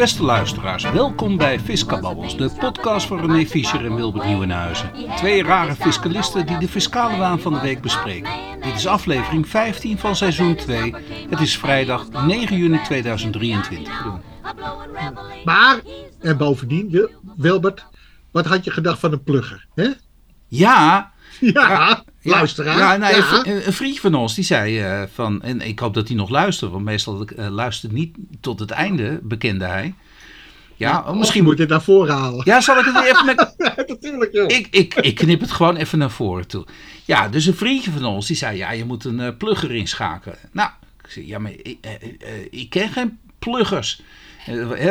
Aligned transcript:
Beste 0.00 0.22
luisteraars, 0.22 0.90
welkom 0.90 1.36
bij 1.36 1.60
Fiscababbels, 1.60 2.36
de 2.36 2.50
podcast 2.58 3.06
van 3.06 3.20
René 3.20 3.46
Fischer 3.46 3.84
en 3.84 3.94
Wilbert 3.94 4.24
Nieuwenhuizen. 4.24 4.90
Twee 5.16 5.42
rare 5.42 5.74
fiscalisten 5.74 6.46
die 6.46 6.58
de 6.58 6.68
fiscale 6.68 7.16
waan 7.18 7.40
van 7.40 7.52
de 7.52 7.60
week 7.60 7.80
bespreken. 7.80 8.32
Dit 8.60 8.74
is 8.74 8.86
aflevering 8.86 9.48
15 9.48 9.98
van 9.98 10.16
seizoen 10.16 10.54
2. 10.54 10.94
Het 11.30 11.40
is 11.40 11.58
vrijdag 11.58 12.26
9 12.26 12.56
juni 12.56 12.80
2023. 12.82 13.92
Maar, 15.44 15.80
en 16.20 16.36
bovendien, 16.36 16.90
Wil- 16.90 17.10
Wilbert, 17.36 17.86
wat 18.30 18.46
had 18.46 18.64
je 18.64 18.70
gedacht 18.70 18.98
van 18.98 19.12
een 19.12 19.22
plugger? 19.22 19.66
Hè? 19.74 19.88
Ja, 20.48 21.12
Ja, 21.40 22.02
luisteraar. 22.22 22.78
Ja, 22.78 22.96
nou, 22.96 23.16
Ja. 23.16 23.46
Een, 23.46 23.66
een 23.66 23.72
vriendje 23.72 24.00
van 24.00 24.14
ons 24.14 24.34
die 24.34 24.44
zei 24.44 24.80
eh, 24.80 25.02
van, 25.14 25.42
en 25.42 25.60
ik 25.60 25.78
hoop 25.78 25.94
dat 25.94 26.08
hij 26.08 26.16
nog 26.16 26.28
luistert, 26.28 26.70
want 26.70 26.84
meestal 26.84 27.24
eh, 27.24 27.48
luistert 27.48 27.92
niet 27.92 28.16
tot 28.40 28.60
het 28.60 28.70
einde, 28.70 29.20
bekende 29.22 29.64
hij. 29.64 29.94
Ja, 30.76 31.04
Of 31.06 31.14
misschien 31.14 31.40
je 31.40 31.46
moet. 31.46 31.50
moet 31.50 31.60
het 31.60 31.68
naar 31.68 31.82
voren 31.82 32.14
halen. 32.14 32.42
Ja, 32.44 32.60
zal 32.60 32.78
ik 32.78 32.84
het 32.84 33.04
even 33.04 33.26
met, 33.26 33.54
natuurlijk, 33.88 34.32
joh. 34.32 34.50
Ik, 34.50 34.66
ik, 34.70 34.94
ik 34.94 35.14
knip 35.14 35.40
het 35.40 35.50
gewoon 35.50 35.76
even 35.76 35.98
naar 35.98 36.10
voren 36.10 36.46
toe. 36.46 36.66
Ja, 37.04 37.28
dus 37.28 37.46
een 37.46 37.54
vriendje 37.54 37.90
van 37.90 38.04
ons 38.04 38.26
die 38.26 38.36
zei: 38.36 38.56
Ja, 38.56 38.70
je 38.70 38.84
moet 38.84 39.04
een 39.04 39.20
eh, 39.20 39.36
plugger 39.38 39.74
inschakelen. 39.74 40.38
Nou, 40.52 40.70
ik 41.04 41.10
zei: 41.10 41.26
Ja, 41.26 41.38
maar 41.38 41.52
ik, 41.62 41.78
ik 42.50 42.70
ken 42.70 42.88
geen 42.88 43.18
pluggers. 43.38 44.02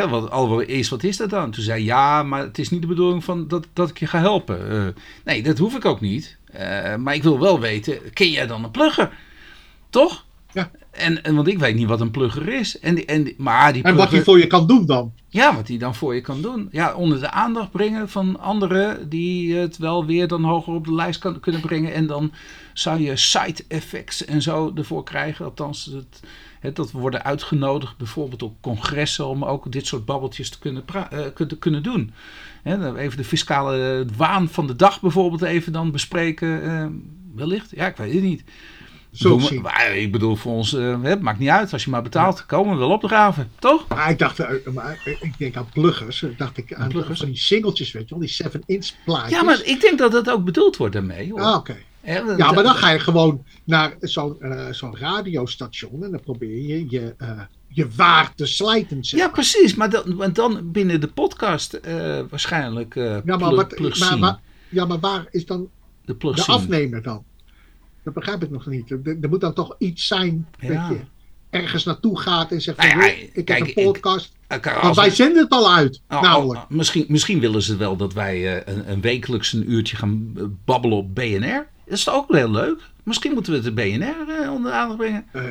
Wat, 0.08 0.30
allereerst, 0.30 0.90
wat 0.90 1.02
is 1.02 1.16
dat 1.16 1.30
dan? 1.30 1.50
Toen 1.50 1.62
zei 1.62 1.76
hij, 1.76 1.86
ja, 1.86 2.22
maar 2.22 2.42
het 2.42 2.58
is 2.58 2.70
niet 2.70 2.80
de 2.80 2.86
bedoeling 2.86 3.24
van 3.24 3.48
dat, 3.48 3.66
dat 3.72 3.90
ik 3.90 3.98
je 3.98 4.06
ga 4.06 4.18
helpen. 4.18 4.70
Eh, 4.70 5.02
nee, 5.24 5.42
dat 5.42 5.58
hoef 5.58 5.74
ik 5.76 5.84
ook 5.84 6.00
niet. 6.00 6.36
Eh, 6.52 6.96
maar 6.96 7.14
ik 7.14 7.22
wil 7.22 7.38
wel 7.40 7.60
weten, 7.60 8.12
ken 8.12 8.30
jij 8.30 8.46
dan 8.46 8.64
een 8.64 8.70
plugger? 8.70 9.10
Toch? 9.90 10.24
Ja. 10.52 10.70
En, 10.90 11.22
en 11.24 11.34
want 11.34 11.48
ik 11.48 11.58
weet 11.58 11.74
niet 11.74 11.88
wat 11.88 12.00
een 12.00 12.10
plugger 12.10 12.48
is. 12.48 12.78
En, 12.78 12.94
die- 12.94 13.04
en, 13.04 13.22
die- 13.24 13.34
maar 13.38 13.72
die 13.72 13.82
En 13.82 13.94
wat 13.96 14.10
hij 14.10 14.22
voor 14.22 14.38
je 14.38 14.46
kan 14.46 14.66
doen 14.66 14.86
dan. 14.86 15.12
ja, 15.28 15.54
wat 15.54 15.68
hij 15.68 15.78
dan 15.78 15.94
voor 15.94 16.14
je 16.14 16.20
kan 16.20 16.42
doen. 16.42 16.68
Ja, 16.72 16.94
onder 16.94 17.20
de 17.20 17.30
aandacht 17.30 17.70
brengen 17.70 18.08
van 18.08 18.40
anderen 18.40 19.08
die 19.08 19.54
het 19.54 19.76
wel 19.78 20.04
weer 20.06 20.28
dan 20.28 20.44
hoger 20.44 20.74
op 20.74 20.84
de 20.84 20.94
lijst 20.94 21.20
kan, 21.20 21.40
kunnen 21.40 21.60
brengen. 21.60 21.92
En 21.94 22.06
dan 22.06 22.32
zou 22.72 23.00
je 23.00 23.16
side 23.16 23.64
effects 23.68 24.24
en 24.24 24.42
zo 24.42 24.72
ervoor 24.74 25.04
krijgen. 25.04 25.44
Althans, 25.44 25.84
het, 25.84 26.20
het, 26.60 26.76
dat 26.76 26.92
we 26.92 26.98
worden 26.98 27.24
uitgenodigd 27.24 27.96
bijvoorbeeld 27.96 28.42
op 28.42 28.54
congressen 28.60 29.26
om 29.26 29.44
ook 29.44 29.72
dit 29.72 29.86
soort 29.86 30.04
babbeltjes 30.04 30.50
te 30.50 30.58
kunnen, 30.58 30.84
pra- 30.84 31.10
eh, 31.10 31.20
kun- 31.34 31.58
kunnen 31.58 31.82
doen. 31.82 32.12
Hè, 32.62 32.96
even 32.98 33.16
de 33.16 33.24
fiscale 33.24 34.04
waan 34.16 34.48
van 34.48 34.66
de 34.66 34.76
dag 34.76 35.00
bijvoorbeeld 35.00 35.42
even 35.42 35.72
dan 35.72 35.90
bespreken. 35.90 36.62
eh, 36.62 36.86
wellicht, 37.34 37.70
ja, 37.70 37.86
ik 37.86 37.96
weet 37.96 38.12
het 38.14 38.22
niet. 38.22 38.44
Zo 39.12 39.36
we- 39.36 39.42
zien. 39.42 39.60
maar 39.62 39.96
ik 39.96 40.12
bedoel, 40.12 40.36
voor 40.36 40.52
ons, 40.52 40.74
eh, 40.74 41.02
het 41.02 41.20
maakt 41.20 41.38
niet 41.38 41.48
uit. 41.48 41.72
Als 41.72 41.84
je 41.84 41.90
maar 41.90 42.02
betaalt, 42.02 42.46
komen 42.46 42.72
we 42.72 42.78
wel 42.78 42.90
opdraven, 42.90 43.50
toch? 43.58 43.88
Maar 43.88 44.10
ik 44.10 44.18
dacht, 44.18 44.38
eh, 44.38 44.48
maar 44.72 45.00
ik 45.04 45.32
denk 45.38 45.56
aan 45.56 45.68
pluggers. 45.72 46.22
eh, 46.22 46.30
dacht 46.36 46.56
ik 46.56 46.74
aan 46.74 46.88
pluggers? 46.88 47.18
van 47.18 47.28
die 47.28 47.36
singeltjes, 47.38 47.92
weet 47.92 48.08
je 48.08 48.14
wel. 48.18 48.18
Die 48.18 48.28
7-inch 48.32 48.90
plaatjes. 49.04 49.30
Ja, 49.30 49.42
maar 49.42 49.60
ik 49.64 49.80
denk 49.80 49.98
dat 49.98 50.12
dat 50.12 50.30
ook 50.30 50.44
bedoeld 50.44 50.76
wordt 50.76 50.92
daarmee. 50.94 51.30
Hoor. 51.30 51.40
Ah, 51.40 51.56
oké. 51.56 51.76
Hè, 52.00 52.18
Ja, 52.18 52.52
maar 52.52 52.62
dan 52.62 52.74
ga 52.74 52.90
je 52.90 52.98
gewoon 52.98 53.44
naar 53.64 53.94
zo'n 54.00 54.36
zo'n 54.70 54.96
radiostation. 54.96 56.04
En 56.04 56.10
dan 56.10 56.20
probeer 56.20 56.62
je 56.68 56.86
je, 56.90 57.14
eh, 57.18 57.40
je 57.68 57.88
waar 57.96 58.34
te 58.34 58.46
slijten. 58.46 59.04
Zeg 59.04 59.20
Ja, 59.20 59.28
precies. 59.28 59.74
Maar 59.74 59.90
dan, 59.90 60.16
want 60.16 60.34
dan 60.34 60.70
binnen 60.72 61.00
de 61.00 61.08
podcast 61.08 61.72
eh, 61.72 62.20
waarschijnlijk 62.30 62.94
Ja, 62.94 63.22
maar, 63.24 63.36
plug, 63.38 63.50
wat, 63.54 63.74
plug 63.74 63.98
maar, 63.98 64.18
maar, 64.18 64.38
ja, 64.68 64.84
maar 64.84 65.00
waar 65.00 65.26
is 65.30 65.46
dan 65.46 65.68
de 66.04 66.16
afnemer 66.46 67.02
dan? 67.02 67.24
Dat 68.02 68.14
begrijp 68.14 68.42
ik 68.42 68.50
nog 68.50 68.66
niet. 68.66 68.90
Er, 68.90 69.00
er 69.20 69.28
moet 69.28 69.40
dan 69.40 69.52
toch 69.54 69.74
iets 69.78 70.06
zijn 70.06 70.46
Ja. 70.60 70.68
dat 70.88 70.98
je 70.98 71.04
ergens 71.50 71.84
naartoe 71.84 72.18
gaat 72.20 72.52
en 72.52 72.60
zegt 72.60 72.78
Nou 72.78 72.90
van, 72.90 73.00
ja, 73.00 73.06
"Joh, 73.06 73.16
ik 73.32 73.44
kijk, 73.44 73.58
heb 73.58 73.68
ik- 73.68 73.76
een 73.76 73.84
podcast. 73.84 74.32
Kijk, 74.46 74.80
Want 74.82 74.96
wij 74.96 75.10
zenden 75.10 75.42
het 75.42 75.50
al 75.52 75.72
uit, 75.74 76.00
oh, 76.08 76.16
oh, 76.16 76.22
namelijk. 76.22 76.60
oh, 76.60 76.70
misschien, 76.70 77.04
misschien 77.08 77.40
willen 77.40 77.62
ze 77.62 77.76
wel 77.76 77.96
dat 77.96 78.12
wij 78.12 78.66
een, 78.68 78.90
een 78.90 79.00
wekelijks 79.00 79.52
een 79.52 79.70
uurtje 79.72 79.96
gaan 79.96 80.32
babbelen 80.64 80.98
op 80.98 81.14
BNR. 81.14 81.66
Dat 81.90 81.98
is 81.98 82.08
ook 82.08 82.32
heel 82.34 82.50
leuk? 82.50 82.80
Misschien 83.04 83.32
moeten 83.32 83.52
we 83.52 83.58
het 83.58 83.66
de 83.76 83.82
BNR 83.82 84.42
eh, 84.42 84.52
onder 84.52 84.70
de 84.70 84.76
aandacht 84.78 84.98
brengen. 84.98 85.24
Eh, 85.32 85.42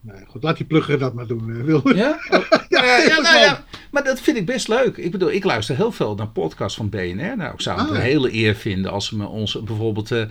nee, 0.00 0.24
goed, 0.26 0.42
laat 0.42 0.56
die 0.56 0.66
plugger 0.66 0.98
dat 0.98 1.14
maar 1.14 1.26
doen, 1.26 1.56
eh, 1.56 1.62
Wil. 1.62 1.94
Ja? 1.96 2.18
Ja, 2.68 2.84
Ja, 2.84 2.96
ja, 2.98 3.20
nou 3.20 3.38
ja, 3.38 3.64
maar 3.90 4.04
dat 4.04 4.20
vind 4.20 4.36
ik 4.36 4.46
best 4.46 4.68
leuk. 4.68 4.96
Ik 4.96 5.10
bedoel, 5.10 5.30
ik 5.32 5.44
luister 5.44 5.76
heel 5.76 5.92
veel 5.92 6.14
naar 6.14 6.28
podcasts 6.28 6.76
van 6.76 6.88
BNR. 6.88 7.36
Nou, 7.36 7.52
ik 7.54 7.60
zou 7.60 7.78
het 7.80 7.88
Ah. 7.90 7.94
een 7.96 8.00
hele 8.02 8.34
eer 8.34 8.54
vinden 8.54 8.90
als 8.90 9.06
ze 9.06 9.16
me 9.16 9.26
ons 9.26 9.62
bijvoorbeeld... 9.62 10.10
eh, 10.10 10.24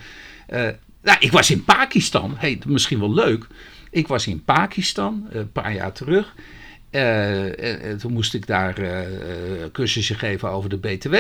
nou, 1.01 1.17
ik 1.19 1.31
was 1.31 1.51
in 1.51 1.63
Pakistan. 1.63 2.33
Hey, 2.37 2.61
misschien 2.65 2.99
wel 2.99 3.13
leuk. 3.13 3.47
Ik 3.91 4.07
was 4.07 4.27
in 4.27 4.43
Pakistan 4.43 5.27
een 5.31 5.51
paar 5.51 5.73
jaar 5.73 5.91
terug. 5.91 6.33
En- 6.89 7.57
en 7.81 7.97
toen 7.97 8.13
moest 8.13 8.33
ik 8.33 8.47
daar 8.47 8.75
cursusje 9.71 10.13
geven 10.15 10.49
over 10.49 10.69
de 10.69 10.77
BTW. 10.77 11.15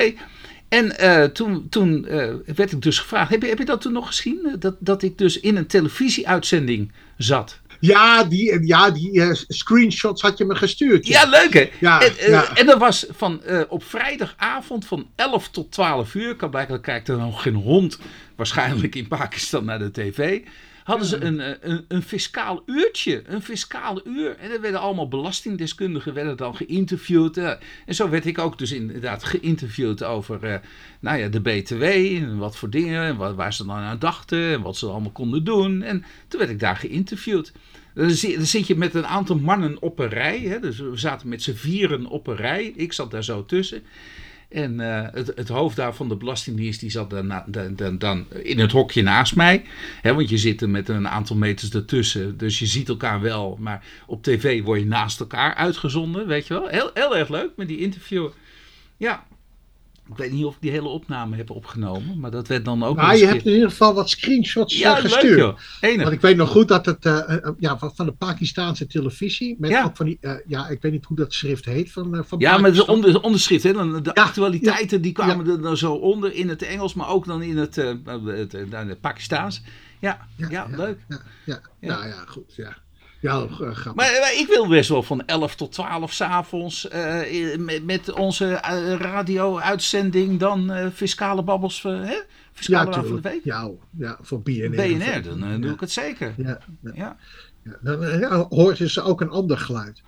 En 0.73 0.97
eh, 0.97 1.23
toen, 1.23 1.69
toen 1.69 2.05
eh, 2.07 2.33
werd 2.55 2.71
ik 2.71 2.81
dus 2.81 2.99
gevraagd, 2.99 3.29
heb 3.29 3.41
je, 3.41 3.47
heb 3.47 3.57
je 3.57 3.65
dat 3.65 3.81
toen 3.81 3.93
nog 3.93 4.07
gezien? 4.07 4.39
Eh, 4.45 4.53
Dat, 4.59 4.75
dat 4.79 5.03
ik 5.03 5.17
dus 5.17 5.39
in 5.39 5.55
een 5.55 5.67
televisieuitzending 5.67 6.91
zat. 7.17 7.59
Ja, 7.79 8.23
die, 8.23 8.65
ja, 8.65 8.91
die 8.91 9.35
screenshots 9.47 10.21
had 10.21 10.37
je 10.37 10.45
me 10.45 10.55
gestuurd. 10.55 11.07
Ja, 11.07 11.25
leuk 11.25 11.53
hè? 11.53 11.69
Ja, 11.79 12.01
en, 12.01 12.31
ja. 12.31 12.55
en 12.55 12.65
dat 12.65 12.79
was 12.79 13.05
van, 13.09 13.41
op 13.69 13.83
vrijdagavond 13.83 14.85
van 14.85 15.07
11 15.15 15.49
tot 15.49 15.71
12 15.71 16.13
uur. 16.13 16.35
Kan 16.35 16.49
blijkbaar 16.49 16.79
kijkt 16.79 17.07
er 17.07 17.17
nog 17.17 17.41
geen 17.41 17.55
hond 17.55 17.99
waarschijnlijk 18.35 18.95
in 18.95 19.07
Pakistan 19.07 19.65
naar 19.65 19.79
de 19.79 19.91
tv. 19.91 20.41
Hadden 20.83 21.07
ze 21.07 21.21
een, 21.21 21.39
eh, 21.39 21.53
een, 21.61 21.85
een 21.87 22.01
fiscaal 22.01 22.63
uurtje. 22.65 23.23
Een 23.25 23.41
fiscaal 23.41 24.07
uur. 24.07 24.37
En 24.37 24.51
er 24.51 24.61
werden 24.61 24.79
allemaal 24.79 25.07
belastingdeskundigen 25.07 26.13
werden 26.13 26.37
dan 26.37 26.55
geïnterviewd. 26.55 27.37
eh. 27.37 27.51
en 27.85 27.95
zo 27.95 28.09
werd 28.09 28.25
ik 28.25 28.37
ook 28.37 28.57
dus 28.57 28.71
inderdaad 28.71 29.23
geïnterviewd 29.23 30.03
over 30.03 30.43
eh, 30.43 30.59
nou 30.99 31.17
ja, 31.17 31.27
de 31.27 31.41
BTW. 31.41 31.83
En 31.83 32.37
wat 32.37 32.57
voor 32.57 32.69
dingen. 32.69 33.03
En 33.03 33.17
waar, 33.17 33.35
waar 33.35 33.53
ze 33.53 33.65
dan 33.65 33.75
aan 33.75 33.99
dachten. 33.99 34.51
En 34.53 34.61
wat 34.61 34.77
ze 34.77 34.87
allemaal 34.87 35.11
konden 35.11 35.43
doen. 35.43 35.81
En 35.81 36.03
toen 36.27 36.39
werd 36.39 36.51
ik 36.51 36.59
daar 36.59 36.77
geïnterviewd. 36.77 37.51
Dan 37.93 38.09
zit 38.45 38.67
je 38.67 38.75
met 38.75 38.93
een 38.93 39.05
aantal 39.07 39.35
mannen 39.35 39.81
op 39.81 39.99
een 39.99 40.09
rij. 40.09 40.39
Hè? 40.39 40.59
Dus 40.59 40.79
we 40.79 40.97
zaten 40.97 41.29
met 41.29 41.41
z'n 41.41 41.53
vieren 41.53 42.05
op 42.05 42.27
een 42.27 42.35
rij. 42.35 42.73
Ik 42.75 42.93
zat 42.93 43.11
daar 43.11 43.23
zo 43.23 43.45
tussen. 43.45 43.83
En 44.53 44.79
eh, 44.79 45.07
het, 45.11 45.31
het 45.35 45.47
hoofd 45.47 45.75
daar 45.75 45.95
van 45.95 46.07
de 46.07 46.15
Belastingdienst 46.15 46.79
die 46.79 46.89
zat 46.89 47.09
dan, 47.09 47.43
dan, 47.45 47.75
dan, 47.75 47.97
dan 47.97 48.25
in 48.43 48.59
het 48.59 48.71
hokje 48.71 49.01
naast 49.01 49.35
mij. 49.35 49.63
Hè, 50.01 50.13
want 50.13 50.29
je 50.29 50.37
zit 50.37 50.61
er 50.61 50.69
met 50.69 50.89
een 50.89 51.07
aantal 51.07 51.35
meters 51.35 51.71
ertussen. 51.71 52.37
Dus 52.37 52.59
je 52.59 52.65
ziet 52.65 52.89
elkaar 52.89 53.21
wel. 53.21 53.57
Maar 53.59 53.85
op 54.07 54.23
tv 54.23 54.63
word 54.63 54.79
je 54.79 54.85
naast 54.85 55.19
elkaar 55.19 55.55
uitgezonden. 55.55 56.27
Weet 56.27 56.47
je 56.47 56.53
wel. 56.53 56.67
Heel, 56.67 56.91
heel 56.93 57.17
erg 57.17 57.29
leuk 57.29 57.49
met 57.55 57.67
die 57.67 57.79
interview. 57.79 58.29
Ja. 58.97 59.25
Ik 60.09 60.17
weet 60.17 60.31
niet 60.31 60.45
of 60.45 60.55
ik 60.55 60.61
die 60.61 60.71
hele 60.71 60.87
opname 60.87 61.35
heb 61.35 61.49
opgenomen. 61.49 62.19
Maar 62.19 62.31
dat 62.31 62.47
werd 62.47 62.65
dan 62.65 62.83
ook 62.83 62.95
Maar 62.95 63.17
je 63.17 63.25
hebt 63.25 63.45
in 63.45 63.53
ieder 63.53 63.69
geval 63.69 63.93
wat 63.93 64.09
screenshots 64.09 64.77
Ja, 64.77 64.97
eh, 64.97 65.03
leuk 65.03 65.11
gestuurd. 65.11 65.37
joh. 65.39 65.57
Enig. 65.81 66.01
Want 66.01 66.15
ik 66.15 66.21
weet 66.21 66.35
nog 66.37 66.49
goed 66.49 66.67
dat 66.67 66.85
het 66.85 67.05
eh, 67.05 67.33
eh, 67.35 67.51
ja, 67.59 67.77
van, 67.77 68.05
de 68.05 68.11
Pakistaanse 68.11 68.87
televisie. 68.87 69.55
Met 69.59 69.69
Ja. 69.69 69.83
ook 69.83 69.95
van 69.97 70.05
die, 70.05 70.19
ja, 70.47 70.67
ik 70.67 70.81
weet 70.81 70.91
niet 70.91 71.05
hoe 71.05 71.17
dat 71.17 71.33
schrift 71.33 71.65
heet 71.65 71.91
van, 71.91 72.15
eh, 72.17 72.23
van 72.25 72.39
Ja, 72.39 72.51
met 72.57 72.59
de 72.61 72.79
Pakistan. 72.79 72.95
onder, 72.95 73.21
onderschrift. 73.21 73.63
Hè? 73.63 73.73
Dan 73.73 74.03
De 74.03 74.11
Ja, 74.13 74.23
actualiteiten 74.23 75.01
die 75.01 75.11
kwamen 75.11 75.47
er 75.47 75.61
dan 75.61 75.77
zo 75.77 75.93
onder 75.93 76.33
in 76.33 76.49
het 76.49 76.61
Engels, 76.61 76.93
maar 76.93 77.07
ook 77.07 77.25
dan 77.25 77.41
in 77.41 77.57
het, 77.57 77.75
het, 77.75 78.51
het 78.71 79.01
Pakistaans. 79.01 79.61
Ja, 79.99 80.27
ja, 80.49 80.67
leuk. 80.75 80.99
Ja, 81.09 81.21
ja. 81.45 81.61
Ja. 81.79 81.87
Nou 81.95 82.07
ja, 82.07 82.23
goed. 82.27 82.53
Ja, 82.55 82.77
ja 83.23 83.41
eh, 83.41 83.51
grappig. 83.51 83.85
Maar, 83.85 84.19
maar 84.19 84.33
ik 84.33 84.47
wil 84.47 84.67
best 84.67 84.89
wel 84.89 85.03
van 85.03 85.25
11 85.25 85.55
tot 85.55 85.71
12 85.71 86.13
s'avonds 86.13 86.89
avonds 86.89 87.57
met, 87.57 87.83
met 87.83 88.13
onze 88.13 88.45
eh, 88.45 88.95
radio-uitzending 88.95 90.39
dan 90.39 90.71
eh, 90.71 90.87
fiscale 90.93 91.43
babbels, 91.43 91.83
eh, 91.83 92.03
hè? 92.03 92.15
Fiscale 92.53 92.91
ja, 92.91 93.03
van 93.03 93.15
de 93.15 93.21
week. 93.21 93.43
Ja, 93.43 93.69
ja, 93.97 94.17
voor 94.21 94.41
BNR. 94.41 94.69
BNR, 94.69 95.21
dan 95.23 95.43
eh, 95.43 95.61
doe 95.61 95.71
ik 95.71 95.79
het 95.79 95.91
zeker. 95.91 96.33
Ja, 96.37 96.59
ja. 96.93 97.17
Dan 97.81 98.03
eh, 98.03 98.41
hoort 98.49 98.77
ze 98.77 99.01
ook 99.01 99.21
een 99.21 99.29
ander 99.29 99.57
geluid. 99.57 100.01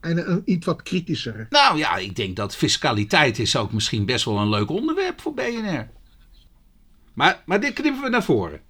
En 0.00 0.18
een, 0.18 0.30
een 0.30 0.42
iets 0.44 0.66
wat 0.66 0.82
kritischer. 0.82 1.46
Nou 1.50 1.78
ja, 1.78 1.96
ik 1.96 2.16
denk 2.16 2.36
dat 2.36 2.56
fiscaliteit 2.56 3.38
is 3.38 3.56
ook 3.56 3.72
misschien 3.72 4.06
best 4.06 4.24
wel 4.24 4.38
een 4.38 4.48
leuk 4.48 4.70
onderwerp 4.70 5.20
voor 5.20 5.34
BNR. 5.34 5.88
Maar, 7.14 7.42
maar 7.46 7.60
dit 7.60 7.72
knippen 7.72 8.02
we 8.02 8.08
naar 8.08 8.24
voren. 8.24 8.60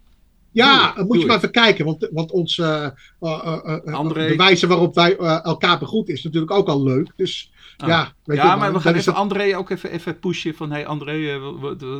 Ja, 0.53 0.95
moet 1.07 1.21
je 1.21 1.27
maar 1.27 1.37
even 1.37 1.51
kijken. 1.51 1.85
Want, 1.85 2.09
want 2.13 2.31
ons, 2.31 2.59
eh, 2.59 2.85
eh, 3.21 3.59
eh, 3.85 4.09
de 4.13 4.35
wijze 4.37 4.67
waarop 4.67 4.95
wij 4.95 5.17
elkaar 5.17 5.79
begroeten 5.79 6.15
is 6.15 6.23
natuurlijk 6.23 6.53
ook 6.53 6.69
al 6.69 6.83
leuk. 6.83 7.13
Dus 7.17 7.51
Ah. 7.81 7.89
ja, 7.89 8.13
weet 8.25 8.37
ja, 8.37 8.53
je, 8.53 8.59
maar 8.59 8.73
we 8.73 8.81
gaan 8.81 8.95
even 8.95 9.15
André 9.15 9.57
ook 9.57 9.71
even, 9.71 9.91
even 9.91 10.19
pushen 10.19 10.55
van... 10.55 10.71
Hey 10.71 10.87
André, 10.87 11.39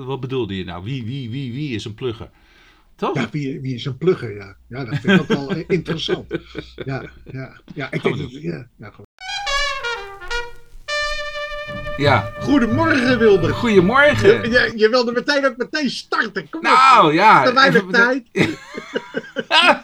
wat, 0.05 0.21
bedoelde 0.21 0.57
je 0.57 0.65
nou? 0.65 0.85
Wie, 0.85 1.05
wie, 1.05 1.31
wie, 1.31 1.53
wie 1.53 1.75
is 1.75 1.85
een 1.85 1.95
plugger? 1.95 2.31
Toch? 2.97 3.15
Ja, 3.15 3.29
wie, 3.31 3.61
wie 3.61 3.75
is 3.75 3.85
een 3.85 3.99
plugger? 3.99 4.35
Ja, 4.35 4.57
ja 4.69 4.85
dat 4.85 4.99
vind 4.99 5.21
ik 5.21 5.21
ook 5.21 5.27
wel 5.27 5.65
interessant. 5.79 6.27
Ja, 6.85 7.11
ja, 7.33 7.61
ja 7.75 7.93
ik 7.93 8.03
denk 8.03 8.19
dat, 8.19 8.31
ja, 8.31 8.69
ja, 8.77 8.91
goed. 8.91 9.07
Ja. 12.01 12.31
Goedemorgen, 12.41 13.19
Wilder. 13.19 13.55
Goedemorgen. 13.55 14.51
Je, 14.51 14.73
je 14.77 14.89
wilde 14.89 15.13
meteen 15.13 15.47
ook 15.47 15.57
meteen 15.57 15.91
starten. 15.91 16.51
Kom 16.51 16.61
op. 16.61 16.67
Nou 16.67 17.15
ja. 17.15 17.45
Te 17.45 17.53
weinig 17.53 17.85
tijd. 17.91 18.27
Heel 18.33 18.49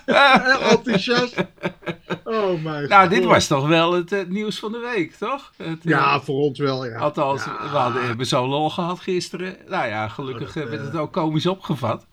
enthousiast. 0.70 1.34
Oh, 2.24 2.62
mijn 2.62 2.88
Nou, 2.88 3.08
dit 3.08 3.24
was 3.24 3.46
toch 3.46 3.66
wel 3.68 3.92
het, 3.92 4.12
eh, 4.12 4.20
nieuws 4.28 4.58
van 4.58 4.72
de 4.72 4.90
week, 4.94 5.12
toch? 5.14 5.52
Het, 5.56 5.78
eh, 5.84 5.90
Ja, 5.90 6.20
voor 6.20 6.40
ons 6.40 6.58
wel, 6.58 6.86
ja. 6.86 6.98
Althans, 6.98 7.44
Ja. 7.44 7.56
we 7.70 7.76
hadden, 7.76 8.06
hebben 8.06 8.26
zo'n 8.26 8.48
lol 8.48 8.70
gehad 8.70 9.00
gisteren. 9.00 9.56
Nou 9.68 9.86
ja, 9.88 10.08
gelukkig 10.08 10.48
Oh, 10.48 10.54
dat, 10.54 10.62
eh, 10.64 10.68
werd 10.70 10.80
eh, 10.82 10.86
het 10.86 10.96
ook 10.96 11.12
komisch 11.12 11.46
opgevat. 11.46 12.06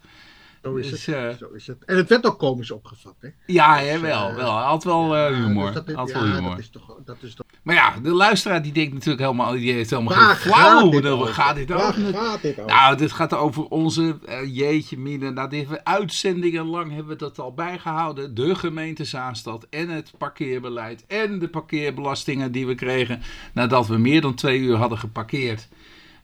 Zo 0.64 0.76
is, 0.76 0.90
Dus, 0.90 1.06
het, 1.06 1.16
eh, 1.16 1.30
zo 1.38 1.48
is 1.54 1.68
het. 1.68 1.86
En 1.86 1.98
het 1.98 2.10
werd 2.10 2.26
ook 2.26 2.40
komisch 2.40 2.72
opgevat, 2.72 3.16
hè? 3.20 3.30
Ja, 3.46 3.78
hè, 3.78 3.92
Dus, 3.92 4.02
wel, 4.02 4.30
eh, 4.30 4.36
wel. 4.36 4.52
Had 4.52 4.84
wel 4.84 5.16
eh, 5.16 5.36
humor. 5.36 5.66
dus 5.66 5.74
dat 5.74 5.88
is- 5.90 5.96
had 5.96 6.10
ja, 6.10 6.14
wel 6.24 6.34
humor. 6.34 6.50
Dat 6.50 6.60
is 6.60 6.70
toch, 6.70 6.98
dat 7.06 7.18
is 7.22 7.34
toch... 7.36 7.46
Maar 7.64 7.76
ja, 7.76 7.94
de 8.04 8.10
luisteraar 8.12 8.62
die 8.62 8.72
denkt 8.72 8.94
natuurlijk 8.94 9.22
helemaal, 9.24 9.52
die 9.52 9.72
heeft 9.74 9.90
helemaal 9.90 10.16
Waar 10.16 10.36
geen 10.36 10.52
flauw. 10.52 10.80
gaat 10.82 10.92
dit 10.92 11.04
Waar 11.04 11.12
over? 11.12 11.34
gaat 11.34 11.56
dit 11.56 11.70
Waar 11.70 11.88
over? 11.88 12.14
gaat 12.14 12.42
dit 12.42 12.60
over? 12.60 12.72
Nou, 12.74 12.98
dit 12.98 13.12
gaat 13.12 13.34
over 13.34 13.64
onze, 13.68 14.18
eh, 14.26 14.56
jeetje 14.56 14.98
mine, 14.98 15.32
nou, 15.32 15.50
dit 15.50 15.60
hebben 15.60 15.78
we 15.78 15.86
uitzendingen 15.86 16.66
lang 16.66 16.92
hebben 16.92 17.08
we 17.12 17.16
dat 17.18 17.40
al 17.40 17.54
bijgehouden. 17.54 18.36
De 18.36 18.56
gemeente 18.56 19.04
Zaanstad 19.06 19.68
en 19.70 19.90
het 19.90 20.12
parkeerbeleid 20.18 21.06
en 21.08 21.40
de 21.40 21.48
parkeerbelastingen 21.48 22.52
die 22.52 22.68
we 22.68 22.76
kregen 22.76 23.22
nadat 23.54 23.88
we 23.88 23.98
meer 23.98 24.22
dan 24.22 24.34
twee 24.34 24.60
uur 24.60 24.76
hadden 24.76 24.98
geparkeerd. 24.98 25.68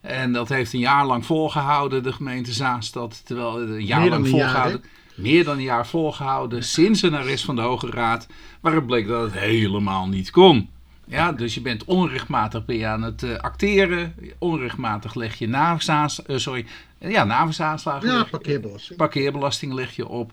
En 0.02 0.34
dat 0.34 0.50
heeft 0.50 0.74
een 0.74 0.80
jaar 0.80 1.06
lang 1.06 1.26
volgehouden, 1.26 2.04
de 2.04 2.14
gemeente 2.14 2.54
Zaanstad. 2.54 3.22
Terwijl 3.26 3.60
het 3.60 3.70
een 3.70 3.86
jaar 3.86 4.08
lang 4.08 4.22
jaar, 4.22 4.32
volgehouden. 4.32 4.84
meer 5.16 5.44
dan 5.44 5.58
een 5.58 5.64
jaar 5.64 5.88
volgehouden 5.88 6.64
sinds 6.64 7.02
een 7.02 7.14
arrest 7.14 7.46
van 7.46 7.56
de 7.56 7.62
Hoge 7.62 7.90
Raad. 7.90 8.28
Waaruit 8.60 8.86
bleek 8.86 9.08
dat 9.08 9.22
het 9.24 9.40
helemaal 9.40 10.08
niet 10.08 10.30
kon. 10.30 10.70
Ja, 11.10 11.32
dus 11.32 11.54
je 11.54 11.62
bent 11.62 11.84
onrechtmatig 11.84 12.66
ben 12.66 12.76
je 12.76 12.86
aan 12.86 13.02
het 13.02 13.24
eh, 13.24 13.36
acteren. 13.36 14.16
Onrechtmatig 14.38 15.16
leg 15.16 15.36
je 15.36 15.48
navisaans, 15.48 16.22
eh, 16.26 16.38
sorry, 16.38 16.66
ja, 16.98 17.24
navisaanslagen. 17.24 18.12
ja, 18.12 18.24
parkeerbelasting. 18.24 18.98
parkeerbelasting 18.98 19.74
leg 19.74 19.96
je 19.96 20.08
op. 20.08 20.32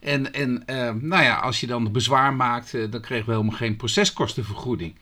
En, 0.00 0.32
en 0.32 0.62
eh, 0.66 0.92
nou 1.00 1.22
ja, 1.22 1.34
als 1.34 1.60
je 1.60 1.66
dan 1.66 1.92
bezwaar 1.92 2.34
maakt, 2.34 2.72
dan 2.90 3.00
kregen 3.00 3.26
we 3.26 3.32
helemaal 3.32 3.56
geen 3.56 3.76
proceskostenvergoeding. 3.76 4.94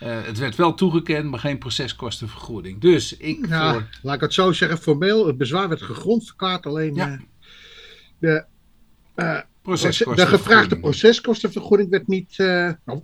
Eh, 0.00 0.16
het 0.24 0.38
werd 0.38 0.56
wel 0.56 0.74
toegekend, 0.74 1.30
maar 1.30 1.38
geen 1.40 1.58
proceskostenvergoeding. 1.58 2.80
Dus 2.80 3.16
ik 3.16 3.46
Ja, 3.48 3.72
voor... 3.72 3.88
laat 4.02 4.14
ik 4.14 4.20
het 4.20 4.34
zo 4.34 4.52
zeggen, 4.52 4.78
formeel, 4.78 5.26
het 5.26 5.36
bezwaar 5.38 5.68
werd 5.68 5.82
gegrond 5.82 6.24
verklaard, 6.26 6.66
alleen 6.66 6.94
Ja. 6.94 7.18
eh, 8.20 8.38
de, 9.14 9.44
proce- 9.62 10.14
de 10.14 10.26
gevraagde 10.26 10.78
proceskostenvergoeding 10.78 11.90
werd 11.90 12.06
niet, 12.06 12.36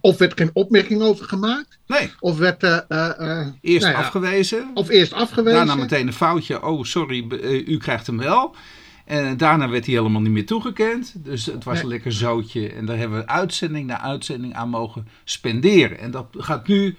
of, 0.01 0.19
werd 0.19 0.33
geen 0.37 0.51
opmerking 0.53 1.03
over 1.03 1.25
gemaakt, 1.27 1.79
Nee, 1.87 2.11
of 2.21 2.39
werd 2.39 2.63
eerst 2.63 3.85
nou 3.87 3.93
ja, 3.93 3.93
afgewezen. 3.93 4.71
of 4.75 4.89
eerst 4.89 5.13
afgewezen. 5.13 5.67
Daarna 5.67 5.75
meteen 5.83 6.07
een 6.07 6.13
foutje. 6.13 6.63
Oh, 6.63 6.85
sorry, 6.85 7.27
u 7.67 7.77
krijgt 7.77 8.07
hem 8.07 8.19
wel. 8.19 8.55
En 9.05 9.37
daarna 9.37 9.69
werd 9.69 9.87
hij 9.87 9.95
helemaal 9.95 10.21
niet 10.21 10.33
meer 10.33 10.47
toegekend. 10.47 11.15
Dus 11.25 11.47
het 11.47 11.65
was 11.65 11.75
Nee. 11.75 11.83
een 11.83 11.89
lekker 11.89 12.13
zootje. 12.13 12.73
En 12.73 12.87
daar 12.87 12.97
hebben 12.99 13.19
we 13.19 13.27
uitzending 13.27 13.87
na 13.87 14.01
uitzending 14.01 14.55
aan 14.55 14.69
mogen 14.69 15.09
spenderen. 15.25 15.99
En 15.99 16.11
dat 16.11 16.27
gaat 16.39 16.67
nu 16.67 16.97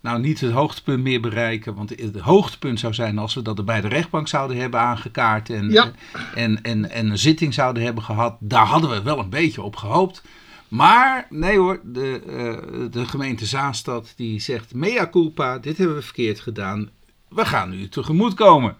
nou 0.00 0.20
niet 0.20 0.40
het 0.40 0.52
hoogtepunt 0.52 1.02
meer 1.02 1.20
bereiken. 1.20 1.74
Want 1.74 1.90
het 1.90 2.18
hoogtepunt 2.18 2.80
zou 2.80 2.94
zijn 2.94 3.18
als 3.18 3.34
we 3.34 3.42
dat 3.42 3.64
bij 3.64 3.80
de 3.80 3.88
rechtbank 3.88 4.28
zouden 4.28 4.56
hebben 4.56 4.80
aangekaart. 4.80 5.50
En, 5.50 5.70
Ja. 5.70 5.90
en, 6.34 6.62
en, 6.62 6.90
en 6.90 7.10
een 7.10 7.18
zitting 7.18 7.54
zouden 7.54 7.82
hebben 7.82 8.02
gehad. 8.02 8.36
Daar 8.40 8.66
hadden 8.66 8.90
we 8.90 9.02
wel 9.02 9.18
een 9.18 9.30
beetje 9.30 9.62
op 9.62 9.76
gehoopt. 9.76 10.22
Maar 10.68 11.26
nee 11.30 11.58
hoor, 11.58 11.80
de, 11.84 12.22
eh, 12.26 12.90
de 12.90 13.06
gemeente 13.06 13.46
Zaanstad 13.46 14.12
die 14.16 14.40
zegt 14.40 14.74
mea 14.74 15.08
culpa, 15.10 15.58
dit 15.58 15.78
hebben 15.78 15.96
we 15.96 16.02
verkeerd 16.02 16.40
gedaan. 16.40 16.90
We 17.28 17.44
gaan 17.44 17.72
u 17.72 17.88
tegemoet 17.88 18.34
komen. 18.34 18.76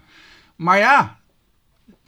Maar 0.55 0.77
ja, 0.77 1.19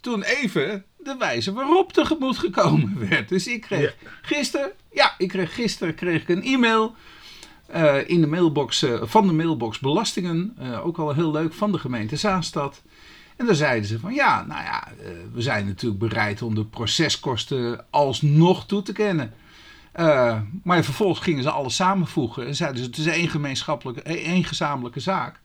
toen 0.06 0.24
even 0.24 0.86
de 0.98 1.16
wijze 1.20 1.54
waarop 1.54 1.94
tegemoet 1.94 2.38
gekomen 2.38 3.00
werd. 3.10 3.30
Dus 3.30 3.48
ik 3.48 3.62
kreeg 3.62 3.96
gisteren, 4.22 4.72
ja, 4.92 5.16
ik 5.18 5.28
kreeg 5.28 5.54
gisteren 5.54 5.96
kreeg 5.96 6.22
ik 6.22 6.30
een 6.30 6.44
e-mail 6.44 6.96
eh, 7.68 8.10
in 8.10 8.22
de 8.22 8.28
mailbox 8.28 8.84
eh, 8.84 9.02
van 9.02 9.28
de 9.28 9.34
mailbox 9.34 9.80
belastingen, 9.80 10.56
eh, 10.58 10.86
ook 10.86 10.98
al 10.98 11.14
heel 11.14 11.32
leuk 11.32 11.54
van 11.54 11.72
de 11.72 11.80
gemeente 11.80 12.16
Zaanstad. 12.16 12.82
En 13.36 13.46
daar 13.46 13.56
zeiden 13.56 13.88
ze 13.88 14.00
van 14.00 14.14
ja, 14.14 14.46
nou 14.48 14.64
ja, 14.64 14.88
we 15.34 15.42
zijn 15.42 15.66
natuurlijk 15.66 16.00
bereid 16.00 16.42
om 16.42 16.56
de 16.56 16.66
proceskosten 16.66 17.86
alsnog 17.90 18.66
toe 18.66 18.82
te 18.82 18.94
kennen. 18.94 19.34
Maar 20.64 20.84
vervolgens 20.84 21.20
gingen 21.20 21.44
ze 21.44 21.50
alles 21.50 21.76
samenvoegen 21.76 22.48
en 22.48 22.56
zeiden 22.56 22.80
ze 22.80 22.86
het 22.86 22.98
is 22.98 23.06
één 23.06 23.30
gemeenschappelijke, 23.30 24.02
één 24.02 24.44
gezamenlijke 24.44 25.00
zaak. 25.00 25.40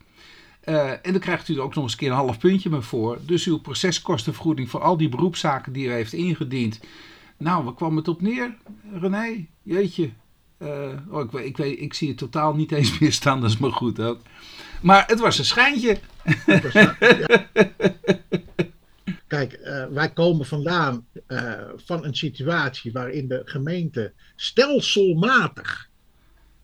Eh, 0.60 0.90
en 0.90 1.12
dan 1.12 1.18
krijgt 1.18 1.48
u 1.48 1.54
er 1.54 1.60
ook 1.60 1.74
nog 1.74 1.84
eens 1.84 1.92
een 1.92 1.98
keer 1.98 2.10
een 2.10 2.16
half 2.16 2.38
puntje 2.38 2.70
mee 2.70 2.80
voor. 2.80 3.18
Dus 3.22 3.46
uw 3.46 3.58
proceskostenvergoeding 3.58 4.70
voor 4.70 4.80
al 4.80 4.96
die 4.96 5.08
beroepszaken 5.08 5.72
die 5.72 5.86
u 5.86 5.90
heeft 5.90 6.12
ingediend. 6.12 6.80
Nou, 7.36 7.64
waar 7.64 7.74
kwam 7.74 7.96
het 7.96 8.08
op 8.08 8.20
neer, 8.20 8.56
René? 8.92 9.46
Jeetje. 9.62 10.10
Eh, 10.58 10.88
oh, 11.08 11.24
ik, 11.24 11.32
ik, 11.32 11.56
weet, 11.56 11.80
ik 11.80 11.94
zie 11.94 12.08
het 12.08 12.18
totaal 12.18 12.54
niet 12.54 12.72
eens 12.72 12.98
meer 12.98 13.12
staan, 13.12 13.40
dat 13.40 13.50
is 13.50 13.58
maar 13.58 13.72
goed 13.72 14.00
ook. 14.00 14.20
Maar 14.82 15.04
het 15.06 15.20
was 15.20 15.38
een 15.38 15.44
schijntje. 15.44 15.98
Kijk, 19.26 19.52
eh, 19.52 19.86
wij 19.86 20.12
komen 20.12 20.46
vandaan 20.46 21.06
van 21.76 22.04
een 22.04 22.14
situatie 22.14 22.92
waarin 22.92 23.28
de 23.28 23.42
gemeente 23.44 24.12
stelselmatig, 24.36 25.89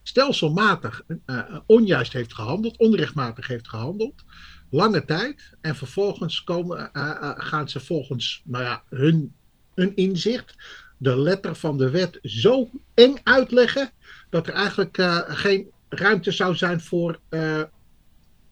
stelselmatig 0.08 1.02
eh, 1.26 1.38
onjuist 1.66 2.12
heeft 2.12 2.34
gehandeld, 2.34 2.76
onrechtmatig 2.76 3.46
heeft 3.46 3.68
gehandeld, 3.68 4.24
lange 4.70 5.04
tijd. 5.04 5.50
En 5.60 5.76
vervolgens 5.76 6.44
komen, 6.44 6.92
eh, 6.92 7.10
eh, 7.10 7.32
gaan 7.36 7.68
ze 7.68 7.80
volgens 7.80 8.42
nou 8.44 8.64
ja, 8.64 8.82
hun, 8.88 9.34
hun 9.74 9.96
inzicht 9.96 10.54
de 10.98 11.18
letter 11.18 11.54
van 11.54 11.78
de 11.78 11.90
wet 11.90 12.18
zo 12.22 12.70
eng 12.94 13.16
uitleggen 13.22 13.90
dat 14.30 14.46
er 14.46 14.52
eigenlijk 14.52 14.96
geen 15.28 15.70
ruimte 15.88 16.30
zou 16.30 16.54
zijn 16.54 16.80
voor 16.80 17.20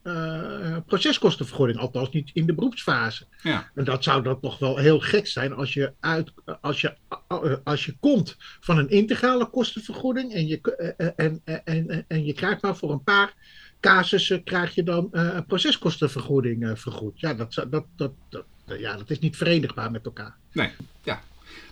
eh, 0.05 0.75
eh, 0.75 0.77
proceskostenvergoeding, 0.85 1.79
althans 1.79 2.09
niet 2.09 2.29
in 2.33 2.45
de 2.45 2.53
beroepsfase. 2.53 3.27
Ja. 3.41 3.71
En 3.75 3.83
dat 3.83 4.03
zou 4.03 4.23
dan 4.23 4.39
toch 4.39 4.59
wel 4.59 4.77
heel 4.77 4.99
gek 4.99 5.27
zijn 5.27 5.53
als 5.53 5.73
je, 5.73 5.93
uit, 5.99 6.31
als 6.61 6.81
je, 6.81 6.95
eh, 7.27 7.53
als 7.63 7.85
je 7.85 7.95
komt 7.99 8.35
van 8.59 8.77
een 8.77 8.89
integrale 8.89 9.49
kostenvergoeding 9.49 10.33
en 10.33 10.47
je, 10.47 10.61
en, 11.15 11.41
en, 11.45 11.61
en, 11.63 12.05
en 12.07 12.25
je 12.25 12.33
krijgt 12.33 12.61
maar 12.61 12.75
voor 12.75 12.91
een 12.91 13.03
paar 13.03 13.33
casussen 13.79 14.43
krijg 14.43 14.75
je 14.75 14.83
dan 14.83 15.07
een 15.11 15.45
proceskostenvergoeding 15.45 16.79
vergoed. 16.79 17.19
Ja 17.19 17.33
dat, 17.33 17.53
dat, 17.53 17.85
dat, 17.95 18.11
dat, 18.29 18.45
ja, 18.65 18.97
dat 18.97 19.09
is 19.09 19.19
niet 19.19 19.37
verenigbaar 19.37 19.91
met 19.91 20.05
elkaar. 20.05 20.35
Nee, 20.51 20.71
ja. 21.03 21.21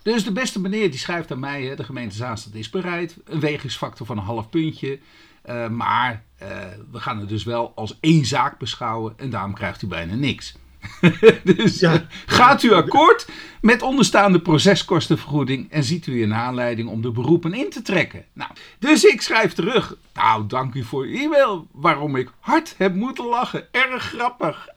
Dus 0.02 0.24
de 0.24 0.32
beste 0.32 0.60
meneer 0.60 0.90
die 0.90 1.00
schrijft 1.00 1.30
aan 1.30 1.40
mij, 1.40 1.76
de 1.76 1.84
gemeente 1.84 2.14
Zaanstad 2.14 2.54
is 2.54 2.70
bereid. 2.70 3.16
Een 3.24 3.40
wegingsfactor 3.40 4.06
van 4.06 4.18
een 4.18 4.24
half 4.24 4.50
puntje. 4.50 4.98
Eh, 5.44 5.68
maar 5.68 6.24
eh, 6.38 6.48
we 6.90 7.00
gaan 7.00 7.18
het 7.18 7.28
dus 7.28 7.44
wel 7.44 7.72
als 7.74 7.96
één 8.00 8.24
zaak 8.24 8.58
beschouwen 8.58 9.12
en 9.16 9.30
daarom 9.30 9.54
krijgt 9.54 9.82
u 9.82 9.86
bijna 9.86 10.14
niks. 10.14 10.54
dus 11.56 11.80
Ja. 11.80 12.06
gaat 12.26 12.62
u 12.62 12.72
akkoord 12.72 13.28
met 13.60 13.82
onderstaande 13.82 14.40
proceskostenvergoeding 14.40 15.70
en 15.70 15.84
ziet 15.84 16.06
u 16.06 16.22
een 16.22 16.34
aanleiding 16.34 16.88
om 16.88 17.02
de 17.02 17.10
beroepen 17.10 17.54
in 17.54 17.70
te 17.70 17.82
trekken? 17.82 18.24
Nou, 18.32 18.50
dus 18.78 19.04
ik 19.04 19.20
schrijf 19.20 19.52
terug. 19.52 19.96
Nou, 20.14 20.46
dank 20.46 20.74
u 20.74 20.82
voor 20.84 21.04
uw 21.04 21.14
e-mail. 21.14 21.66
Waarom 21.72 22.16
ik 22.16 22.30
hard 22.40 22.74
heb 22.78 22.94
moeten 22.94 23.26
lachen. 23.26 23.72
Erg 23.72 24.02
grappig. 24.02 24.68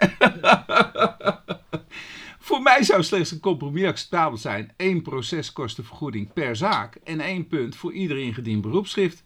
Voor 2.39 2.61
mij 2.61 2.83
zou 2.83 3.03
slechts 3.03 3.31
een 3.31 3.39
compromis 3.39 3.85
acceptabel 3.85 4.37
zijn. 4.37 4.71
één 4.77 5.01
proceskostenvergoeding 5.01 6.33
per 6.33 6.55
zaak 6.55 6.95
en 7.03 7.19
één 7.19 7.47
punt 7.47 7.75
voor 7.75 7.93
ieder 7.93 8.17
ingediend 8.17 8.61
beroepsschrift. 8.61 9.23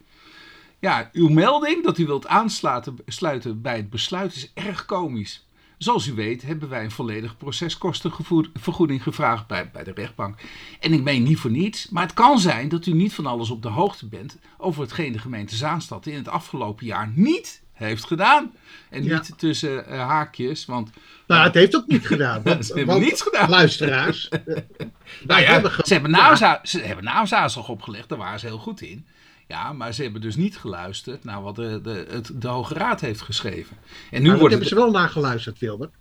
Ja, 0.82 1.10
uw 1.14 1.30
melding 1.30 1.84
dat 1.84 1.98
u 1.98 2.06
wilt 2.06 2.28
aansluiten 2.28 2.96
sluiten 3.06 3.62
bij 3.62 3.76
het 3.76 3.90
besluit 3.90 4.36
is 4.36 4.52
erg 4.54 4.86
komisch. 4.86 5.46
Zoals 5.78 6.08
u 6.08 6.14
weet 6.14 6.42
hebben 6.42 6.70
wij 6.70 6.84
een 6.84 6.92
volledige 6.92 7.36
proceskostenvergoeding 7.36 9.04
gevraagd 9.04 9.48
bij, 9.48 9.72
bij 9.72 9.84
de 9.84 9.92
rechtbank. 9.96 10.40
En 10.80 10.94
ik 10.94 11.04
meen 11.04 11.24
niet 11.24 11.38
voor 11.38 11.52
niets, 11.52 11.90
maar 11.90 12.04
het 12.04 12.14
kan 12.14 12.40
zijn 12.40 12.70
dat 12.70 12.86
u 12.86 12.94
niet 12.94 13.14
van 13.14 13.26
alles 13.26 13.50
op 13.50 13.62
de 13.62 13.68
hoogte 13.70 14.08
bent 14.08 14.38
over 14.58 14.82
hetgeen 14.82 15.12
de 15.12 15.20
gemeente 15.20 15.56
Zaanstad 15.56 16.06
in 16.06 16.16
het 16.16 16.28
afgelopen 16.28 16.86
jaar 16.86 17.12
niet 17.16 17.62
heeft 17.74 18.06
gedaan. 18.06 18.52
En 18.90 19.04
Ja. 19.04 19.14
niet 19.16 19.34
tussen 19.38 19.88
eh, 19.88 20.08
haakjes, 20.08 20.66
want 20.66 20.90
Nou, 21.28 21.44
het 21.44 21.54
heeft 21.54 21.76
ook 21.76 21.88
niet 21.88 22.08
gedaan. 22.08 22.42
Want, 22.44 22.66
Ze 22.66 22.74
hebben 22.74 22.94
want, 22.94 23.06
niets 23.06 23.22
gedaan. 23.22 23.50
Luisteraars. 23.50 24.30
Nou 25.28 25.42
ja, 25.42 25.52
hebben 25.52 25.72
ze 25.88 25.94
hebben 25.94 27.02
opgelegd, 27.68 28.10
daar 28.10 28.18
waren 28.18 28.40
ze 28.40 28.46
heel 28.46 28.58
goed 28.58 28.82
in. 28.82 29.06
Ja, 29.52 29.74
maar 29.74 29.94
ze 29.94 30.04
hebben 30.04 30.22
dus 30.22 30.36
niet 30.36 30.58
geluisterd 30.58 31.24
naar 31.24 31.42
wat 31.42 31.56
de, 31.56 31.80
de, 31.84 32.06
het, 32.10 32.32
de 32.42 32.48
Hoge 32.48 32.74
Raad 32.74 33.02
heeft 33.02 33.22
geschreven. 33.22 33.78
En 34.12 34.22
nu 34.22 34.28
maar 34.28 34.30
dat 34.32 34.40
wordt 34.40 34.42
hebben 34.54 34.60
het, 34.60 34.68
ze 34.68 34.76
wel 34.76 34.92
nageluisterd, 35.02 35.60
Wilbert. 35.60 35.94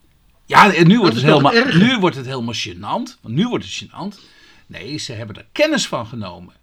ja, 0.47 0.75
en 0.75 0.87
nu 0.88 0.99
wordt 0.99 1.14
het 1.14 1.25
helemaal, 1.25 1.52
erger. 1.54 1.80
nu 1.83 1.99
wordt 1.99 2.16
het 2.16 2.26
helemaal 2.26 2.54
gênant. 2.54 3.21
Want 3.21 3.35
nu 3.35 3.49
wordt 3.49 3.64
het 3.64 3.85
gênant. 3.85 4.21
Nee, 4.66 4.99
ze 4.99 5.12
hebben 5.12 5.37
er 5.37 5.47
kennis 5.52 5.88
van 5.88 6.07
genomen. 6.07 6.54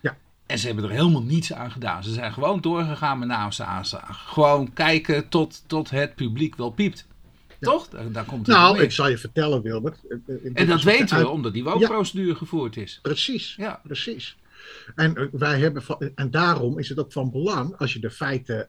Ja. 0.00 0.16
En 0.46 0.58
ze 0.58 0.66
hebben 0.66 0.84
er 0.84 0.90
helemaal 0.90 1.22
niets 1.22 1.52
aan 1.52 1.70
gedaan. 1.70 2.04
Ze 2.04 2.12
zijn 2.12 2.32
gewoon 2.32 2.60
doorgegaan 2.60 3.18
met 3.18 3.28
naamsaanslagen. 3.28 4.14
Gewoon 4.14 4.72
kijken 4.72 5.28
tot, 5.28 5.62
tot 5.66 5.90
het 5.90 6.14
publiek 6.14 6.56
wel 6.56 6.70
piept. 6.70 7.06
Toch? 7.60 7.88
Daar, 7.88 8.12
daar 8.12 8.24
komt 8.24 8.46
het 8.46 8.56
Nou, 8.56 8.80
ik 8.82 8.92
zal 8.92 9.08
je 9.08 9.18
vertellen, 9.18 9.62
Wilbert. 9.62 9.98
eh, 10.08 10.16
eh, 10.44 10.50
En 10.54 10.66
dat 10.66 10.82
weten 10.82 11.08
we 11.08 11.14
uit- 11.14 11.26
omdat 11.26 11.52
die 11.52 11.64
Ja. 11.64 11.70
woonprocedure 11.72 12.34
gevoerd 12.34 12.76
is. 12.76 12.98
Precies, 13.02 13.54
Ja. 13.56 13.80
precies. 13.84 14.36
En, 14.94 15.28
wij 15.32 15.58
hebben 15.58 15.82
en 16.14 16.30
daarom 16.30 16.78
is 16.78 16.88
het 16.88 16.98
ook 16.98 17.12
van 17.12 17.30
belang, 17.30 17.76
als 17.76 17.92
je 17.92 17.98
de 17.98 18.10
feiten 18.10 18.68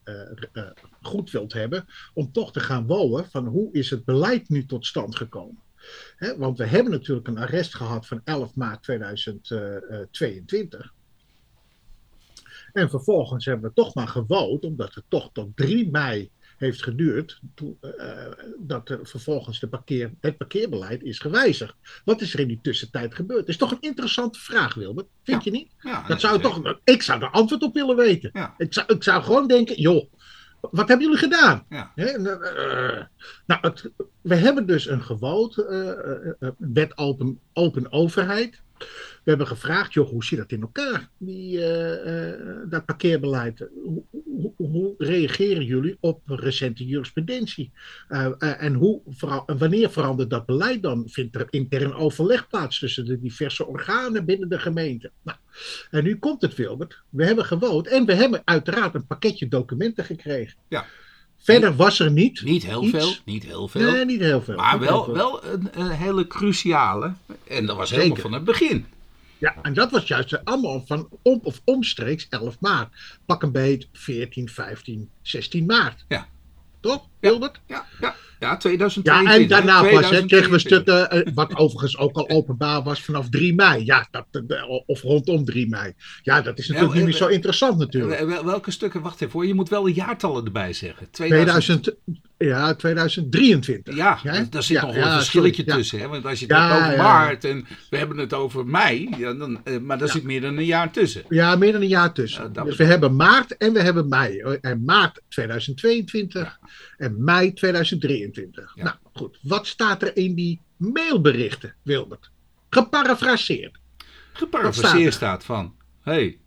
goed 1.01 1.31
wilt 1.31 1.53
hebben, 1.53 1.85
om 2.13 2.31
toch 2.31 2.51
te 2.51 2.59
gaan 2.59 2.87
wonen 2.87 3.29
van 3.29 3.45
hoe 3.45 3.73
is 3.73 3.89
het 3.89 4.05
beleid 4.05 4.49
nu 4.49 4.65
tot 4.65 4.85
stand 4.85 5.15
gekomen. 5.15 5.61
want 6.37 6.57
we 6.57 6.65
hebben 6.65 6.91
natuurlijk 6.91 7.27
een 7.27 7.37
arrest 7.37 7.75
gehad 7.75 8.07
van 8.07 8.21
11 8.23 8.55
maart 8.55 8.83
2022. 8.83 10.93
En 12.73 12.89
vervolgens 12.89 13.45
hebben 13.45 13.69
we 13.69 13.75
toch 13.75 13.95
maar 13.95 14.07
gewoond, 14.07 14.63
omdat 14.63 14.95
het 14.95 15.03
toch 15.07 15.29
tot 15.31 15.49
3 15.55 15.91
mei 15.91 16.31
heeft 16.63 16.83
geduurd 16.83 17.39
uh, 17.61 17.71
dat 18.59 18.89
er 18.89 18.99
vervolgens 19.03 19.59
de 19.59 19.67
parkeer, 19.67 20.11
het 20.19 20.37
parkeerbeleid 20.37 21.03
is 21.03 21.19
gewijzigd. 21.19 21.75
Wat 22.05 22.21
is 22.21 22.33
er 22.33 22.39
in 22.39 22.47
die 22.47 22.59
tussentijd 22.61 23.15
gebeurd? 23.15 23.39
Dat 23.39 23.49
is 23.49 23.57
toch 23.57 23.71
een 23.71 23.81
interessante 23.81 24.39
vraag, 24.39 24.73
Wilbert? 24.73 25.07
Vind 25.23 25.43
je 25.43 25.51
niet? 25.51 25.71
Ja, 25.79 26.07
dat 26.07 26.19
zou 26.19 26.41
toch, 26.41 26.79
ik 26.83 27.01
zou 27.01 27.21
er 27.21 27.29
antwoord 27.29 27.63
op 27.63 27.73
willen 27.73 27.95
weten. 27.95 28.31
Ik, 28.57 28.73
zou, 28.73 28.93
ik 28.93 29.03
zou 29.03 29.23
gewoon 29.23 29.47
denken, 29.47 29.81
joh, 29.81 30.11
wat 30.71 30.87
hebben 30.87 31.05
jullie 31.05 31.21
gedaan? 31.21 31.65
Ja. 31.69 31.91
Uh, 31.95 33.03
nou, 33.45 33.61
het, 33.61 33.91
we 34.21 34.35
hebben 34.35 34.65
dus 34.65 34.87
een 34.87 35.03
gewoond, 35.03 35.57
uh, 35.57 35.91
wet 36.57 36.97
open, 36.97 37.39
open 37.53 37.91
overheid. 37.91 38.61
We 39.23 39.29
hebben 39.29 39.47
gevraagd, 39.47 39.93
joh, 39.93 40.09
hoe 40.09 40.23
zit 40.23 40.37
dat 40.37 40.51
in 40.51 40.61
elkaar, 40.61 41.09
die, 41.17 41.57
uh, 41.57 42.69
dat 42.69 42.85
parkeerbeleid? 42.85 43.67
Hoe, 43.83 44.53
hoe, 44.55 44.93
reageren 44.97 45.65
jullie 45.65 45.97
op 45.99 46.21
recente 46.25 46.85
jurisprudentie? 46.85 47.71
Uh, 48.09 48.31
en 48.39 48.73
hoe, 48.73 49.01
wanneer 49.45 49.91
verandert 49.91 50.29
dat 50.29 50.45
beleid 50.45 50.81
dan? 50.83 51.03
Vindt 51.09 51.35
er 51.35 51.47
intern 51.49 51.93
overleg 51.93 52.47
plaats 52.47 52.79
tussen 52.79 53.05
de 53.05 53.19
diverse 53.19 53.65
organen 53.65 54.25
binnen 54.25 54.49
de 54.49 54.59
gemeente? 54.59 55.11
Nou, 55.21 55.37
en 55.89 56.03
nu 56.03 56.17
komt 56.17 56.41
het, 56.41 56.55
Wilbert. 56.55 57.01
We 57.09 57.25
hebben 57.25 57.45
gewoond 57.45 57.87
en 57.87 58.05
we 58.05 58.13
hebben 58.13 58.41
uiteraard 58.45 58.95
een 58.95 59.07
pakketje 59.07 59.47
documenten 59.47 60.05
gekregen. 60.05 60.57
Ja. 60.67 60.85
Verder 61.43 61.75
was 61.75 61.99
er 61.99 62.11
niet. 62.11 62.41
Niet 62.41 62.65
heel 62.65 62.83
veel. 62.83 63.13
Niet 63.25 63.43
heel 63.43 63.67
veel. 63.67 63.91
Nee, 63.91 64.05
niet 64.05 64.19
heel 64.19 64.41
veel. 64.41 64.55
Maar 64.55 64.79
wel, 64.79 65.13
wel 65.13 65.45
een, 65.45 65.69
een, 65.71 65.89
hele 65.89 66.27
cruciale. 66.27 67.13
En 67.47 67.65
dat 67.65 67.75
was 67.77 67.89
helemaal 67.89 68.17
van 68.17 68.33
het 68.33 68.43
begin. 68.43 68.85
Ja, 69.37 69.55
en 69.61 69.73
dat 69.73 69.91
was 69.91 70.07
juist 70.07 70.45
allemaal 70.45 70.83
van 70.85 71.09
om 71.21 71.39
of 71.43 71.61
omstreeks 71.63 72.27
11 72.29 72.59
maart. 72.59 72.93
Pak 73.25 73.43
een 73.43 73.51
beet 73.51 73.87
14, 73.93 74.49
15, 74.49 75.09
16 75.21 75.65
maart. 75.65 76.05
Ja. 76.07 76.27
Toch, 76.79 77.07
Wilbert? 77.23 77.59
Ja, 77.67 77.85
ja, 78.01 78.15
ja 78.39 78.57
2022. 78.57 79.35
Ja, 79.35 79.41
en 79.41 79.47
daarna 79.47 79.89
pas 79.91 80.09
hè, 80.09 80.25
kregen 80.25 80.51
we 80.51 80.59
stukken, 80.59 81.17
uh, 81.17 81.33
wat 81.33 81.55
overigens 81.63 81.97
ook 81.97 82.15
al 82.15 82.29
openbaar 82.29 82.83
was 82.83 83.03
vanaf 83.03 83.29
3 83.29 83.55
mei. 83.55 83.85
Ja, 83.85 84.07
dat, 84.11 84.25
of 84.85 85.01
rondom 85.01 85.45
3 85.45 85.69
mei. 85.69 85.93
Ja, 86.21 86.41
dat 86.41 86.57
is 86.59 86.67
natuurlijk 86.67 86.95
niet 86.95 87.03
meer 87.03 87.13
zo 87.13 87.27
interessant 87.27 87.77
natuurlijk. 87.77 88.43
Welke 88.43 88.71
stukken, 88.71 89.01
wacht 89.01 89.21
even 89.21 89.33
hoor, 89.33 89.45
je 89.45 89.53
moet 89.53 89.69
wel 89.69 89.83
de 89.83 89.93
jaartallen 89.93 90.45
erbij 90.45 90.73
zeggen. 90.73 91.07
2000, 91.11 91.95
ja, 92.37 92.75
2023. 92.75 93.95
Ja, 93.95 94.19
daar 94.49 94.63
zit 94.63 94.81
nog 94.81 94.95
wel 94.95 95.05
een 95.05 95.11
verschilletje 95.11 95.63
tussen. 95.63 95.99
Hè? 95.99 96.07
Want 96.07 96.25
als 96.25 96.39
je 96.39 96.45
het 96.45 96.57
hebt 96.57 96.85
over 96.85 96.97
maart 96.97 97.45
en 97.45 97.65
we 97.89 97.97
hebben 97.97 98.17
het 98.17 98.33
over 98.33 98.65
mei, 98.65 99.09
ja, 99.17 99.33
dan, 99.33 99.61
eh, 99.63 99.77
maar 99.77 99.97
daar 99.97 100.09
zit 100.09 100.23
meer 100.23 100.41
dan 100.41 100.57
een 100.57 100.65
jaar 100.65 100.91
tussen. 100.91 101.23
Ja, 101.29 101.55
meer 101.55 101.71
dan 101.71 101.81
een 101.81 101.87
jaar 101.87 102.13
tussen. 102.13 102.53
dus 102.53 102.75
we 102.75 102.83
hebben 102.83 103.15
maart 103.15 103.57
en 103.57 103.73
we 103.73 103.81
hebben 103.81 104.07
mei. 104.07 104.39
En 104.61 104.83
maart 104.83 105.21
2022 105.29 106.59
en 106.97 107.12
mei 107.17 107.53
2023. 107.53 108.75
Nou 108.75 108.95
goed, 109.13 109.39
wat 109.41 109.67
staat 109.67 110.01
er 110.01 110.17
in 110.17 110.35
die 110.35 110.61
mailberichten, 110.77 111.75
Wilbert? 111.81 112.31
Geparafraseerd. 112.69 113.77
Geparafraseerd 114.33 115.13
staat 115.13 115.43
van, 115.43 115.75
hey, 116.01 116.39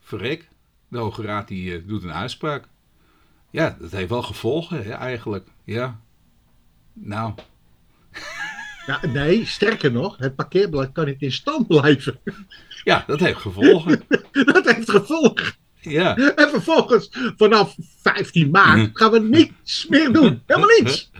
verrek, 0.00 0.48
de 0.88 0.98
Hoge 0.98 1.22
Raad 1.22 1.48
die, 1.48 1.70
uh, 1.70 1.88
doet 1.88 2.02
een 2.02 2.12
uitspraak. 2.12 2.68
Ja, 3.50 3.76
dat 3.80 3.90
heeft 3.90 4.08
wel 4.08 4.22
gevolgen 4.22 4.84
hè, 4.84 4.90
eigenlijk. 4.90 5.48
Ja. 5.64 6.00
Nou. 6.92 7.34
Ja, 8.86 9.06
nee, 9.06 9.46
sterker 9.46 9.92
nog, 9.92 10.16
het 10.16 10.34
parkeerbeleid 10.34 10.92
kan 10.92 11.06
niet 11.06 11.22
in 11.22 11.32
stand 11.32 11.66
blijven. 11.66 12.20
Ja, 12.82 13.04
dat 13.06 13.20
heeft 13.20 13.38
gevolgen. 13.38 14.02
dat 14.52 14.74
heeft 14.74 14.90
gevolgen. 14.90 15.54
Ja. 15.90 16.16
En 16.16 16.48
vervolgens, 16.48 17.10
vanaf 17.36 17.76
15 18.02 18.50
maart, 18.50 18.90
gaan 18.92 19.10
we 19.10 19.20
niets 19.20 19.86
meer 19.88 20.12
doen. 20.12 20.42
Helemaal 20.46 20.68
niets. 20.80 21.10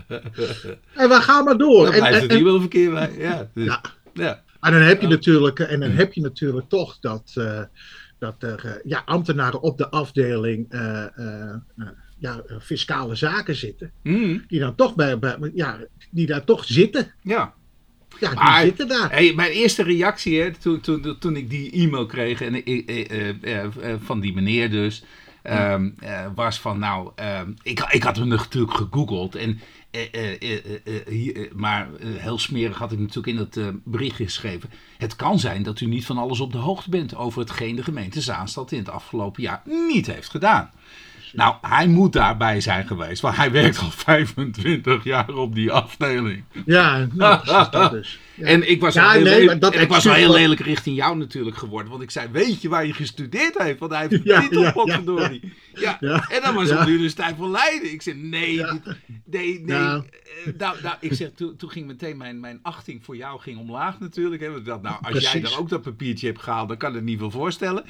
En 0.93 1.09
we 1.09 1.19
gaan 1.21 1.43
maar 1.43 1.57
door. 1.57 1.85
Dan 1.85 1.95
blijft 1.95 2.27
en, 2.27 2.35
het 2.35 2.43
wel 2.43 2.59
verkeer 2.59 2.91
bij. 2.91 3.11
Ja, 3.17 3.49
dus, 3.53 3.65
ja. 3.65 3.81
ja. 4.13 4.43
En 4.61 4.71
dan 4.71 4.81
heb 4.81 5.01
je 5.01 5.07
natuurlijk, 5.07 5.59
en 5.59 5.79
dan 5.79 5.91
heb 5.91 6.13
je 6.13 6.21
natuurlijk 6.21 6.69
toch 6.69 6.99
dat, 6.99 7.33
uh, 7.37 7.61
dat 8.19 8.43
er 8.43 8.65
uh, 8.65 8.71
ja, 8.83 9.01
ambtenaren 9.05 9.61
op 9.61 9.77
de 9.77 9.89
afdeling 9.89 10.73
uh, 10.73 11.05
ja, 12.17 12.43
fiscale 12.61 13.15
zaken 13.15 13.55
zitten. 13.55 13.91
Mm. 14.03 14.43
Die 14.47 14.59
dan 14.59 14.75
toch 14.75 14.95
bij, 14.95 15.19
bij, 15.19 15.51
ja, 15.53 15.77
die 16.11 16.25
daar 16.25 16.43
toch 16.43 16.65
zitten. 16.65 17.13
Ja. 17.21 17.53
Ja, 18.19 18.29
die 18.29 18.39
maar, 18.39 18.61
zitten 18.61 18.87
daar. 18.87 19.11
Hey, 19.11 19.33
mijn 19.33 19.51
eerste 19.51 19.83
reactie 19.83 20.41
hè, 20.41 20.51
toen, 20.51 20.79
toen, 20.79 21.15
toen 21.19 21.35
ik 21.35 21.49
die 21.49 21.71
e-mail 21.71 22.05
kreeg 22.05 22.41
en, 22.41 22.69
uh, 22.69 23.33
uh, 23.41 23.95
van 24.03 24.19
die 24.19 24.33
meneer 24.33 24.69
dus, 24.69 25.03
um, 25.43 25.95
was 26.35 26.59
van 26.59 26.79
nou, 26.79 27.11
um, 27.39 27.55
ik, 27.63 27.79
ik 27.89 28.03
had 28.03 28.15
hem 28.15 28.27
natuurlijk 28.27 28.73
gegoogeld 28.73 29.35
en 29.35 29.59
hier, 31.07 31.49
maar 31.55 31.89
heel 32.01 32.39
smerig 32.39 32.77
had 32.77 32.91
ik 32.91 32.99
natuurlijk 32.99 33.27
in 33.27 33.35
dat 33.35 33.73
bericht 33.83 34.15
geschreven. 34.15 34.69
Het 34.97 35.15
kan 35.15 35.39
zijn 35.39 35.63
dat 35.63 35.79
u 35.79 35.85
niet 35.85 36.05
van 36.05 36.17
alles 36.17 36.39
op 36.39 36.51
de 36.51 36.57
hoogte 36.57 36.89
bent 36.89 37.15
over 37.15 37.39
hetgeen 37.39 37.75
de 37.75 37.83
gemeente 37.83 38.21
Zaanstad 38.21 38.71
in 38.71 38.79
het 38.79 38.89
afgelopen 38.89 39.41
jaar 39.41 39.61
niet 39.65 40.07
heeft 40.07 40.29
gedaan. 40.29 40.71
Nou, 41.35 41.55
hij 41.61 41.87
moet 41.87 42.13
daarbij 42.13 42.61
zijn 42.61 42.87
geweest, 42.87 43.21
want 43.21 43.35
hij 43.35 43.51
werkt 43.51 43.79
al 43.79 43.91
25 44.05 45.03
jaar 45.03 45.29
op 45.29 45.55
die 45.55 45.71
afdeling. 45.71 46.43
Ja, 46.65 47.07
nou, 47.13 47.45
dat 47.71 47.91
dus. 47.91 48.19
Ja. 48.35 48.45
En 48.45 48.69
ik 48.69 48.81
was, 48.81 48.93
ja, 48.93 49.11
heel, 49.11 49.21
nee, 49.21 49.45
lelijk, 49.45 49.75
ik 49.75 49.89
was 49.89 50.03
wel 50.03 50.13
heel 50.13 50.31
lelijk 50.31 50.59
richting 50.59 50.95
jou 50.95 51.17
natuurlijk 51.17 51.57
geworden. 51.57 51.91
Want 51.91 52.03
ik 52.03 52.11
zei, 52.11 52.27
weet 52.31 52.61
je 52.61 52.69
waar 52.69 52.85
je 52.85 52.93
gestudeerd 52.93 53.57
heeft? 53.57 53.79
Want 53.79 53.91
hij 53.91 54.01
heeft 54.01 54.13
een 54.13 54.21
ja, 54.33 54.41
titel, 54.41 54.61
ja, 54.61 54.71
potverdorie. 54.71 55.53
Ja, 55.73 55.97
ja. 55.99 56.27
En 56.29 56.41
dan 56.41 56.55
was 56.55 56.69
het 56.69 56.85
de 56.85 56.91
Universiteit 56.91 57.35
van 57.37 57.51
Leiden. 57.51 57.91
Ik 57.91 58.01
zei, 58.01 58.15
nee, 58.15 58.63
nee, 59.25 59.59
nee. 59.59 59.77
Uh, 59.77 60.53
nou, 60.57 60.81
nou, 60.81 60.95
ik 60.99 61.13
zeg, 61.13 61.31
toen, 61.35 61.55
toen 61.55 61.69
ging 61.69 61.87
meteen 61.87 62.17
mijn, 62.17 62.39
mijn 62.39 62.59
achting 62.61 63.03
voor 63.03 63.15
jou 63.15 63.39
ging 63.39 63.59
omlaag 63.59 63.99
natuurlijk. 63.99 64.41
Hè. 64.41 64.61
Dat, 64.61 64.81
nou, 64.81 64.95
als 65.01 65.09
precies. 65.09 65.31
jij 65.31 65.41
daar 65.41 65.59
ook 65.59 65.69
dat 65.69 65.81
papiertje 65.81 66.27
hebt 66.27 66.41
gehaald, 66.41 66.67
dan 66.67 66.77
kan 66.77 66.89
ik 66.89 66.95
het 66.95 67.03
niet 67.03 67.19
veel 67.19 67.31
voorstellen. 67.31 67.83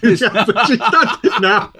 Dus, 0.00 0.18
ja, 0.18 0.44
precies. 0.44 0.78
Dat, 0.78 1.38
nou. 1.40 1.70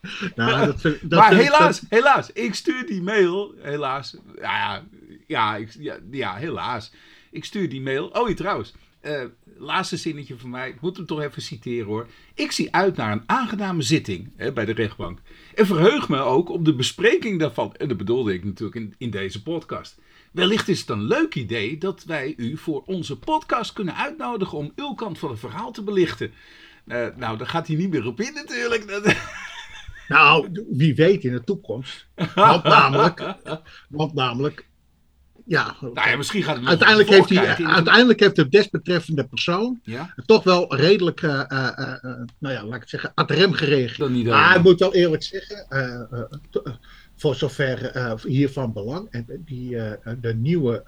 Nou, 0.36 0.66
dat, 0.66 0.82
dat, 0.82 1.20
maar 1.20 1.34
helaas, 1.34 1.82
helaas, 1.88 2.32
ik 2.32 2.54
stuur 2.54 2.86
die 2.86 3.02
mail, 3.02 3.54
helaas, 3.58 4.16
ja, 4.40 4.84
ja, 5.26 5.56
ik, 5.56 5.74
ja, 5.78 5.98
ja, 6.10 6.34
helaas. 6.34 6.92
Ik 7.30 7.44
stuur 7.44 7.68
die 7.68 7.80
mail. 7.80 8.06
Oh, 8.06 8.28
je 8.28 8.34
trouwens, 8.34 8.74
uh, 9.02 9.22
laatste 9.58 9.96
zinnetje 9.96 10.38
van 10.38 10.50
mij, 10.50 10.68
ik 10.68 10.80
moet 10.80 10.96
hem 10.96 11.06
toch 11.06 11.20
even 11.20 11.42
citeren 11.42 11.86
hoor. 11.86 12.06
Ik 12.34 12.52
zie 12.52 12.74
uit 12.74 12.96
naar 12.96 13.12
een 13.12 13.22
aangename 13.26 13.82
zitting 13.82 14.32
hè, 14.36 14.52
bij 14.52 14.64
de 14.64 14.72
rechtbank. 14.72 15.18
En 15.54 15.66
verheug 15.66 16.08
me 16.08 16.18
ook 16.18 16.48
op 16.48 16.64
de 16.64 16.74
bespreking 16.74 17.38
daarvan. 17.38 17.74
En 17.76 17.88
dat 17.88 17.96
bedoelde 17.96 18.34
ik 18.34 18.44
natuurlijk 18.44 18.76
in, 18.76 18.94
in 18.98 19.10
deze 19.10 19.42
podcast. 19.42 19.98
Wellicht 20.30 20.68
is 20.68 20.80
het 20.80 20.88
een 20.88 21.02
leuk 21.02 21.34
idee 21.34 21.78
dat 21.78 22.04
wij 22.04 22.34
u 22.36 22.56
voor 22.56 22.82
onze 22.86 23.18
podcast 23.18 23.72
kunnen 23.72 23.96
uitnodigen 23.96 24.58
om 24.58 24.72
uw 24.76 24.94
kant 24.94 25.18
van 25.18 25.30
het 25.30 25.38
verhaal 25.38 25.72
te 25.72 25.82
belichten. 25.82 26.32
Uh, 26.86 27.06
nou, 27.16 27.38
daar 27.38 27.46
gaat 27.46 27.66
hij 27.66 27.76
niet 27.76 27.90
meer 27.90 28.06
op 28.06 28.20
in 28.20 28.34
natuurlijk. 28.34 28.84
Nou, 30.10 30.64
wie 30.70 30.94
weet 30.94 31.24
in 31.24 31.32
de 31.32 31.44
toekomst. 31.44 32.06
Want 32.34 32.64
namelijk, 32.64 33.34
want 33.88 34.14
namelijk 34.14 34.68
ja, 35.46 35.76
nou 35.80 36.10
ja, 36.10 36.16
misschien 36.16 36.42
gaat 36.42 36.56
het 36.56 36.66
uiteindelijk 36.66 37.08
heeft, 37.08 37.28
hij, 37.28 37.66
uiteindelijk 37.66 38.20
heeft 38.20 38.36
de 38.36 38.48
desbetreffende 38.48 39.24
persoon 39.24 39.80
ja? 39.82 40.14
toch 40.26 40.44
wel 40.44 40.76
redelijk, 40.76 41.22
uh, 41.22 41.42
uh, 41.48 41.70
uh, 41.78 41.94
nou 42.38 42.54
ja, 42.54 42.64
laat 42.64 42.74
ik 42.74 42.80
het 42.80 42.88
zeggen, 42.88 43.12
ad 43.14 43.30
rem 43.30 43.52
gereageerd. 43.52 44.24
Maar 44.24 44.56
ik 44.56 44.62
moet 44.62 44.78
wel 44.78 44.94
eerlijk 44.94 45.22
zeggen, 45.22 45.66
voor 47.16 47.34
zover 47.34 48.18
hiervan 48.26 48.72
belang, 48.72 49.08
en 49.10 49.26
die, 49.44 49.76
de 50.20 50.34
nieuwe, 50.34 50.82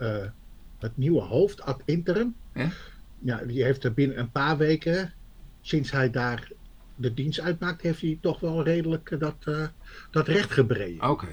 het 0.79 0.97
nieuwe 0.97 1.21
hoofd 1.21 1.62
ad 1.62 1.83
interim, 1.85 2.35
ja, 3.19 3.41
die 3.47 3.64
heeft 3.64 3.85
er 3.85 3.95
binnen 3.95 4.19
een 4.19 4.31
paar 4.31 4.57
weken, 4.57 5.12
sinds 5.61 5.91
hij 5.91 6.11
daar 6.11 6.50
de 6.97 7.15
dienst 7.15 7.41
uitmaakt, 7.41 7.83
heeft 7.83 8.01
hij 8.01 8.19
toch 8.21 8.41
wel 8.41 8.63
redelijk 8.63 9.17
dat 9.19 9.45
dat 10.11 10.29
recht 10.29 10.51
gebreien. 10.51 11.11
Oké. 11.11 11.27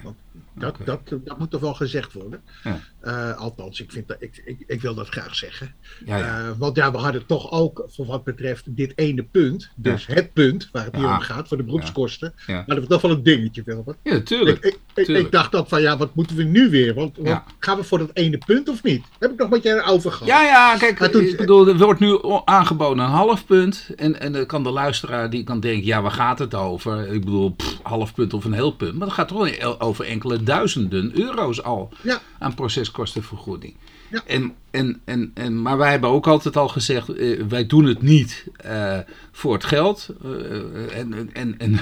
Dat, 0.55 0.77
dat, 0.85 0.99
dat 1.23 1.39
moet 1.39 1.49
toch 1.49 1.61
wel 1.61 1.73
gezegd 1.73 2.13
worden. 2.13 2.41
Ja. 2.63 2.79
Eh, 3.01 3.37
althans, 3.37 3.81
ik, 3.81 3.91
vind 3.91 4.07
dat, 4.07 4.17
ik, 4.19 4.41
ik, 4.45 4.63
ik 4.67 4.81
wil 4.81 4.95
dat 4.95 5.09
graag 5.09 5.35
zeggen. 5.35 5.73
Ja, 6.05 6.17
ja. 6.17 6.39
Eh, 6.39 6.51
want 6.57 6.75
ja, 6.75 6.91
we 6.91 6.97
hadden 6.97 7.25
toch 7.25 7.51
ook 7.51 7.83
voor 7.87 8.05
wat 8.05 8.23
betreft 8.23 8.75
dit 8.75 8.93
ene 8.95 9.23
punt, 9.23 9.69
dus 9.75 10.07
het 10.07 10.33
punt 10.33 10.69
waar 10.71 10.85
het 10.85 10.95
hier 10.95 11.09
om 11.09 11.19
gaat, 11.19 11.47
voor 11.47 11.57
de 11.57 11.63
beroepskosten, 11.63 12.33
hadden 12.45 12.81
we 12.81 12.87
toch 12.87 13.01
wel 13.01 13.11
een 13.11 13.23
dingetje, 13.23 13.61
Wilbert. 13.65 13.97
ja, 14.03 14.21
tuurlijk. 14.21 14.77
Ik, 14.93 15.07
ik, 15.07 15.31
dacht 15.31 15.51
dan 15.51 15.67
van 15.67 15.81
ja, 15.81 15.97
wat 15.97 16.15
moeten 16.15 16.35
we 16.35 16.43
nu 16.43 16.69
weer? 16.69 16.93
Want, 16.93 17.17
gaan 17.59 17.77
we 17.77 17.83
voor 17.83 17.97
dat 17.97 18.09
ene 18.13 18.37
punt 18.37 18.69
of 18.69 18.83
niet? 18.83 19.05
Heb 19.19 19.31
ik 19.31 19.37
nog 19.37 19.49
met 19.49 19.63
jij 19.63 19.85
over 19.85 20.11
gehad? 20.11 20.27
Ja, 20.27 20.41
ja, 20.41 20.77
kijk, 20.77 20.99
Maar 20.99 21.09
toen- 21.09 21.23
ik 21.23 21.37
bedoel, 21.37 21.67
er 21.67 21.77
wordt 21.77 21.99
nu 21.99 22.19
aangeboden 22.45 23.03
een 23.03 23.09
half 23.09 23.45
punt. 23.45 23.89
En, 23.95 24.19
en 24.19 24.31
dan 24.31 24.45
kan 24.45 24.63
de 24.63 24.71
luisteraar 24.71 25.29
die 25.29 25.43
kan 25.43 25.59
denken, 25.59 25.85
ja, 25.85 26.01
waar 26.01 26.11
gaat 26.11 26.39
het 26.39 26.55
over? 26.55 27.07
Ik 27.07 27.19
bedoel, 27.25 27.51
pff, 27.51 27.79
half 27.83 28.13
punt 28.13 28.33
of 28.33 28.45
een 28.51 28.53
heel 28.57 28.71
punt. 28.71 28.93
Maar 28.97 29.07
het 29.07 29.15
gaat 29.15 29.27
toch 29.27 29.79
over 29.79 30.05
enkele 30.05 30.43
duizenden 30.43 31.11
euro's 31.19 31.63
al 31.63 31.89
Ja. 32.01 32.21
aan 32.39 32.53
proceskostenvergoeding. 32.53 33.75
Ja. 34.11 34.21
En, 34.25 34.53
en, 34.71 35.01
en, 35.05 35.31
en, 35.33 35.61
maar 35.61 35.77
wij 35.77 35.91
hebben 35.91 36.09
ook 36.09 36.27
altijd 36.27 36.57
al 36.57 36.67
gezegd, 36.67 37.09
eh, 37.09 37.43
wij 37.49 37.65
doen 37.65 37.85
het 37.85 38.01
niet 38.01 38.45
eh, 38.57 38.97
voor 39.31 39.53
het 39.53 39.65
geld. 39.65 40.09
Eh, 40.23 40.97
en 40.99 41.29
en, 41.33 41.57
en 41.59 41.79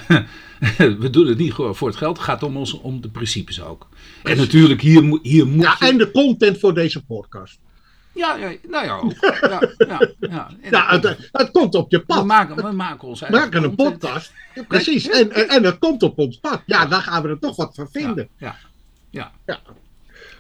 we 1.00 1.10
doen 1.10 1.28
het 1.28 1.38
niet 1.38 1.54
gewoon 1.54 1.76
voor 1.76 1.88
het 1.88 1.98
geld. 1.98 2.18
Het 2.18 2.26
gaat 2.26 2.44
om, 2.44 2.58
ons, 2.58 2.74
om 2.74 3.02
de 3.02 3.10
principes 3.10 3.62
ook. 3.62 3.88
En 4.24 4.38
natuurlijk, 4.38 4.82
hier, 4.82 5.04
moet- 5.04 5.20
hier 5.24 5.48
moet 5.48 5.64
Ja, 5.64 5.76
je- 5.80 5.86
en 5.88 5.98
de 5.98 6.12
content 6.12 6.60
voor 6.60 6.74
deze 6.74 7.06
podcast. 7.06 7.60
Ja, 8.18 8.36
ja, 8.36 8.56
nou 8.68 8.86
ja, 8.86 8.98
ook. 8.98 9.14
Ja, 9.22 9.62
ja, 9.78 10.10
ja. 10.20 10.50
Ja, 10.70 11.00
het, 11.00 11.30
het 11.32 11.52
komt 11.52 11.76
op 11.76 11.92
je 11.92 11.98
we, 11.98 12.06
pad. 12.06 12.26
maken, 12.26 12.56
we 12.56 12.72
maken 12.72 13.08
ons 13.08 13.20
We 13.20 13.26
eigen 13.26 13.42
maken 13.42 13.64
een 13.64 13.76
podcast. 13.76 14.34
Ja, 14.54 14.64
precies. 14.64 15.10
En, 15.10 15.32
en, 15.32 15.48
en 15.48 15.64
het 15.64 15.78
komt 15.78 16.04
op 16.04 16.18
ons 16.18 16.40
pad. 16.40 16.62
Ja, 16.66 16.86
daar 16.86 17.02
gaan 17.02 17.24
we 17.24 17.30
er 17.30 17.40
toch 17.40 17.56
wat 17.56 17.76
van 17.76 17.90
vinden. 17.92 18.30
Ja, 18.38 18.56
ja. 19.10 19.32
Ja. 19.46 19.60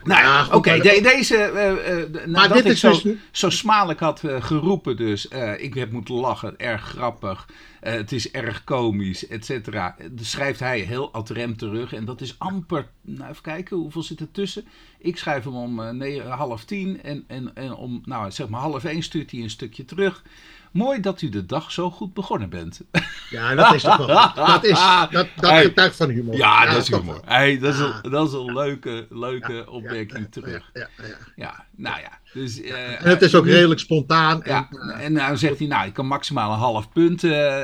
Nou 0.08 0.22
ja, 0.22 0.48
oké, 0.52 0.78
de- 0.80 1.00
deze, 1.02 1.36
eh, 1.38 2.02
eh, 2.02 2.26
nadat 2.26 2.54
dit 2.58 2.66
ik 2.66 2.72
is 2.72 2.80
zo, 2.80 2.90
dus- 2.90 3.16
zo 3.32 3.50
had 3.98 4.24
eh, 4.24 4.44
geroepen 4.44 4.98
dus, 4.98 5.28
ik 5.58 5.74
heb 5.74 5.92
moeten 5.92 6.16
lachen, 6.16 6.58
erg 6.58 6.82
grappig, 6.82 7.48
het 7.80 8.12
is 8.12 8.32
erg 8.32 8.64
komisch, 8.64 9.28
et 9.28 9.46
cetera. 9.46 9.96
Schrijft 10.22 10.60
hij 10.60 10.80
heel 10.80 11.14
ad 11.14 11.30
rem 11.30 11.58
terug 11.58 11.94
en 11.94 12.06
dat 12.06 12.22
is 12.22 12.36
amper, 12.40 12.88
nou 13.02 13.30
even 13.30 13.42
kijken, 13.44 13.78
hoeveel 13.78 14.04
zit 14.04 14.20
er 14.20 14.32
tussen? 14.32 14.66
Ik 15.00 15.18
schrijf 15.18 15.44
hem 15.44 15.56
om 15.56 15.80
half 16.28 16.64
tien 16.64 17.04
en, 17.04 17.24
en, 17.28 17.52
en 17.56 17.74
om, 17.74 18.02
nou 18.06 18.32
zeg 18.32 18.48
maar 18.48 18.62
half 18.62 18.84
één 18.84 19.04
stuurt 19.04 19.32
hij 19.32 19.42
een 19.42 19.50
stukje 19.50 19.86
terug. 19.86 20.24
Mooi 20.72 21.00
dat 21.00 21.22
u 21.22 21.30
de 21.30 21.46
dag 21.46 21.72
zo 21.72 21.90
goed 21.92 22.14
begonnen 22.14 22.50
bent. 22.50 22.82
Ja, 23.30 23.56
dat 23.56 23.74
is 23.74 23.82
toch 23.82 24.06
wel. 24.06 24.34
Dat, 24.46 24.64
is, 24.64 24.80
dat, 25.12 25.28
dat 25.36 25.50
Hey. 25.50 25.64
getuigt 25.64 25.96
van 25.96 26.10
humor. 26.10 26.36
Ja, 26.38 26.66
dat 26.66 26.82
is 26.82 26.90
humor. 26.90 27.22
Hey, 27.26 27.60
dat, 27.60 27.74
is 27.74 27.80
Ja. 27.80 28.00
een, 28.04 28.12
dat 28.12 28.28
is 28.28 28.34
een 28.34 28.54
leuke, 28.54 29.08
leuke 29.10 29.54
Ja, 29.54 29.64
opmerking 29.64 30.20
ja, 30.20 30.28
terug. 30.30 30.70
Ja, 30.74 30.88
ja, 30.98 31.06
ja. 31.08 31.16
Ja, 31.36 31.66
nou 31.76 32.00
ja. 32.00 32.10
Dus, 32.34 32.62
eh, 32.62 33.02
En 33.06 33.10
het 33.10 33.22
is 33.22 33.36
ook 33.36 33.46
redelijk 33.46 33.80
spontaan. 33.80 34.42
Ja, 34.46 34.68
En, 34.72 34.90
eh, 34.90 35.06
en 35.06 35.14
dan 35.14 35.38
zegt 35.38 35.58
hij, 35.60 35.68
nou, 35.68 35.88
ik 35.88 35.94
kan 35.94 36.08
maximaal 36.08 36.52
een 36.52 36.58
half 36.60 36.92
punt 36.92 37.24
eh, 37.24 37.64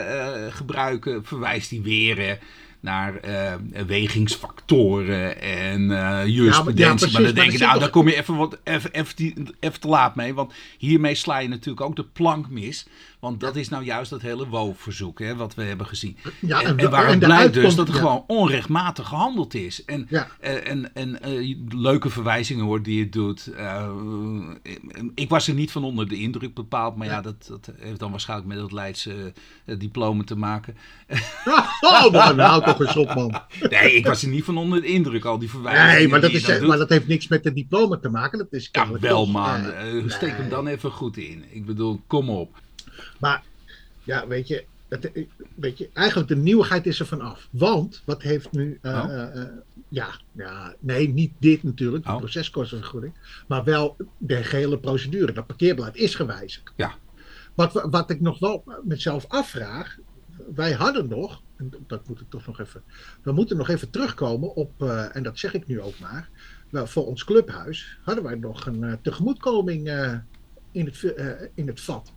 gebruiken. 0.50 1.26
Verwijst 1.26 1.70
hij 1.70 1.82
weer 1.82 2.40
naar 2.84 3.16
eh, 3.16 3.54
wegingsfactoren 3.88 5.42
en 5.42 5.92
eh 5.92 6.28
jurisprudentie. 6.28 6.96
precies, 6.96 7.14
maar 7.14 7.24
dan 7.24 7.34
maar 7.34 7.34
denk 7.34 7.52
er 7.52 7.52
je, 7.52 7.58
nou, 7.58 7.80
daar 7.80 7.90
kom 7.90 8.08
je 8.08 8.16
even, 8.16 8.36
wat, 8.36 8.58
even, 8.64 8.92
even, 8.92 9.56
even 9.60 9.80
te 9.80 9.88
laat 9.88 10.16
mee. 10.16 10.34
Want 10.34 10.54
hiermee 10.78 11.16
sla 11.16 11.38
je 11.38 11.48
natuurlijk 11.48 11.86
ook 11.86 11.96
de 11.96 12.04
plank 12.04 12.50
mis. 12.50 12.86
Want 13.24 13.40
dat 13.40 13.56
is 13.56 13.70
nou 13.70 13.84
juist 13.84 14.10
dat 14.10 14.22
hele 14.22 14.48
WO-verzoek, 14.48 15.20
hè, 15.20 15.36
wat 15.36 15.56
we 15.56 15.64
hebben 15.64 15.86
gezien. 15.88 16.18
Ja, 16.40 16.62
en, 16.62 16.66
en- 16.68 16.78
en 16.78 16.90
waar 16.90 17.04
en 17.06 17.10
het 17.12 17.20
de 17.20 17.26
blijkt 17.26 17.54
dus 17.54 17.76
dat 17.76 17.88
er 17.88 17.94
ja. 17.94 18.00
gewoon 18.00 18.24
onrechtmatig 18.28 19.08
gehandeld 19.08 19.54
is. 19.54 19.86
En, 19.86 20.06
Ja. 20.10 20.28
eh, 20.40 20.70
en, 20.70 20.96
en 20.96 21.22
eh, 21.22 21.56
leuke 21.70 22.10
verwijzingen 22.10 22.66
hoor 22.66 22.82
die 22.84 22.98
je 22.98 23.10
doet. 23.10 23.48
Eh, 23.48 23.90
ik 25.16 25.30
was 25.30 25.48
er 25.48 25.54
niet 25.54 25.72
van 25.72 25.84
onder 25.84 26.08
de 26.10 26.16
indruk 26.16 26.54
bepaald. 26.54 26.96
Maar 26.96 27.08
ja, 27.08 27.22
dat, 27.22 27.46
dat 27.48 27.72
heeft 27.78 28.00
dan 28.00 28.12
waarschijnlijk 28.12 28.50
met 28.50 28.60
het 28.60 28.72
Leidse 28.72 29.34
diploma 29.78 30.24
te 30.24 30.36
maken. 30.38 30.76
Oh, 31.82 32.12
nou, 32.12 32.36
nou 32.36 32.64
toch 32.64 32.80
eens 32.82 32.96
op, 32.96 33.16
man. 33.16 33.42
Nee, 33.70 33.94
ik 33.96 34.06
was 34.06 34.24
er 34.24 34.30
niet 34.30 34.44
van 34.44 34.58
onder 34.58 34.82
de 34.82 34.88
indruk. 34.88 35.26
Al 35.26 35.40
die 35.40 35.50
verwijzingen 35.50 35.94
Nee, 35.96 36.08
maar 36.08 36.22
dat, 36.22 36.32
is, 36.32 36.60
maar 36.60 36.78
dat 36.78 36.90
heeft 36.90 37.08
niks 37.08 37.28
met 37.28 37.44
het 37.44 37.56
diploma 37.56 37.98
te 37.98 38.10
maken. 38.10 38.38
Dat 38.38 38.48
is 38.52 38.70
Ja, 38.72 38.88
wel 39.00 39.26
man. 39.26 39.72
Eh, 39.72 40.04
steek 40.08 40.30
hem 40.32 40.40
nee. 40.40 40.50
dan 40.50 40.68
even 40.68 40.92
goed 40.92 41.18
in. 41.18 41.44
Ik 41.52 41.66
bedoel, 41.66 42.02
kom 42.08 42.30
op. 42.30 42.62
Maar 43.24 43.44
ja, 44.04 44.28
weet 44.28 44.48
je, 44.48 44.66
het, 44.88 45.12
weet 45.56 45.78
je, 45.78 45.90
eigenlijk 45.94 46.30
de 46.30 46.36
nieuwigheid 46.36 46.86
is 46.86 47.00
er 47.00 47.06
vanaf. 47.06 47.48
Want 47.52 48.02
wat 48.06 48.22
heeft 48.22 48.52
nu. 48.52 48.80
eh, 48.82 48.92
Oh. 48.94 49.14
eh, 49.14 49.42
eh, 49.42 49.48
ja, 49.88 50.10
ja, 50.32 50.76
nee, 50.80 51.10
niet 51.10 51.32
dit 51.40 51.64
natuurlijk, 51.64 52.04
de 52.06 52.12
Oh. 52.12 52.18
proceskostenvergoeding. 52.18 53.14
Maar 53.48 53.64
wel 53.64 53.96
de 54.18 54.44
gehele 54.44 54.80
procedure. 54.80 55.32
Dat 55.32 55.48
parkeerbeleid 55.48 55.96
is 55.96 56.16
gewijzigd. 56.16 56.74
Ja. 56.76 56.96
Wat, 57.54 57.88
wat 57.90 58.10
ik 58.10 58.22
nog 58.22 58.40
wel 58.40 58.64
mezelf 58.84 59.26
afvraag. 59.28 59.98
Wij 60.56 60.72
hadden 60.72 61.08
nog, 61.08 61.42
en 61.56 61.72
dat 61.88 62.08
moet 62.08 62.20
ik 62.22 62.30
toch 62.30 62.46
nog 62.48 62.60
even. 62.60 62.84
We 63.22 63.32
moeten 63.32 63.58
nog 63.58 63.70
even 63.70 63.90
terugkomen 63.90 64.56
op, 64.56 64.72
eh, 64.82 65.16
en 65.16 65.24
dat 65.24 65.40
zeg 65.40 65.54
ik 65.54 65.68
nu 65.68 65.82
ook 65.82 66.00
maar. 66.00 66.30
Wel, 66.70 66.88
voor 66.88 67.06
ons 67.08 67.24
clubhuis 67.24 67.98
hadden 68.04 68.24
wij 68.24 68.36
nog 68.36 68.66
een 68.66 68.84
eh, 68.84 68.94
tegemoetkoming 69.02 69.88
eh, 69.88 70.14
in, 70.72 70.86
het, 70.86 71.14
eh, 71.16 71.28
in 71.54 71.68
het 71.68 71.82
vat. 71.82 72.12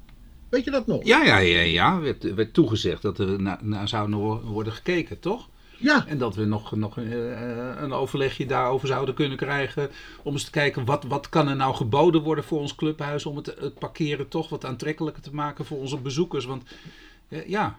Weet 0.48 0.64
je 0.64 0.70
dat 0.70 0.86
nog? 0.86 1.04
Ja, 1.04 1.24
ja, 1.24 1.38
ja, 1.38 1.60
ja. 1.60 2.00
Werd, 2.00 2.34
werd 2.34 2.54
toegezegd 2.54 3.02
dat 3.02 3.18
er 3.18 3.42
naar, 3.42 3.58
naar 3.62 3.88
zou 3.88 4.14
worden 4.44 4.72
gekeken, 4.72 5.18
toch? 5.20 5.48
Ja, 5.78 6.06
En 6.06 6.18
dat 6.18 6.34
we 6.34 6.44
nog, 6.44 6.76
nog 6.76 6.98
eh, 6.98 7.80
een 7.80 7.92
overlegje 7.92 8.46
daarover 8.46 8.88
zouden 8.88 9.14
kunnen 9.14 9.36
krijgen. 9.36 9.90
Om 10.22 10.32
eens 10.32 10.44
te 10.44 10.50
kijken, 10.50 10.84
wat, 10.84 11.04
wat 11.04 11.28
kan 11.28 11.48
er 11.48 11.56
nou 11.56 11.74
geboden 11.74 12.22
worden 12.22 12.44
voor 12.44 12.60
ons 12.60 12.74
clubhuis. 12.74 13.26
Om 13.26 13.36
het, 13.36 13.54
het 13.58 13.78
parkeren 13.78 14.28
toch 14.28 14.48
wat 14.48 14.64
aantrekkelijker 14.64 15.22
te 15.22 15.34
maken 15.34 15.64
voor 15.64 15.78
onze 15.78 15.98
bezoekers. 15.98 16.44
Want 16.44 16.62
eh, 17.28 17.48
ja, 17.48 17.78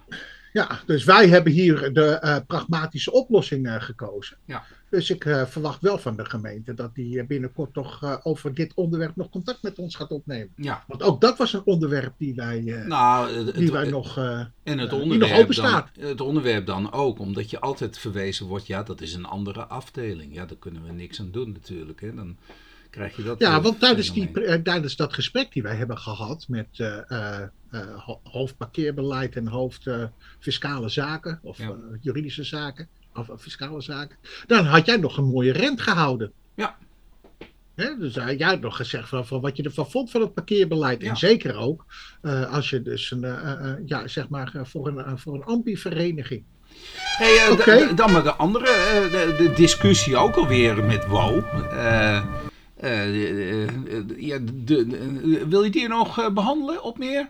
Ja, 0.53 0.81
dus 0.85 1.03
wij 1.03 1.27
hebben 1.27 1.51
hier 1.51 1.93
de 1.93 2.05
eh, 2.05 2.37
pragmatische 2.47 3.11
oplossing 3.11 3.83
gekozen. 3.83 4.37
Ja. 4.45 4.63
Dus 4.89 5.09
ik 5.09 5.25
eh, 5.25 5.45
verwacht 5.45 5.81
wel 5.81 5.97
van 5.97 6.15
de 6.15 6.25
gemeente 6.25 6.73
dat 6.73 6.95
die 6.95 7.19
eh, 7.19 7.27
binnenkort 7.27 7.73
toch 7.73 8.03
eh, 8.03 8.15
over 8.23 8.53
dit 8.53 8.71
onderwerp 8.75 9.15
nog 9.15 9.29
contact 9.29 9.61
met 9.61 9.77
ons 9.79 9.95
gaat 9.95 10.11
opnemen. 10.11 10.49
ja. 10.55 10.83
Want 10.87 11.03
ook 11.03 11.21
dat 11.21 11.37
was 11.37 11.53
een 11.53 11.65
onderwerp 11.65 12.13
die 12.17 12.35
wij, 12.35 12.83
Nou, 12.87 13.31
het, 13.33 13.53
die 13.55 13.63
het- 13.63 13.71
wij 13.73 13.89
nog. 13.89 14.17
en 14.63 14.79
het 14.79 14.93
onderwerp, 14.93 15.31
nog 15.31 15.39
open 15.41 15.55
dan, 15.55 15.65
staat. 15.65 15.89
het 15.99 16.21
onderwerp 16.21 16.65
dan 16.65 16.91
ook, 16.91 17.19
omdat 17.19 17.49
je 17.49 17.59
altijd 17.59 17.97
verwezen 17.97 18.45
wordt, 18.45 18.67
ja, 18.67 18.83
dat 18.83 19.01
is 19.01 19.13
een 19.13 19.25
andere 19.25 19.65
afdeling. 19.65 20.33
Ja, 20.35 20.45
daar 20.45 20.57
kunnen 20.57 20.83
we 20.83 20.91
niks 20.91 21.19
aan 21.19 21.31
doen 21.31 21.51
natuurlijk. 21.51 22.01
Hè. 22.01 22.13
Dan 22.13 22.37
krijg 22.89 23.15
je 23.15 23.23
dat. 23.23 23.39
ja, 23.39 23.61
want 23.61 23.79
tijdens, 23.79 24.13
die, 24.13 24.61
tijdens 24.61 24.95
dat 24.95 25.13
gesprek 25.13 25.51
die 25.53 25.63
wij 25.63 25.75
hebben 25.75 25.97
gehad 25.97 26.45
met 26.47 26.67
eh, 26.71 27.11
eh, 27.11 27.41
eh, 27.71 28.03
ho- 28.05 28.19
hoofd 28.23 28.57
parkeerbeleid 28.57 29.35
en 29.35 29.47
hoofd 29.47 29.85
fiscale 30.39 30.89
zaken, 30.89 31.39
of 31.43 31.57
Ja. 31.57 31.75
juridische 32.01 32.43
zaken, 32.43 32.87
of 33.17 33.29
eh, 33.29 33.35
fiscale 33.37 33.81
zaken, 33.81 34.17
dan 34.47 34.65
had 34.65 34.85
jij 34.85 34.97
nog 34.97 35.17
een 35.17 35.25
mooie 35.29 35.51
rent 35.51 35.81
gehouden. 35.81 36.31
Ja. 36.55 36.77
Hè, 37.75 37.97
dus 37.99 38.15
uh, 38.15 38.37
jij 38.37 38.47
had 38.47 38.59
nog 38.59 38.75
gezegd 38.75 39.09
van, 39.09 39.27
van 39.27 39.41
wat 39.41 39.57
je 39.57 39.63
ervan 39.63 39.89
vond 39.91 40.11
van 40.11 40.21
het 40.21 40.33
parkeerbeleid. 40.33 41.01
Ja. 41.01 41.09
En 41.09 41.17
zeker 41.17 41.55
ook 41.55 41.85
eh, 42.21 42.53
als 42.53 42.69
je 42.69 42.81
dus 42.81 43.11
een, 43.11 43.23
eh, 43.23 43.51
eh, 43.51 43.71
eh, 43.71 43.77
ja, 43.85 44.07
zeg 44.07 44.29
maar, 44.29 44.51
eh, 44.55 44.61
voor 44.65 44.87
een, 44.87 44.97
eh, 44.97 45.11
voor 45.15 45.33
een 45.35 45.43
ambi-vereniging. 45.43 46.43
Hey, 46.93 47.35
eh, 47.57 47.95
dan 47.95 48.11
maar 48.11 48.23
de 48.23 48.33
andere 48.33 48.65
eh, 48.69 49.11
de, 49.11 49.35
de 49.37 49.53
discussie 49.53 50.15
ook 50.17 50.35
alweer 50.35 50.83
met 50.83 51.07
WO. 51.07 51.39
Eh, 51.39 52.17
eh, 52.17 52.23
eh, 52.79 53.63
eh, 53.63 54.03
ja, 54.17 54.37
de, 54.39 54.87
de- 54.87 55.45
wil 55.49 55.63
je 55.63 55.69
die 55.71 55.87
nog 55.87 56.19
eh, 56.19 56.29
behandelen 56.29 56.83
op 56.83 56.97
meer? 56.97 57.29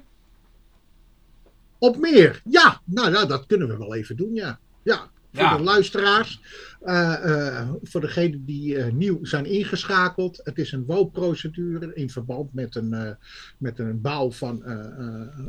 Op 1.80 1.97
meer, 1.97 2.41
ja, 2.50 2.82
nou, 2.84 3.12
nou 3.12 3.28
dat 3.28 3.45
kunnen 3.45 3.67
we 3.67 3.78
wel 3.78 3.95
even 3.95 4.17
doen, 4.17 4.34
ja. 4.34 4.60
Ja, 4.84 5.10
voor 5.32 5.58
de 5.58 5.63
luisteraars, 5.63 6.42
eh, 6.82 7.58
eh, 7.60 7.70
voor 7.84 8.02
degenen 8.02 8.46
die 8.46 8.78
eh, 8.78 8.94
nieuw 8.94 9.26
zijn 9.26 9.46
ingeschakeld. 9.46 10.40
Het 10.44 10.58
is 10.58 10.72
een 10.72 10.86
WO-procedure 10.86 11.94
in 11.94 12.10
verband 12.10 12.54
met 12.54 12.76
een, 12.76 13.18
met 13.58 13.80
een 13.80 14.02
bouw 14.02 14.32
van, 14.32 14.63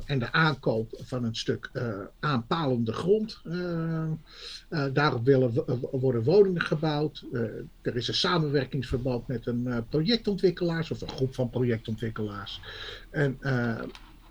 en 0.07 0.19
de 0.19 0.33
aankoop 0.33 1.01
van 1.05 1.25
een 1.25 1.35
stuk 1.35 1.71
aanpalende 2.21 2.93
grond. 2.93 3.43
Daarop 4.93 5.25
willen, 5.25 5.53
worden 5.91 6.23
woningen 6.23 6.63
gebouwd. 6.63 7.25
Er 7.83 7.97
is 7.97 8.09
een 8.09 8.15
samenwerkingsverband 8.15 9.27
met 9.27 9.47
een 9.47 9.87
projectontwikkelaars 9.89 10.91
of 10.91 11.01
een 11.01 11.09
groep 11.09 11.35
van 11.35 11.51
projectontwikkelaars. 11.51 12.61
En 13.11 13.39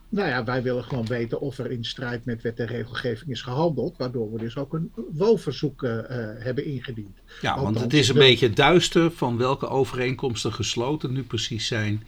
nou 0.09 0.29
ja, 0.29 0.43
wij 0.43 0.63
willen 0.63 0.83
gewoon 0.83 1.05
weten 1.05 1.41
of 1.41 1.57
er 1.57 1.71
in 1.71 1.83
strijd 1.85 2.25
met 2.25 2.41
wet 2.41 2.59
en 2.59 2.65
regelgeving 2.67 3.29
is 3.31 3.41
gehandeld. 3.41 3.97
Waardoor 3.97 4.31
we 4.33 4.39
dus 4.39 4.57
ook 4.57 4.73
een 4.73 4.91
WO-verzoek 5.11 5.83
eh, 5.83 5.97
eh, 5.99 6.43
hebben 6.43 6.65
ingediend. 6.65 7.17
Ja, 7.41 7.49
Want 7.51 7.61
want 7.63 7.73
dan 7.73 7.83
het 7.83 7.93
is 7.93 8.07
een 8.07 8.13
de- 8.13 8.19
beetje 8.19 8.49
duister 8.49 9.11
van 9.11 9.37
welke 9.37 9.67
overeenkomsten 9.67 10.53
gesloten 10.53 11.13
nu 11.13 11.23
precies 11.23 11.67
zijn. 11.67 12.03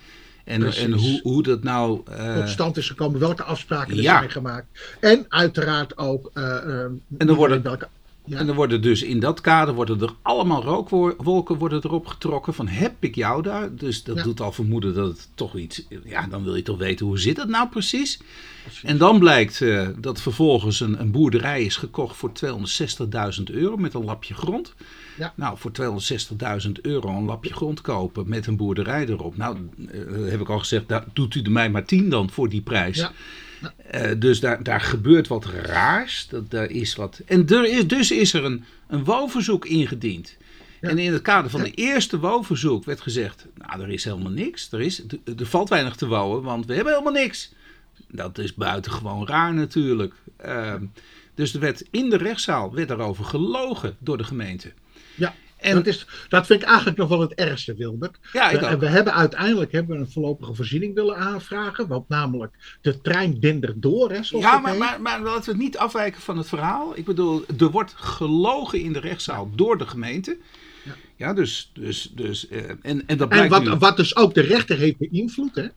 En, 0.45 0.59
Precies. 0.59 0.83
en 0.83 0.91
hoe, 0.93 1.19
hoe 1.23 1.43
dat 1.43 1.63
nou. 1.63 2.01
eh, 2.05 2.35
Tot 2.35 2.49
stand 2.49 2.77
is 2.77 2.88
gekomen, 2.88 3.19
welke 3.19 3.43
afspraken 3.43 3.97
er 3.97 4.01
ja. 4.01 4.17
zijn 4.17 4.29
gemaakt. 4.31 4.97
En 4.99 5.25
uiteraard 5.27 5.97
ook. 5.97 6.31
eh, 6.33 6.83
eh, 6.83 6.91
niet 7.07 7.29
worden- 7.29 7.62
welke, 7.63 7.88
Ja. 8.30 8.38
En 8.38 8.46
dan 8.46 8.56
worden 8.56 8.82
dus 8.82 9.04
in 9.04 9.20
dat 9.20 9.42
kader 9.42 9.74
worden 9.74 10.02
er 10.02 10.13
allemaal 10.22 10.63
rookwolken 10.63 11.58
worden 11.58 11.82
erop 11.84 12.08
getrokken 12.08 12.54
van 12.54 12.68
heb 12.68 12.94
ik 13.00 13.15
jou 13.15 13.42
daar? 13.42 13.76
Dus 13.76 14.04
dat 14.04 14.18
Ja. 14.18 14.24
doet 14.24 14.42
al 14.42 14.52
vermoeden 14.52 14.94
dat 14.94 15.08
het 15.08 15.28
toch 15.36 15.56
iets... 15.56 15.86
Ja, 16.04 16.28
dan 16.28 16.44
wil 16.44 16.56
je 16.56 16.62
toch 16.62 16.78
weten 16.78 17.06
hoe 17.06 17.20
zit 17.20 17.38
het 17.38 17.50
nou 17.50 17.70
precies? 17.70 18.20
En 18.84 18.98
dan 18.98 19.20
blijkt 19.20 19.62
eh, 19.62 19.88
dat 19.98 20.22
vervolgens 20.22 20.80
een, 20.80 21.00
een 21.00 21.12
boerderij 21.12 21.63
is 21.63 21.76
gekocht 21.76 22.15
voor 22.15 22.32
260.000 23.38 23.44
euro 23.44 23.78
met 23.78 23.94
een 23.94 24.04
lapje 24.06 24.34
grond. 24.34 24.74
Ja. 25.18 25.34
Nou, 25.36 25.58
voor 25.58 25.72
260.000 26.65 26.72
euro 26.82 27.10
een 27.10 27.26
lapje 27.26 27.54
grond 27.54 27.82
kopen 27.82 28.30
met 28.30 28.48
een 28.48 28.58
boerderij 28.58 29.06
erop. 29.08 29.38
Nou, 29.38 29.58
eh, 29.92 30.00
heb 30.30 30.42
ik 30.42 30.50
al 30.50 30.60
gezegd, 30.60 30.88
daar 30.88 31.06
doet 31.13 31.36
u 31.36 31.42
er 31.42 31.52
mij 31.52 31.70
maar 31.70 31.86
10 31.86 32.10
dan 32.10 32.30
voor 32.30 32.50
die 32.50 32.62
prijs. 32.62 32.98
Ja. 32.98 33.12
Eh, 33.91 34.12
dus 34.17 34.39
daar, 34.39 34.63
daar 34.63 34.82
gebeurt 34.82 35.28
wat 35.28 35.45
raars. 35.45 36.28
Dat, 36.30 36.52
daar 36.52 36.69
is 36.69 36.95
wat. 36.95 37.22
En 37.26 37.48
er 37.48 37.65
is, 37.65 37.88
dus 37.88 38.12
is 38.12 38.34
er 38.34 38.43
een, 38.43 38.63
een 38.88 39.04
woonverzoek 39.04 39.65
ingediend. 39.65 40.38
Ja. 40.82 40.89
En 40.89 40.98
in 40.98 41.13
het 41.13 41.22
kader 41.22 41.50
van 41.52 41.62
de 41.62 41.72
eerste 41.72 42.19
woonverzoek 42.19 42.86
werd 42.86 43.02
gezegd: 43.02 43.45
Nou, 43.56 43.82
er 43.82 43.89
is 43.89 44.04
helemaal 44.04 44.32
niks. 44.32 44.72
Er, 44.72 44.82
is, 44.82 45.04
er, 45.38 45.45
valt 45.45 45.69
weinig 45.69 45.95
te 45.95 46.08
wonen, 46.08 46.43
want 46.43 46.65
we 46.65 46.74
hebben 46.74 46.93
helemaal 46.93 47.22
niks. 47.22 47.52
Dat 48.08 48.38
is 48.38 48.54
buitengewoon 48.54 49.28
raar 49.28 49.54
natuurlijk. 49.54 50.13
Ehm, 50.38 50.86
dus 51.36 51.54
er 51.54 51.60
werd 51.60 51.84
in 51.91 52.10
de 52.10 52.17
rechtszaal 52.17 52.74
werd 52.74 52.88
daarover 52.88 53.26
gelogen 53.26 53.95
door 54.00 54.17
de 54.17 54.24
gemeente. 54.24 54.72
Ja, 55.15 55.36
En- 55.60 55.76
dat, 55.76 55.88
is, 55.88 56.06
dat 56.30 56.45
vind 56.45 56.62
ik 56.62 56.67
eigenlijk 56.67 56.98
nog 56.98 57.10
wel 57.10 57.19
het 57.22 57.34
ergste, 57.34 57.76
Wilbert. 57.76 58.17
Ja, 58.34 58.50
ik 58.50 58.60
We, 58.60 58.67
ook. 58.67 58.80
we 58.80 58.88
hebben 58.88 59.13
uiteindelijk 59.13 59.72
hebben 59.72 59.95
we 59.95 60.02
een 60.02 60.12
voorlopige 60.12 60.54
voorziening 60.54 60.93
willen 60.95 61.17
aanvragen. 61.17 61.88
Want 61.88 62.10
namelijk 62.10 62.78
de 62.82 63.02
trein 63.02 63.39
dendert 63.39 63.82
door. 63.82 64.12
Hè, 64.12 64.19
Ja, 64.30 64.60
maar, 64.60 64.78
maar, 64.78 65.02
maar 65.02 65.22
laten 65.22 65.43
we 65.45 65.52
het 65.52 65.60
niet 65.62 65.78
afwijken 65.78 66.22
van 66.22 66.38
het 66.38 66.48
verhaal. 66.48 66.98
Ik 66.98 67.06
bedoel, 67.06 67.43
er 67.60 67.69
wordt 67.72 67.93
gelogen 67.95 68.80
in 68.82 68.93
de 68.93 69.00
rechtszaal 69.00 69.50
door 69.56 69.78
de 69.78 69.88
gemeente. 69.88 70.38
Ja. 70.84 70.91
Ja, 71.15 71.34
dus, 71.34 71.72
dus, 71.74 72.12
dus 72.15 72.48
eh, 72.48 72.69
en, 72.69 72.78
en 72.82 73.17
dat 73.17 73.19
En 73.19 73.28
blijkt 73.28 73.50
wat, 73.50 73.63
nu, 73.63 73.76
wat 73.76 73.98
dus 73.98 74.15
ook 74.15 74.34
de 74.34 74.41
rechter 74.41 74.78
heeft 74.78 74.98
beïnvloed. 74.98 75.56
Hè? 75.56 75.67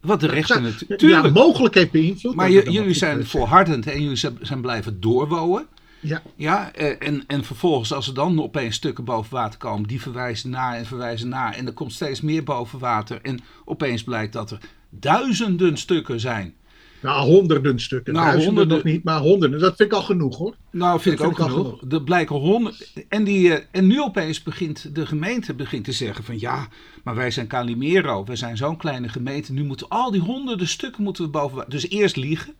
wat 0.00 0.20
de 0.20 0.26
rechter 0.26 0.62
Ja, 0.62 0.70
natuurlijk. 0.88 1.32
mogelijk 1.34 1.74
heeft 1.74 1.90
beïnvloed. 1.90 2.34
maar 2.34 2.50
jullie 2.50 2.94
zijn 2.94 3.26
volhardend 3.26 3.86
en 3.86 4.02
jullie 4.02 4.16
zijn- 4.42 4.60
blijven 4.60 5.00
doorwouden. 5.00 5.66
Ja, 6.00 6.22
Ja, 6.36 6.72
eh, 6.72 7.08
en, 7.08 7.24
en 7.26 7.44
vervolgens 7.44 7.92
als 7.92 8.08
er 8.08 8.14
dan 8.14 8.42
opeens 8.42 8.74
stukken 8.76 9.04
boven 9.04 9.34
water 9.34 9.58
komen, 9.58 9.88
die 9.88 10.00
verwijzen 10.00 10.50
naar 10.50 10.74
en 10.76 10.86
verwijzen 10.86 11.28
naar. 11.28 11.54
En 11.54 11.66
er 11.66 11.72
komt 11.72 11.92
steeds 11.92 12.20
meer 12.20 12.44
boven 12.44 12.78
water. 12.78 13.18
En 13.22 13.40
opeens 13.64 14.04
blijkt 14.04 14.32
dat 14.32 14.50
er 14.50 14.58
duizenden 14.90 15.76
stukken 15.76 16.20
zijn. 16.20 16.54
nou, 17.02 17.26
honderden 17.30 17.80
stukken. 17.80 18.12
Nou, 18.12 18.24
Duizenden 18.26 18.58
honderden- 18.58 18.84
nog 18.86 18.94
niet, 18.94 19.04
maar 19.04 19.20
honderden. 19.20 19.60
Dat 19.60 19.76
vind 19.76 19.90
ik 19.92 19.96
al 19.96 20.02
genoeg 20.02 20.36
hoor. 20.36 20.54
Nou, 20.70 21.00
vind 21.00 21.18
ik 21.20 21.24
ook 21.26 21.32
ik 21.32 21.38
al 21.38 21.48
genoeg. 21.48 21.80
Er 21.90 22.02
blijken 22.02 22.36
honderd. 22.36 22.92
En, 23.08 23.24
die, 23.24 23.54
eh, 23.54 23.64
en 23.70 23.86
nu 23.86 24.00
opeens 24.02 24.42
begint 24.42 24.94
de 24.94 25.06
gemeente 25.06 25.54
begint 25.54 25.84
te 25.84 25.92
zeggen 25.92 26.24
van 26.24 26.38
ja, 26.40 26.68
maar 27.04 27.14
wij 27.14 27.30
zijn 27.30 27.46
Calimero, 27.46 28.24
wij 28.24 28.36
zijn 28.36 28.56
zo'n 28.56 28.76
kleine 28.76 29.08
gemeente. 29.08 29.52
Nu 29.52 29.64
moeten 29.64 29.88
al 29.88 30.10
die 30.10 30.20
honderden 30.20 30.68
stukken 30.68 31.02
moeten 31.02 31.24
we 31.24 31.30
boven. 31.30 31.56
water. 31.56 31.70
Dus 31.70 31.88
eerst 31.88 32.16
liegen. 32.16 32.54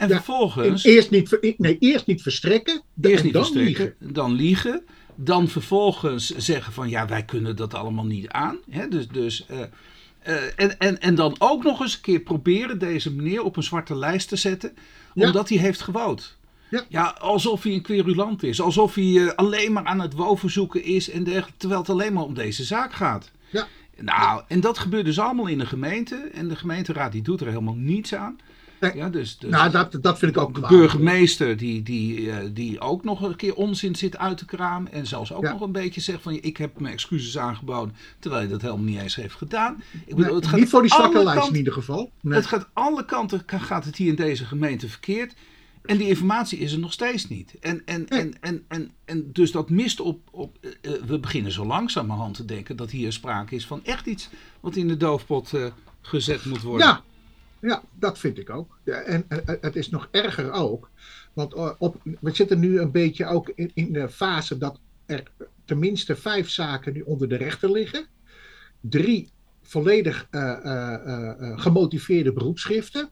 En 0.00 0.08
Ja, 0.08 0.14
vervolgens 0.14 0.84
Eerst 0.84 1.10
niet, 1.10 1.54
nee, 1.58 1.76
eerst 1.78 2.06
niet 2.06 2.22
verstrekken. 2.22 2.82
eerst 3.00 3.24
niet 3.24 3.32
dan 3.32 3.42
verstrekken, 3.42 3.84
liegen. 3.98 4.14
dan 4.14 4.32
liegen. 4.32 4.82
Dan 5.14 5.48
vervolgens 5.48 6.36
zeggen 6.36 6.72
van 6.72 6.88
ja, 6.88 7.06
wij 7.06 7.24
kunnen 7.24 7.56
dat 7.56 7.74
allemaal 7.74 8.04
niet 8.04 8.28
aan. 8.28 8.58
Hè? 8.70 8.88
Dus, 8.88 9.08
dus, 9.08 9.46
eh, 9.46 9.60
eh, 10.22 10.42
en, 10.56 10.78
en, 10.78 11.00
en 11.00 11.14
dan 11.14 11.34
ook 11.38 11.62
nog 11.62 11.80
eens 11.80 11.94
een 11.94 12.00
keer 12.00 12.20
proberen 12.20 12.78
deze 12.78 13.12
meneer 13.12 13.42
op 13.42 13.56
een 13.56 13.62
zwarte 13.62 13.96
lijst 13.96 14.28
te 14.28 14.36
zetten. 14.36 14.72
Ja. 15.14 15.26
Omdat 15.26 15.48
hij 15.48 15.58
heeft 15.58 15.80
gewoond. 15.80 16.36
Ja. 16.88 17.14
alsof 17.18 17.62
hij 17.62 17.72
een 17.72 17.82
querulant 17.82 18.42
is. 18.42 18.60
Alsof 18.60 18.94
hij 18.94 19.26
eh, 19.26 19.34
alleen 19.34 19.72
maar 19.72 19.84
aan 19.84 20.00
het 20.00 20.12
woonverzoeken 20.12 20.84
is. 20.84 21.10
En 21.10 21.24
dergelijke, 21.24 21.56
terwijl 21.56 21.80
het 21.80 21.90
alleen 21.90 22.12
maar 22.12 22.24
om 22.24 22.34
deze 22.34 22.64
zaak 22.64 22.92
gaat. 22.92 23.30
Ja. 23.50 23.66
Nou, 23.96 24.42
en 24.48 24.60
dat 24.60 24.78
gebeurt 24.78 25.04
dus 25.04 25.18
allemaal 25.18 25.46
in 25.46 25.58
de 25.58 25.66
gemeente. 25.66 26.16
En 26.32 26.48
de 26.48 26.56
gemeenteraad 26.56 27.12
die 27.12 27.22
doet 27.22 27.40
er 27.40 27.46
helemaal 27.46 27.74
niets 27.74 28.14
aan. 28.14 28.38
Ja, 28.94 29.08
dus, 29.08 29.38
dus 29.38 29.50
Nou, 29.50 29.70
dat, 29.70 29.98
dat 30.00 30.18
vind 30.18 30.36
ik 30.36 30.42
ook 30.42 30.54
de 30.54 30.58
kwaad. 30.60 30.70
burgemeester 30.70 31.56
die, 31.56 31.82
die, 31.82 32.30
eh, 32.30 32.48
die 32.52 32.80
ook 32.80 33.04
nog 33.04 33.22
een 33.22 33.36
keer 33.36 33.54
onzin 33.54 33.94
zit 33.96 34.18
uit 34.18 34.38
te 34.38 34.44
kramen. 34.44 34.92
En 34.92 35.06
zelfs 35.06 35.32
ook 35.32 35.42
Ja. 35.42 35.52
nog 35.52 35.60
een 35.60 35.72
beetje 35.72 36.00
zegt 36.00 36.22
van 36.22 36.32
ik 36.32 36.56
heb 36.56 36.80
mijn 36.80 36.92
excuses 36.92 37.38
aangeboden. 37.38 37.94
Terwijl 38.18 38.42
hij 38.42 38.50
dat 38.50 38.62
helemaal 38.62 38.84
niet 38.84 38.98
eens 39.00 39.14
heeft 39.14 39.34
gedaan. 39.34 39.82
Ik 39.92 40.14
bedoel, 40.14 40.24
Nee, 40.24 40.34
het 40.34 40.46
gaat 40.46 40.58
niet 40.58 40.68
voor 40.68 40.82
die 40.82 40.90
zwakke 40.90 41.24
lijst 41.24 41.48
in 41.48 41.56
ieder 41.56 41.72
geval. 41.72 42.10
Nee. 42.20 42.34
Het 42.34 42.46
gaat 42.46 42.68
alle 42.72 43.04
kanten 43.04 43.42
gaat 43.46 43.84
het 43.84 43.96
hier 43.96 44.08
in 44.08 44.14
deze 44.14 44.44
gemeente 44.44 44.88
verkeerd. 44.88 45.34
En 45.84 45.96
die 45.98 46.08
informatie 46.08 46.58
is 46.58 46.72
er 46.72 46.78
nog 46.78 46.92
steeds 46.92 47.28
niet. 47.28 47.54
En, 47.60 47.82
en, 47.84 48.08
en, 48.08 48.34
en, 48.40 48.64
en, 48.68 48.90
en 49.04 49.32
dus 49.32 49.50
dat 49.52 49.70
mist 49.70 50.00
op. 50.00 50.20
op 50.30 50.56
eh, 50.60 50.70
eh, 50.94 51.02
we 51.06 51.18
beginnen 51.18 51.52
zo 51.52 51.64
langzamerhand 51.66 52.34
te 52.34 52.44
denken 52.44 52.76
dat 52.76 52.90
hier 52.90 53.12
sprake 53.12 53.54
is 53.54 53.66
van 53.66 53.84
echt 53.84 54.06
iets 54.06 54.28
wat 54.60 54.76
in 54.76 54.88
de 54.88 54.96
doofpot 54.96 55.52
gezet 56.00 56.44
moet 56.44 56.62
worden. 56.62 56.86
Ja, 56.86 57.02
ja, 57.60 57.82
dat 57.98 58.18
vind 58.18 58.38
ik 58.38 58.50
ook. 58.50 58.78
En 58.84 59.24
eh, 59.28 59.38
het 59.60 59.76
is 59.76 59.90
nog 59.90 60.08
erger 60.10 60.52
ook. 60.52 60.90
Want 61.32 61.54
eh, 61.54 61.70
op, 61.78 61.96
we 62.20 62.30
zitten 62.34 62.60
nu 62.60 62.80
een 62.80 62.90
beetje 62.90 63.26
ook 63.26 63.52
in, 63.54 63.92
de 63.92 64.08
fase 64.08 64.58
dat 64.58 64.80
er 65.06 65.22
tenminste 65.64 66.16
vijf 66.16 66.50
zaken 66.50 66.92
nu 66.92 67.00
onder 67.00 67.28
de 67.28 67.36
rechter 67.36 67.70
liggen. 67.70 68.06
Drie 68.80 69.30
volledig 69.62 70.26
eh, 70.30 70.50
eh, 70.50 70.94
eh, 70.94 71.28
eh, 71.40 71.58
gemotiveerde 71.60 72.32
beroepschriften. 72.32 73.10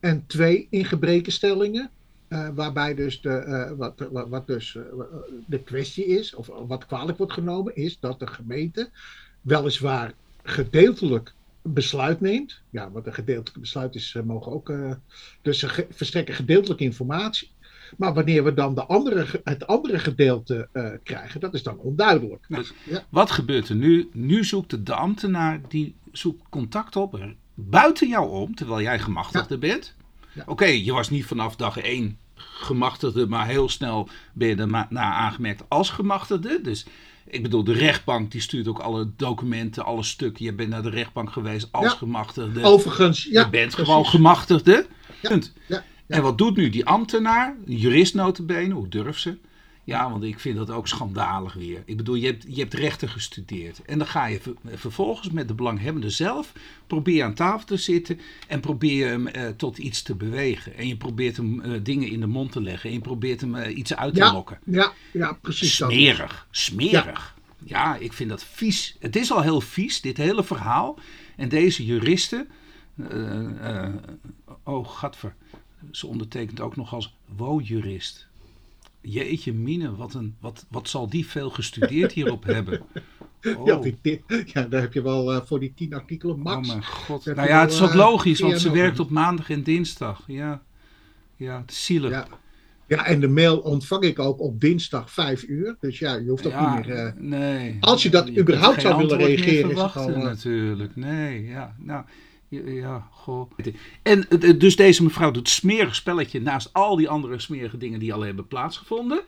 En 0.00 0.26
twee 0.26 0.66
ingebrekenstellingen. 0.70 1.90
eh, 2.28 2.48
waarbij 2.54 2.94
dus, 2.94 3.20
de, 3.20 3.28
eh, 3.30 3.70
wat, 3.76 4.08
wat, 4.28 4.46
dus 4.46 4.76
eh, 4.76 4.82
de 5.46 5.62
kwestie 5.62 6.04
is, 6.06 6.34
of 6.34 6.46
wat 6.66 6.86
kwalijk 6.86 7.18
wordt 7.18 7.32
genomen, 7.32 7.76
is 7.76 8.00
dat 8.00 8.18
de 8.18 8.26
gemeente 8.26 8.90
weliswaar 9.40 10.14
gedeeltelijk 10.42 11.33
besluit 11.66 12.20
neemt. 12.20 12.60
Ja, 12.70 12.90
wat 12.90 13.06
een 13.06 13.14
gedeeltelijk 13.14 13.60
besluit 13.60 13.94
is, 13.94 14.14
eh, 14.16 14.22
mogen 14.22 14.52
ook. 14.52 14.68
eh, 14.70 14.92
dus 15.42 15.58
ze 15.58 15.68
ge- 15.68 15.86
verstrekken 15.90 16.34
gedeeltelijke 16.34 16.84
informatie. 16.84 17.50
Maar 17.96 18.14
wanneer 18.14 18.44
we 18.44 18.54
dan 18.54 18.74
de 18.74 18.84
andere, 18.84 19.40
het 19.44 19.66
andere 19.66 19.98
gedeelte 19.98 20.68
eh, 20.72 20.90
krijgen, 21.02 21.40
dat 21.40 21.54
is 21.54 21.62
dan 21.62 21.78
onduidelijk. 21.78 22.44
Dus 22.48 22.72
Ja. 22.84 23.04
Wat 23.08 23.30
gebeurt 23.30 23.68
er 23.68 23.74
nu? 23.76 24.08
Nu 24.12 24.44
zoekt 24.44 24.86
de 24.86 24.94
ambtenaar 24.94 25.60
die 25.68 25.94
zoekt 26.12 26.42
contact 26.48 26.96
op 26.96 27.14
er 27.14 27.34
buiten 27.54 28.08
jou 28.08 28.30
om, 28.30 28.54
terwijl 28.54 28.80
jij 28.80 28.98
gemachtigde 28.98 29.58
bent. 29.58 29.94
Ja. 30.32 30.42
Oké, 30.46 30.64
je 30.64 30.92
was 30.92 31.10
niet 31.10 31.24
vanaf 31.24 31.56
dag 31.56 31.78
één 31.78 32.18
gemachtigde, 32.34 33.26
maar 33.26 33.46
heel 33.46 33.68
snel 33.68 34.08
ben 34.32 34.48
je 34.48 34.56
daarna 34.56 34.88
aangemerkt 35.12 35.64
als 35.68 35.90
gemachtigde. 35.90 36.60
Dus 36.62 36.86
ik 37.26 37.42
bedoel, 37.42 37.64
de 37.64 37.72
rechtbank 37.72 38.30
die 38.30 38.40
stuurt 38.40 38.68
ook 38.68 38.78
alle 38.78 39.10
documenten, 39.16 39.84
alle 39.84 40.02
stukken. 40.02 40.44
Je 40.44 40.52
bent 40.52 40.68
naar 40.68 40.82
de 40.82 40.90
rechtbank 40.90 41.32
geweest 41.32 41.68
als 41.70 41.84
Ja. 41.84 41.90
gemachtigde. 41.90 42.62
Overigens, 42.62 43.24
ja, 43.24 43.44
je 43.44 43.50
bent 43.50 43.70
precies. 43.70 43.84
gewoon 43.84 44.06
gemachtigde. 44.06 44.86
Ja. 45.22 45.28
Punt. 45.28 45.52
En 46.06 46.22
wat 46.22 46.38
doet 46.38 46.56
nu 46.56 46.70
die 46.70 46.86
ambtenaar, 46.86 47.56
de 47.64 47.76
jurist 47.76 48.14
notabene, 48.14 48.74
hoe 48.74 48.88
durft 48.88 49.20
ze? 49.20 49.36
Ja, 49.84 50.10
want 50.10 50.22
ik 50.22 50.40
vind 50.40 50.56
dat 50.56 50.70
ook 50.70 50.88
schandalig 50.88 51.54
weer. 51.54 51.82
Ik 51.84 51.96
bedoel, 51.96 52.14
je 52.14 52.26
hebt, 52.26 52.44
je 52.48 52.60
hebt 52.60 52.74
rechten 52.74 53.08
gestudeerd. 53.08 53.82
En 53.82 53.98
dan 53.98 54.06
ga 54.06 54.26
je 54.26 54.40
ver- 54.40 54.54
vervolgens 54.78 55.30
met 55.30 55.48
de 55.48 55.54
belanghebbende 55.54 56.10
zelf... 56.10 56.52
probeer 56.86 57.24
aan 57.24 57.34
tafel 57.34 57.66
te 57.66 57.76
zitten 57.76 58.20
en 58.46 58.60
probeer 58.60 58.96
je 58.96 59.04
hem 59.04 59.26
eh, 59.26 59.48
tot 59.48 59.78
iets 59.78 60.02
te 60.02 60.14
bewegen. 60.14 60.76
En 60.76 60.88
je 60.88 60.96
probeert 60.96 61.36
hem 61.36 61.60
eh, 61.60 61.80
dingen 61.82 62.08
in 62.08 62.20
de 62.20 62.26
mond 62.26 62.52
te 62.52 62.60
leggen. 62.62 62.88
En 62.88 62.96
je 62.96 63.02
probeert 63.02 63.40
hem 63.40 63.54
eh, 63.54 63.76
iets 63.76 63.94
uit 63.94 64.14
te 64.14 64.20
Ja, 64.20 64.32
lokken. 64.32 64.58
ja, 64.64 64.92
ja, 65.12 65.32
precies. 65.32 65.76
dat. 65.76 65.90
Smerig, 65.90 66.46
smerig. 66.50 67.34
Ja. 67.64 67.96
ik 67.96 68.12
vind 68.12 68.30
dat 68.30 68.44
vies. 68.44 68.96
Het 68.98 69.16
is 69.16 69.32
al 69.32 69.42
heel 69.42 69.60
vies, 69.60 70.00
dit 70.00 70.16
hele 70.16 70.44
verhaal. 70.44 70.98
En 71.36 71.48
deze 71.48 71.84
juristen... 71.84 72.48
oh, 74.64 74.88
gadver. 74.88 75.34
Ze 75.90 76.06
ondertekent 76.06 76.60
ook 76.60 76.76
nog 76.76 76.94
als 76.94 77.14
wo-jurist. 77.36 78.26
Jeetje 79.04 79.52
mine, 79.52 79.96
wat, 79.96 80.14
een, 80.14 80.34
wat, 80.40 80.66
wat 80.70 80.88
zal 80.88 81.08
die 81.08 81.26
veel 81.26 81.50
gestudeerd 81.50 82.12
hierop 82.12 82.44
hebben. 82.44 82.80
Oh, 83.56 83.66
Ja, 83.66 83.76
die, 84.02 84.22
ja, 84.44 84.62
daar 84.62 84.80
heb 84.80 84.92
je 84.92 85.02
wel 85.02 85.32
eh, 85.32 85.40
voor 85.44 85.60
die 85.60 85.72
tien 85.76 85.94
artikelen 85.94 86.34
oh 86.36 86.42
max. 86.42 86.68
mijn 86.68 86.84
god. 86.84 87.24
Nou 87.24 87.48
ja, 87.48 87.60
het 87.60 87.72
is 87.72 87.82
ook 87.82 87.88
eh, 87.88 87.94
logisch, 87.94 88.40
want 88.40 88.60
ze 88.60 88.70
werkt 88.70 89.00
op 89.00 89.10
maandag 89.10 89.50
en 89.50 89.62
dinsdag. 89.62 90.22
Ja, 90.26 90.62
ja 91.36 91.60
het 91.60 91.70
is 91.70 91.84
zielig. 91.84 92.10
ja. 92.10 92.26
ja, 92.86 93.06
en 93.06 93.20
de 93.20 93.28
mail 93.28 93.58
ontvang 93.58 94.02
ik 94.02 94.18
ook 94.18 94.40
op 94.40 94.60
dinsdag 94.60 95.10
5 95.10 95.42
uur. 95.48 95.76
Dus 95.80 95.98
ja, 95.98 96.14
je 96.14 96.28
hoeft 96.28 96.46
ook 96.46 96.52
Ja, 96.52 96.76
niet 96.76 96.86
meer. 96.86 96.96
eh, 96.96 97.12
nee. 97.16 97.76
als 97.80 98.02
je 98.02 98.10
dat 98.10 98.30
überhaupt 98.38 98.80
zou 98.80 98.96
willen 98.96 99.18
reageren, 99.18 99.70
is 99.70 99.80
het 99.80 99.96
al, 99.96 100.08
eh, 100.10 100.22
natuurlijk. 100.22 100.96
Nee, 100.96 101.44
ja. 101.46 101.74
Nou, 101.78 102.04
ja, 102.62 103.08
goh. 103.10 103.50
En 104.02 104.26
dus 104.58 104.76
deze 104.76 105.02
mevrouw 105.02 105.30
doet 105.30 105.48
smerig 105.48 105.94
spelletje 105.94 106.40
naast 106.40 106.72
al 106.72 106.96
die 106.96 107.08
andere 107.08 107.38
smerige 107.38 107.76
dingen 107.76 108.00
die 108.00 108.12
al 108.12 108.20
hebben 108.20 108.46
plaatsgevonden. 108.46 109.20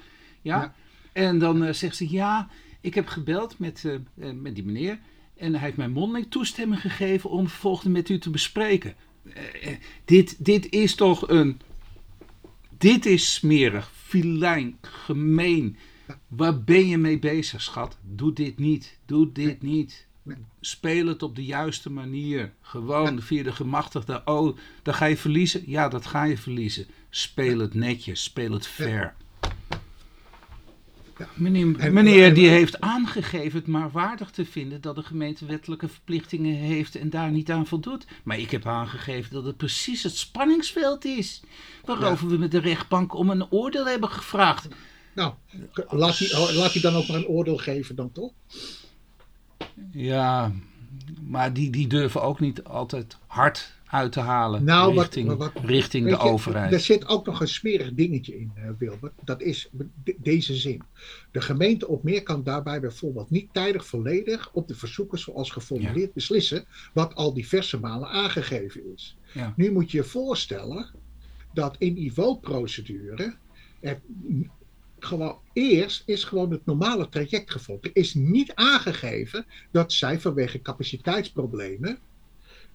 Ja. 0.42 0.60
Ja. 0.60 0.74
En 1.12 1.38
dan 1.38 1.64
eh, 1.64 1.72
zegt 1.72 1.96
ze, 1.96 2.10
ja, 2.10 2.48
ik 2.80 2.94
heb 2.94 3.06
gebeld 3.06 3.58
met, 3.58 3.84
eh, 3.84 3.94
eh, 3.94 4.34
met 4.34 4.54
die 4.54 4.64
meneer. 4.64 4.98
En 5.36 5.52
hij 5.52 5.60
heeft 5.60 5.76
mij 5.76 5.88
mondeling 5.88 6.30
toestemming 6.30 6.80
gegeven 6.80 7.30
om 7.30 7.48
vervolgens 7.48 7.88
met 7.88 8.08
u 8.08 8.18
te 8.18 8.30
bespreken. 8.30 8.94
Dit, 10.04 10.44
dit 10.44 10.70
is 10.70 10.94
toch 10.94 11.28
een 11.28 11.60
Dit 12.78 13.06
is 13.06 13.34
smerig, 13.34 13.92
filijn, 13.94 14.78
gemeen. 14.80 15.76
Waar 16.28 16.62
ben 16.62 16.86
je 16.86 16.98
mee 16.98 17.18
bezig, 17.18 17.62
schat? 17.62 17.98
Doe 18.02 18.32
dit 18.32 18.58
niet. 18.58 18.98
Doe 19.06 19.32
dit 19.32 19.62
niet. 19.62 20.06
Speel 20.60 21.06
het 21.06 21.22
op 21.22 21.36
de 21.36 21.44
juiste 21.44 21.90
manier. 21.90 22.52
Gewoon 22.60 23.22
via 23.22 23.42
de 23.42 23.52
gemachtigde. 23.52 24.22
Oh, 24.24 24.56
dan 24.82 24.94
ga 24.94 25.04
je 25.04 25.16
verliezen. 25.16 25.62
Ja, 25.66 25.88
dat 25.88 26.06
ga 26.06 26.24
je 26.24 26.38
verliezen. 26.38 26.86
Speel 27.10 27.58
het 27.58 27.74
netjes. 27.74 28.22
Speel 28.22 28.52
het 28.52 28.66
fair. 28.66 29.14
Meneer, 31.34 31.78
En- 31.78 31.92
meneer 31.92 32.26
en- 32.26 32.34
die 32.34 32.48
heeft 32.48 32.80
aangegeven 32.80 33.58
het 33.58 33.66
maar 33.68 33.90
waardig 33.90 34.30
te 34.30 34.44
vinden 34.44 34.80
dat 34.80 34.94
de 34.94 35.02
gemeente 35.02 35.46
wettelijke 35.46 35.88
verplichtingen 35.88 36.54
heeft 36.54 36.94
en 36.96 37.10
daar 37.10 37.30
niet 37.30 37.50
aan 37.50 37.66
voldoet. 37.66 38.06
Maar 38.22 38.38
ik 38.38 38.50
heb 38.50 38.66
aangegeven 38.66 39.32
dat 39.32 39.44
het 39.44 39.56
precies 39.56 40.02
het 40.02 40.16
spanningsveld 40.16 41.04
is 41.04 41.42
waarover 41.84 42.28
we 42.28 42.36
met 42.38 42.50
de 42.50 42.58
rechtbank 42.58 43.14
om 43.14 43.30
een 43.30 43.50
oordeel 43.50 43.86
hebben 43.86 44.10
gevraagd. 44.10 44.68
Nou, 45.14 45.32
laat 45.88 46.18
hij, 46.18 46.52
laat 46.54 46.72
hij 46.72 46.82
dan 46.82 46.94
ook 46.94 47.06
maar 47.08 47.16
een 47.16 47.26
oordeel 47.26 47.56
geven 47.56 47.96
dan 47.96 48.12
toch? 48.12 48.32
Ja, 49.90 50.52
maar 51.22 51.52
die, 51.52 51.70
die 51.70 51.86
durven 51.86 52.22
ook 52.22 52.40
niet 52.40 52.64
altijd 52.64 53.16
hard 53.26 53.74
uit 53.86 54.12
te 54.12 54.20
halen 54.20 54.64
Nou, 54.64 54.94
richting, 54.98 55.36
wat- 55.36 55.52
richting 55.62 56.04
de 56.04 56.10
je, 56.10 56.18
overheid. 56.18 56.72
Er 56.72 56.80
zit 56.80 57.08
ook 57.08 57.26
nog 57.26 57.40
een 57.40 57.48
smerig 57.48 57.94
dingetje 57.94 58.38
in, 58.38 58.52
eh, 58.54 58.70
Wilbert. 58.78 59.12
Dat 59.24 59.42
is 59.42 59.68
de- 60.04 60.16
deze 60.18 60.54
zin. 60.54 60.82
De 61.30 61.40
gemeente 61.40 61.88
op 61.88 62.02
meer 62.02 62.22
kan 62.22 62.42
daarbij 62.42 62.80
bijvoorbeeld 62.80 63.30
niet 63.30 63.48
tijdig 63.52 63.86
volledig 63.86 64.50
op 64.52 64.68
de 64.68 64.74
verzoeken 64.74 65.18
zoals 65.18 65.50
geformuleerd 65.50 66.12
beslissen, 66.12 66.64
wat 66.92 67.14
al 67.14 67.34
diverse 67.34 67.80
malen 67.80 68.08
aangegeven 68.08 68.92
is. 68.94 69.16
Ja. 69.34 69.52
Nu 69.56 69.72
moet 69.72 69.90
je 69.90 69.96
je 69.96 70.04
voorstellen 70.04 70.90
dat 71.54 71.76
in 71.78 71.96
er 73.80 74.00
gewoon 75.06 75.38
eerst 75.52 76.02
is 76.06 76.24
gewoon 76.24 76.50
het 76.50 76.66
normale 76.66 77.08
traject 77.08 77.50
gevolgd. 77.50 77.84
Er 77.84 77.90
is 77.92 78.14
niet 78.14 78.54
aangegeven 78.54 79.46
dat 79.70 79.92
zij 79.92 80.20
vanwege 80.20 80.62
capaciteitsproblemen 80.62 81.98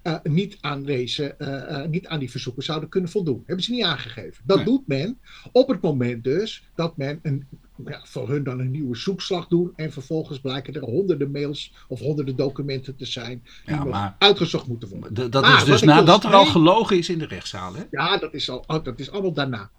eh, 0.02 0.15
niet, 0.24 0.58
aan 0.62 0.84
deze, 0.84 1.34
eh, 1.34 1.82
eh, 1.84 1.89
niet 1.89 2.08
aan 2.08 2.20
die 2.20 2.32
verzoeken 2.32 2.63
zouden 2.63 2.89
kunnen 2.89 3.10
voldoen. 3.10 3.44
Hebben 3.46 3.65
ze 3.65 3.72
niet 3.72 3.84
aangegeven. 3.84 4.44
Dat 4.46 4.56
Nee. 4.58 4.65
doet 4.65 4.88
men 4.88 5.20
op 5.52 5.67
het 5.67 5.82
moment 5.82 6.24
dus 6.24 6.70
dat 6.76 6.98
men 6.98 7.20
een, 7.22 7.48
ja, 7.86 8.02
voor 8.04 8.30
hun 8.30 8.44
dan 8.44 8.60
een 8.60 8.72
nieuwe 8.72 8.96
zoekslag 8.96 9.48
doet 9.48 9.72
en 9.76 9.91
vervolgens 9.91 10.39
blijken 10.39 10.74
er 10.74 10.82
honderden 10.82 11.32
mails 11.32 11.74
of 11.88 12.00
honderden 12.00 12.36
documenten 12.36 12.96
te 12.96 13.06
zijn 13.06 13.41
die 13.65 13.74
Ja, 13.76 13.84
nog 13.84 13.94
maar- 13.94 14.15
uitgezocht 14.20 14.67
moeten 14.67 14.89
worden. 14.89 15.32
Dat 15.32 15.41
Maar 15.41 15.58
is 15.58 15.63
dus 15.63 15.82
nadat 15.82 16.24
er 16.24 16.34
al 16.34 16.46
gelogen 16.46 16.98
is 16.98 17.10
in 17.10 17.20
de 17.20 17.28
rechtszaal. 17.28 17.76
Hè? 17.76 17.84
Ja, 17.91 18.17
dat 18.17 18.34
is, 18.34 18.50
al, 18.50 18.63
oh, 18.67 18.84
dat 18.84 19.00
is 19.00 19.12
allemaal 19.12 19.34
daarna. 19.34 19.70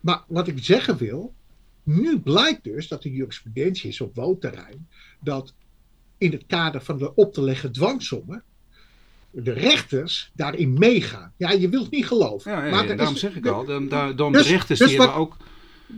Maar 0.00 0.22
wat 0.26 0.48
ik 0.48 0.64
zeggen 0.64 0.96
wil, 0.96 1.34
nu 1.88 2.20
blijkt 2.20 2.64
dus 2.64 2.88
dat 2.88 3.02
de 3.02 3.10
jurisprudentie 3.12 3.88
is 3.88 4.00
op 4.00 4.14
woonterrein, 4.14 4.88
dat 5.20 5.52
in 6.18 6.32
het 6.32 6.44
kader 6.46 6.80
van 6.82 6.98
de 6.98 7.14
op 7.14 7.32
te 7.34 7.42
leggen 7.42 7.72
dwangsommen, 7.72 8.42
de 9.30 9.52
rechters 9.52 10.30
daarin 10.34 10.72
meegaan. 10.72 11.32
Ja, 11.36 11.50
je 11.50 11.68
wilt 11.68 11.90
niet 11.90 12.06
geloven. 12.06 12.50
Ja, 12.52 12.64
ja, 12.64 12.70
maar 12.70 12.86
ja, 12.88 12.94
daarom 12.94 13.14
is- 13.14 13.20
zeg 13.20 13.36
ik 13.36 13.46
al. 13.46 13.64
Dan, 13.64 13.88
dan, 13.88 14.16
dan 14.16 14.32
Dus- 14.32 14.42
de 14.46 14.52
rechters 14.52 14.78
dus 14.78 14.88
die 14.88 14.96
wat- 14.98 15.06
hebben 15.06 15.24
ook... 15.24 15.36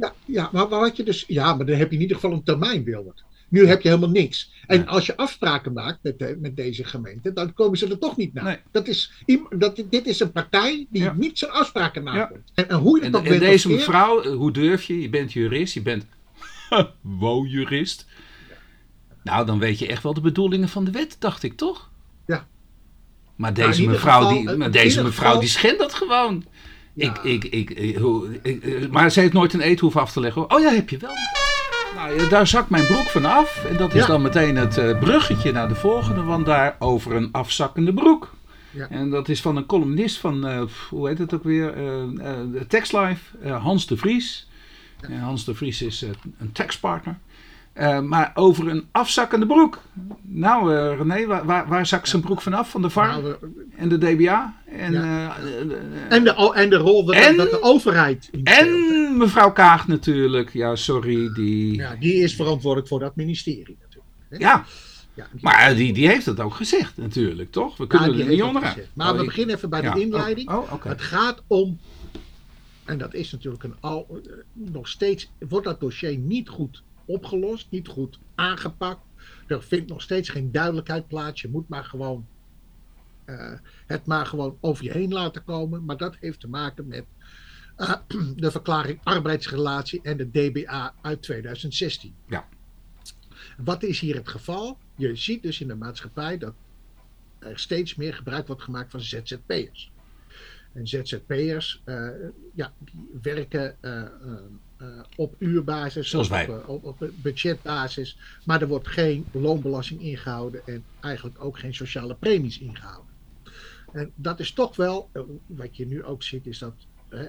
Ja, 0.00 0.14
ja, 0.24 0.48
maar, 0.53 0.68
maar 0.68 0.81
wat 0.81 0.96
je 0.96 1.03
dus, 1.03 1.24
ja, 1.26 1.55
maar 1.55 1.66
dan 1.66 1.76
heb 1.76 1.88
je 1.90 1.96
in 1.96 2.03
ieder 2.03 2.16
geval 2.16 2.33
een 2.33 2.42
termijn, 2.42 2.85
Wilbert. 2.85 3.24
Nu 3.51 3.67
heb 3.67 3.83
je 3.83 3.89
helemaal 3.89 4.11
niks. 4.11 4.53
En 4.67 4.87
als 4.87 5.07
je 5.07 5.17
afspraken 5.17 5.73
maakt 5.73 5.99
met, 6.03 6.19
de- 6.19 6.37
met 6.41 6.57
deze 6.57 6.85
gemeente, 6.85 7.33
dan 7.33 7.53
komen 7.55 7.79
ze 7.79 7.87
er 7.89 7.99
toch 7.99 8.17
niet 8.17 8.35
naar. 8.35 8.45
Nee. 8.45 8.57
Dat 8.71 8.89
is, 8.89 9.13
dat, 9.59 9.83
dit 9.91 10.07
is 10.07 10.21
een 10.21 10.33
partij 10.33 10.87
die 10.91 11.03
Ja. 11.03 11.13
niet 11.17 11.39
zijn 11.39 11.51
afspraken 11.51 12.05
Ja. 12.05 12.13
nakomt. 12.13 12.51
En, 12.55 12.69
en 12.69 12.77
hoe 12.77 12.99
je 12.99 13.05
En, 13.05 13.15
ook 13.15 13.23
en 13.23 13.29
bent 13.29 13.41
deze 13.41 13.69
mevrouw, 13.71 14.23
eh, 14.23 14.33
hoe 14.33 14.53
durf 14.53 14.83
je? 14.83 15.01
Je 15.01 15.09
bent 15.09 15.33
jurist, 15.33 15.75
je 15.75 15.83
bent 15.83 16.05
wow-jurist. 17.01 18.07
Nou, 19.23 19.47
dan 19.47 19.59
weet 19.59 19.79
je 19.79 19.87
echt 19.87 20.03
wel 20.03 20.15
de 20.15 20.21
bedoelingen 20.21 20.69
van 20.69 20.85
de 20.85 20.91
wet, 20.91 21.17
dacht 21.19 21.43
ik, 21.43 21.57
toch? 21.57 21.91
Ja. 22.27 22.47
Maar 23.37 23.53
Nou, 23.53 23.67
deze 23.69 23.87
mevrouw, 23.87 24.21
geval, 24.21 24.39
die, 24.39 24.51
eh, 24.51 24.57
maar 24.57 24.71
deze 24.71 25.03
mevrouw 25.03 25.25
geval- 25.27 25.41
die 25.41 25.49
schendt 25.49 25.79
dat 25.79 25.95
gewoon. 25.95 26.45
Ja. 26.95 27.11
Ik, 27.11 27.45
ik, 27.45 27.45
ik, 27.45 27.71
ik- 27.79 27.97
hoe, 27.97 28.39
ik- 28.43 28.65
eh, 28.65 28.89
maar 28.89 29.11
ze 29.11 29.21
heeft 29.21 29.33
nooit 29.33 29.53
een 29.53 29.67
eet 29.67 29.81
hoeven 29.81 30.01
af 30.01 30.13
te 30.13 30.21
leggen. 30.21 30.41
hoor. 30.43 30.51
Oh 30.51 30.61
ja, 30.61 30.71
heb 30.73 30.89
je 30.91 30.97
wel. 30.99 31.11
Nou, 31.94 32.20
ja, 32.22 32.29
daar 32.29 32.46
zakt 32.46 32.70
mijn 32.70 32.87
broek 32.87 33.07
van 33.07 33.24
af. 33.24 33.64
En 33.64 33.76
dat 33.76 33.94
is 33.94 34.00
Ja. 34.00 34.07
dan 34.07 34.22
meteen 34.22 34.57
het 34.57 34.79
eh, 34.79 34.98
bruggetje 34.98 35.53
naar 35.53 35.68
de 35.68 35.74
volgende, 35.74 36.22
want 36.22 36.46
daar 36.46 36.76
over 36.79 37.14
een 37.14 37.29
afzakkende 37.33 37.94
broek. 37.94 38.31
Ja. 38.70 38.88
En 38.88 39.11
dat 39.11 39.29
is 39.29 39.40
van 39.40 39.57
een 39.57 39.66
columnist 39.66 40.18
van, 40.18 40.46
eh, 40.46 40.62
hoe 40.90 41.09
heet 41.09 41.18
het 41.18 41.35
ook 41.35 41.44
weer, 41.44 41.74
eh 41.74 42.03
eh, 42.31 42.61
Textlife, 42.68 43.48
Hans 43.48 43.87
de 43.87 43.96
Vries. 43.96 44.48
En 45.00 45.18
Hans 45.20 45.44
de 45.44 45.55
Vries 45.55 45.83
is 45.83 46.05
een 46.38 46.53
tekstpartner. 46.53 47.18
Eh, 47.81 48.01
maar 48.01 48.31
over 48.35 48.69
een 48.69 48.85
afzakkende 48.93 49.47
broek. 49.47 49.79
Nou, 50.23 50.75
eh, 50.75 50.97
René, 50.99 51.27
waar, 51.27 51.45
waar, 51.45 51.69
waar 51.69 51.87
zakt 51.87 52.09
zijn 52.09 52.23
broek 52.23 52.40
vanaf? 52.43 52.71
Van 52.71 52.83
de 52.83 52.90
VAR 52.90 53.09
Nou, 53.23 53.35
en 53.77 53.88
de 53.88 53.99
DBA? 53.99 54.55
En, 54.66 54.93
Ja. 54.93 55.37
eh, 55.37 55.61
en, 56.09 56.25
de, 56.25 56.53
en 56.55 56.71
de 56.71 56.77
rol 56.77 57.05
dat, 57.05 57.14
En- 57.14 57.37
dat 57.37 57.51
de 57.51 57.62
overheid. 57.62 58.25
speelt. 58.25 58.49
en 58.49 59.16
mevrouw 59.16 59.53
Kaag 59.53 59.88
natuurlijk. 59.88 60.53
Ja, 60.53 60.77
sorry. 60.77 61.33
Die, 61.35 61.75
ja, 61.75 61.93
Ja, 61.93 61.97
die 62.01 62.12
is 62.14 62.35
verantwoordelijk 62.35 62.88
voor 62.88 62.99
dat 63.01 63.16
ministerie 63.16 63.77
natuurlijk. 63.81 64.43
Ja, 64.43 64.64
die- 65.14 65.25
maar 65.40 65.75
die, 65.75 65.93
die 65.93 66.09
heeft 66.09 66.27
het 66.27 66.40
ook 66.40 66.55
gezegd 66.55 66.97
natuurlijk, 66.97 67.51
toch? 67.51 67.77
We 67.77 67.85
ja, 67.88 67.88
kunnen 67.99 68.21
er 68.21 68.27
niet 68.27 68.38
dat 68.38 68.47
onderuit. 68.47 68.88
Maar 68.93 69.12
Oh, 69.12 69.19
we 69.19 69.25
beginnen 69.25 69.57
even 69.57 69.71
bij 69.71 69.83
ja. 69.83 69.95
de 69.95 70.01
inleiding. 70.01 70.49
Oh, 70.51 70.57
oh, 70.57 70.73
oké. 70.73 70.88
Het 70.88 71.03
gaat 71.03 71.43
om, 71.47 71.79
en 72.85 72.99
dat 72.99 73.14
is 73.14 73.33
natuurlijk 73.33 73.62
een 73.64 73.75
al, 73.81 74.21
nog 74.53 74.88
steeds, 74.88 75.31
wordt 75.49 75.66
dat 75.66 75.81
dossier 75.81 76.16
niet 76.19 76.49
goed 76.49 76.83
opgelost, 77.11 77.70
niet 77.70 77.88
goed 77.88 78.18
aangepakt. 78.35 79.01
Er 79.46 79.62
vindt 79.62 79.88
nog 79.88 80.03
steeds 80.03 80.29
geen 80.29 80.53
duidelijkheid 80.53 81.09
plaats. 81.09 81.40
Je 81.40 81.49
moet 81.49 81.68
maar 81.68 81.85
gewoon 81.85 82.27
eh, 83.25 83.53
het 83.87 84.07
maar 84.07 84.27
gewoon 84.27 84.59
over 84.61 84.85
je 84.85 84.92
heen 84.92 85.12
laten 85.12 85.44
komen. 85.44 85.85
Maar 85.85 85.96
dat 85.96 86.16
heeft 86.20 86.40
te 86.40 86.49
maken 86.49 86.87
met 86.87 87.05
eh, 87.77 87.94
de 88.37 88.51
verklaring 88.51 89.01
arbeidsrelatie 89.03 90.01
en 90.03 90.16
de 90.16 90.31
DBA 90.31 90.94
uit 91.01 91.23
2016. 91.23 92.14
Ja. 92.27 92.49
Wat 93.57 93.83
is 93.83 94.01
hier 94.01 94.14
het 94.14 94.29
geval? 94.29 94.79
Je 94.96 95.16
ziet 95.16 95.42
dus 95.42 95.61
in 95.61 95.68
de 95.68 95.75
maatschappij 95.75 96.38
dat 96.38 96.55
er 97.38 97.59
steeds 97.59 97.94
meer 97.94 98.14
gebruik 98.14 98.46
wordt 98.46 98.62
gemaakt 98.62 98.90
van 98.90 99.01
ZZP'ers. 99.01 99.92
En 100.73 100.87
ZZP'ers, 100.87 101.83
eh, 101.85 102.09
ja, 102.55 102.73
die 102.79 103.09
werken 103.23 103.77
op 105.16 105.35
uurbasis, 105.38 106.11
Zoals 106.11 106.27
op, 106.27 106.33
wij. 106.33 106.49
eh, 106.49 106.69
op, 106.69 106.85
op 106.85 107.11
budgetbasis, 107.14 108.19
maar 108.45 108.61
er 108.61 108.69
wordt 108.69 108.88
geen 108.88 109.27
loonbelasting 109.33 110.01
ingehouden 110.01 110.66
en 110.66 110.85
eigenlijk 111.01 111.45
ook 111.45 111.59
geen 111.59 111.75
sociale 111.75 112.14
premies 112.14 112.59
ingehouden. 112.59 113.09
En 113.93 114.12
dat 114.14 114.40
is 114.40 114.53
toch 114.53 114.77
wel, 114.77 115.09
eh, 115.12 115.23
wat 115.47 115.77
je 115.77 115.87
nu 115.87 116.05
ook 116.05 116.23
ziet, 116.23 116.47
is 116.47 116.59
dat 116.59 116.75
hè, 117.09 117.27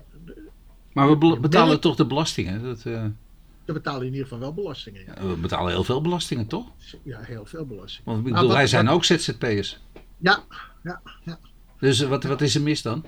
Maar 0.94 1.10
we 1.20 1.38
betalen 1.40 1.80
toch 1.80 1.96
de 1.96 2.06
belastingen? 2.06 2.64
Dat, 2.64 2.86
eh, 2.86 3.06
we 3.66 3.74
betalen 3.74 4.02
in 4.06 4.12
ieder 4.12 4.24
geval 4.24 4.40
wel 4.40 4.54
belastingen. 4.54 5.04
Ja, 5.06 5.28
we 5.28 5.36
betalen 5.36 5.72
heel 5.72 5.84
veel 5.84 6.02
belastingen, 6.02 6.48
toch? 6.48 6.72
ja 7.04 7.20
heel 7.22 7.46
veel 7.46 7.66
belasting. 7.66 8.06
Want 8.06 8.18
ik 8.18 8.24
Maar 8.24 8.34
bedoel, 8.34 8.48
wat- 8.48 8.58
wij 8.58 8.68
zijn 8.68 8.86
wat- 8.86 8.94
ook 8.96 9.04
ZZP'ers. 9.06 9.80
Ja, 10.18 10.44
ja, 10.84 11.02
ja. 11.24 11.40
Dus 11.80 12.00
eh, 12.02 12.10
wat, 12.10 12.24
wat 12.24 12.42
is 12.42 12.56
er 12.56 12.62
mis 12.62 12.82
dan? 12.82 13.06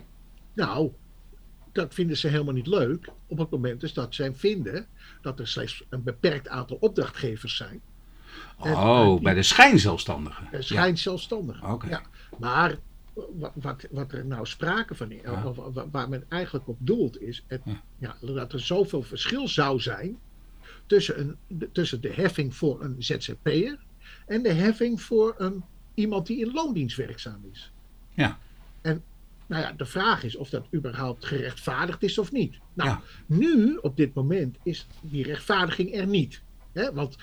Nou, 0.54 0.92
dat 1.74 1.94
vinden 1.94 2.18
ze 2.18 2.28
helemaal 2.28 2.54
niet 2.54 2.68
leuk. 2.68 3.10
Op 3.28 3.38
het 3.38 3.50
moment 3.50 3.82
dus 3.82 3.94
dat 3.94 4.16
zij 4.16 4.34
vinden 4.36 4.88
dat 5.22 5.40
er 5.40 5.48
slechts 5.48 5.84
een 5.90 6.04
beperkt 6.04 6.48
aantal 6.48 6.78
opdrachtgevers 6.80 7.56
zijn. 7.56 7.82
Oh, 8.58 9.16
eh, 9.16 9.22
bij 9.22 9.34
de 9.34 9.44
schijnzelfstandigen. 9.44 10.48
Schijnt 10.64 11.00
zelfstandig. 11.00 11.64
Oké. 11.72 11.88
Ja. 11.88 12.02
Maar 12.40 12.78
wat, 13.14 13.52
wat, 13.56 13.88
wat 13.92 14.12
er 14.12 14.26
nou 14.26 14.46
sprake 14.46 14.96
van 14.96 15.12
is, 15.12 15.22
Ja. 15.24 15.46
of 15.48 15.56
wa- 15.74 15.90
waar 15.92 16.10
men 16.10 16.24
eigenlijk 16.30 16.68
op 16.68 16.78
doelt, 16.80 17.22
is 17.22 17.44
het, 17.48 17.62
Ja. 17.66 17.82
ja, 17.98 18.16
dat 18.34 18.54
er 18.54 18.60
zoveel 18.60 19.02
verschil 19.04 19.48
zou 19.48 19.80
zijn 19.80 20.18
tussen, 20.86 21.20
een, 21.20 21.38
de- 21.48 21.70
tussen 21.72 22.02
de 22.02 22.14
heffing 22.14 22.56
voor 22.56 22.84
een 22.84 22.96
ZZP'er 23.00 23.80
en 24.26 24.44
de 24.44 24.52
heffing 24.54 25.02
voor 25.02 25.36
een, 25.38 25.64
iemand 25.94 26.28
die 26.28 26.40
in 26.40 26.52
loondienst 26.54 26.98
werkzaam 26.98 27.46
is. 27.52 27.72
Ja. 28.10 28.40
Nou 29.48 29.62
ja, 29.62 29.72
de 29.72 29.86
vraag 29.86 30.24
is 30.24 30.36
of 30.36 30.50
dat 30.50 30.68
überhaupt 30.74 31.26
gerechtvaardigd 31.26 32.04
is 32.04 32.18
of 32.18 32.32
niet. 32.32 32.60
Nou, 32.74 32.90
Ja. 32.90 33.02
nu 33.26 33.76
op 33.82 33.98
dit 33.98 34.14
moment 34.14 34.58
is 34.64 34.88
die 35.02 35.24
rechtvaardiging 35.24 35.96
er 35.96 36.08
niet. 36.08 36.42
Hè? 36.74 36.94
Want 36.94 37.16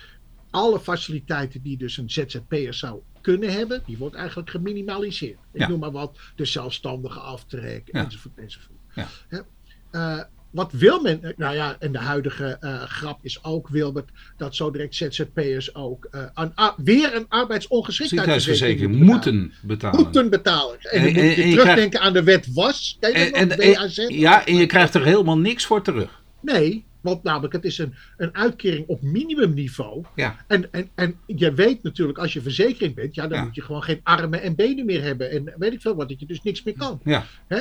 alle 0.51 0.81
faciliteiten 0.81 1.63
die 1.63 1.77
dus 1.77 1.97
een 1.97 2.11
ZZP'er 2.11 2.75
zou 2.75 3.01
kunnen 3.21 3.53
hebben, 3.53 3.83
die 3.87 3.99
wordt 3.99 4.15
eigenlijk 4.15 4.51
geminimaliseerd. 4.51 5.39
Ik 5.53 5.61
Ja. 5.61 5.69
noem 5.69 5.79
maar 5.81 5.91
wat, 5.91 6.19
de 6.37 6.45
zelfstandige 6.45 7.19
aftrek, 7.21 7.89
Ja. 7.93 8.05
enzovoort, 8.05 8.39
enzovoort. 8.39 8.79
Ja. 8.95 9.09
Hè? 9.29 10.23
Eh, 10.51 10.57
wat 10.57 10.73
wil 10.73 11.01
men? 11.01 11.35
Nou 11.37 11.55
ja, 11.55 11.77
en 11.79 11.93
de 11.93 11.99
huidige 11.99 12.57
eh, 12.61 12.83
grap 12.83 13.19
is 13.23 13.45
ook, 13.45 13.69
Wilbert, 13.69 14.11
dat 14.37 14.57
zo 14.57 14.71
direct 14.71 14.95
ZZP'ers 14.95 15.75
ook 15.75 16.09
uh, 16.13 16.23
een, 16.35 16.53
weer 16.77 17.15
een 17.15 17.27
arbeidsongeschiktheidsverzekering 17.29 19.01
moeten 19.01 19.53
betalen. 19.63 20.01
Moeten 20.01 20.31
betalen. 20.31 20.79
En, 20.81 21.03
dan 21.03 21.13
moet 21.13 21.23
je, 21.23 21.35
terugdenken 21.35 21.75
krijgt... 21.75 21.99
aan 21.99 22.13
de 22.13 22.23
wet 22.23 22.53
was. 22.55 22.97
En, 23.01 23.33
en, 23.33 23.59
en, 23.59 24.19
ja, 24.19 24.47
en 24.47 24.57
je 24.57 24.67
krijgt 24.67 24.95
er 24.95 25.05
helemaal 25.05 25.39
niks 25.39 25.67
voor 25.67 25.83
terug. 25.83 26.23
Nee, 26.41 26.85
want 27.01 27.23
namelijk, 27.23 27.53
het 27.53 27.65
is 27.65 27.79
een, 27.79 27.95
een 28.17 28.35
uitkering 28.35 28.87
op 28.87 29.03
minimumniveau. 29.03 30.05
Ja. 30.15 30.37
En, 30.47 30.73
en, 30.73 30.89
en 30.95 31.15
je 31.27 31.55
weet 31.55 31.83
natuurlijk, 31.83 32.19
als 32.19 32.33
je 32.33 32.43
verzekering 32.43 32.95
bent, 32.95 33.15
ja, 33.15 33.27
dan 33.27 33.45
moet 33.45 33.55
je 33.55 33.63
gewoon 33.63 33.83
geen 33.83 34.01
armen 34.03 34.43
en 34.43 34.55
benen 34.55 34.87
meer 34.87 35.03
hebben. 35.03 35.31
En 35.31 35.55
weet 35.57 35.73
ik 35.73 35.81
veel 35.81 35.95
wat, 35.95 36.09
dat 36.09 36.21
je 36.21 36.27
dus 36.27 36.43
niks 36.43 36.63
meer 36.63 36.77
kan. 36.77 37.01
Ja. 37.05 37.25
Hè? 37.47 37.57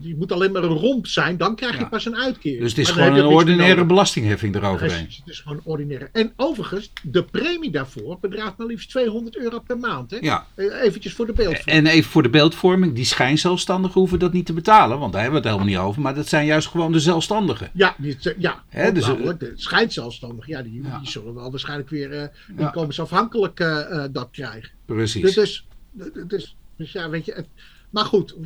Je 0.00 0.14
moet 0.16 0.32
alleen 0.32 0.52
maar 0.52 0.62
een 0.62 0.76
romp 0.76 1.06
zijn, 1.06 1.36
dan 1.36 1.56
krijg 1.56 1.78
je 1.78 1.88
pas 1.88 2.06
een 2.06 2.16
uitkering. 2.16 2.60
Dus 2.60 2.70
het 2.70 2.80
is 2.80 2.90
gewoon 2.90 3.14
een 3.14 3.24
ordinaire 3.24 3.84
belastingheffing 3.84 4.54
eroverheen. 4.54 5.02
Precies, 5.02 5.16
het 5.16 5.28
is 5.28 5.40
gewoon 5.40 5.60
ordinaire. 5.64 6.08
En 6.12 6.32
overigens, 6.36 6.92
de 7.02 7.24
premie 7.24 7.70
daarvoor 7.70 8.18
bedraagt 8.20 8.56
maar 8.56 8.66
liefst 8.66 8.90
200 8.90 9.36
euro 9.36 9.58
per 9.58 9.78
maand. 9.78 10.10
Hè? 10.10 10.16
Ja. 10.20 10.46
Eh, 10.54 10.82
eventjes 10.82 11.12
voor 11.12 11.26
de 11.26 11.32
beeldvorming. 11.32 11.86
En 11.86 11.92
even 11.92 12.10
voor 12.10 12.22
de 12.22 12.28
beeldvorming, 12.28 12.94
die 12.94 13.04
schijnzelfstandigen 13.04 14.00
hoeven 14.00 14.18
dat 14.18 14.32
niet 14.32 14.46
te 14.46 14.52
betalen, 14.52 14.98
want 14.98 15.12
daar 15.12 15.22
hebben 15.22 15.42
we 15.42 15.48
het 15.48 15.56
helemaal 15.56 15.80
niet 15.80 15.88
over. 15.88 16.02
Maar 16.02 16.14
dat 16.14 16.28
zijn 16.28 16.46
juist 16.46 16.68
gewoon 16.68 16.92
de 16.92 17.00
zelfstandigen. 17.00 17.70
Ja, 17.72 17.96
ja. 18.38 18.62
Hè, 18.74 18.92
dus, 18.92 19.06
namelijk, 19.06 19.52
schijnzelfstandigen, 19.54 20.52
ja, 20.52 20.62
die, 20.62 20.82
ja. 20.82 20.98
die 20.98 21.08
zullen 21.08 21.34
wel 21.34 21.50
waarschijnlijk 21.50 21.88
weer 21.88 22.12
uh, 22.12 22.58
inkomensafhankelijk 22.58 23.60
uh, 23.60 23.66
uh, 23.90 24.04
dat 24.10 24.28
krijgen. 24.30 24.70
Precies. 24.84 25.34
Dus, 25.34 25.66
dus, 25.90 26.12
dus, 26.26 26.56
dus 26.76 26.92
ja, 26.92 27.10
weet 27.10 27.24
je, 27.24 27.32
het, 27.32 27.46
maar 27.90 28.04
goed, 28.04 28.36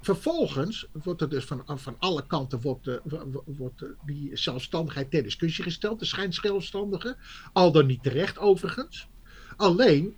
vervolgens 0.00 0.86
wordt 0.92 1.20
er 1.20 1.28
dus 1.28 1.44
van, 1.44 1.62
van 1.66 1.96
alle 1.98 2.26
kanten 2.26 2.60
wordt, 2.60 3.00
wordt 3.44 3.84
die 4.06 4.30
zelfstandigheid 4.36 5.10
ter 5.10 5.22
discussie 5.22 5.64
gesteld, 5.64 5.98
de 5.98 6.04
schijnzelfstandigen, 6.04 7.16
al 7.52 7.72
dan 7.72 7.86
niet 7.86 8.02
terecht 8.02 8.38
overigens. 8.38 9.08
Alleen, 9.56 10.14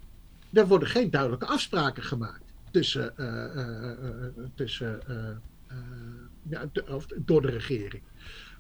er 0.53 0.67
worden 0.67 0.89
geen 0.89 1.11
duidelijke 1.11 1.47
afspraken 1.47 2.03
gemaakt 2.03 2.43
tussen, 2.71 3.15
tussen 4.55 5.01
ja, 6.49 6.71
door 7.17 7.43
de 7.43 7.51
regering. 7.51 8.03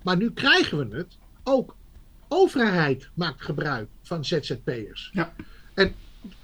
Maar 0.05 0.17
nu 0.17 0.31
krijgen 0.31 0.89
we 0.89 0.97
het 0.97 1.19
ook 1.43 1.77
overheid 2.29 3.11
maakt 3.15 3.43
gebruik 3.43 3.89
van 4.03 4.25
ZZP'ers. 4.25 5.11
Ja. 5.13 5.35
En 5.75 5.95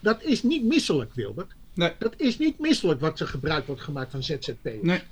dat 0.01 0.23
is 0.23 0.43
niet 0.43 0.65
misselijk, 0.65 1.15
Wilbert. 1.15 1.53
Nee. 1.75 1.93
Dat 1.99 2.15
is 2.17 2.39
niet 2.39 2.59
misselijk 2.59 3.01
wat 3.01 3.21
er 3.21 3.27
gebruik 3.27 3.67
wordt 3.67 3.83
gemaakt 3.83 4.11
van 4.11 4.23
ZZP'ers. 4.23 4.83
Nee. 4.83 5.03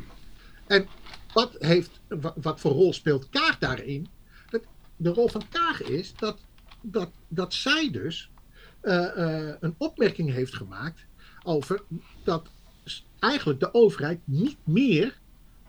En 0.66 0.86
wat, 1.32 1.56
heeft, 1.58 2.00
wat, 2.34 2.60
voor 2.60 2.72
rol 2.72 2.92
speelt 2.92 3.28
Kaag 3.28 3.58
daarin? 3.58 4.08
Dat, 4.50 4.62
de 4.96 5.10
rol 5.10 5.28
van 5.28 5.42
Kaag 5.48 5.82
is 5.82 6.14
dat, 6.16 6.38
dat, 6.80 7.10
dat 7.28 7.54
zij 7.54 7.90
dus 7.90 8.30
uh, 8.82 8.94
uh, 9.16 9.52
een 9.60 9.74
opmerking 9.78 10.32
heeft 10.32 10.54
gemaakt 10.54 11.04
over 11.42 11.82
dat 12.24 12.48
eigenlijk 13.18 13.60
de 13.60 13.74
overheid 13.74 14.20
niet 14.24 14.56
meer 14.64 15.18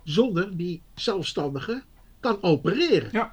zonder 0.03 0.57
die 0.57 0.81
zelfstandigen 0.95 1.83
kan 2.19 2.37
opereren. 2.43 3.09
Ja. 3.11 3.31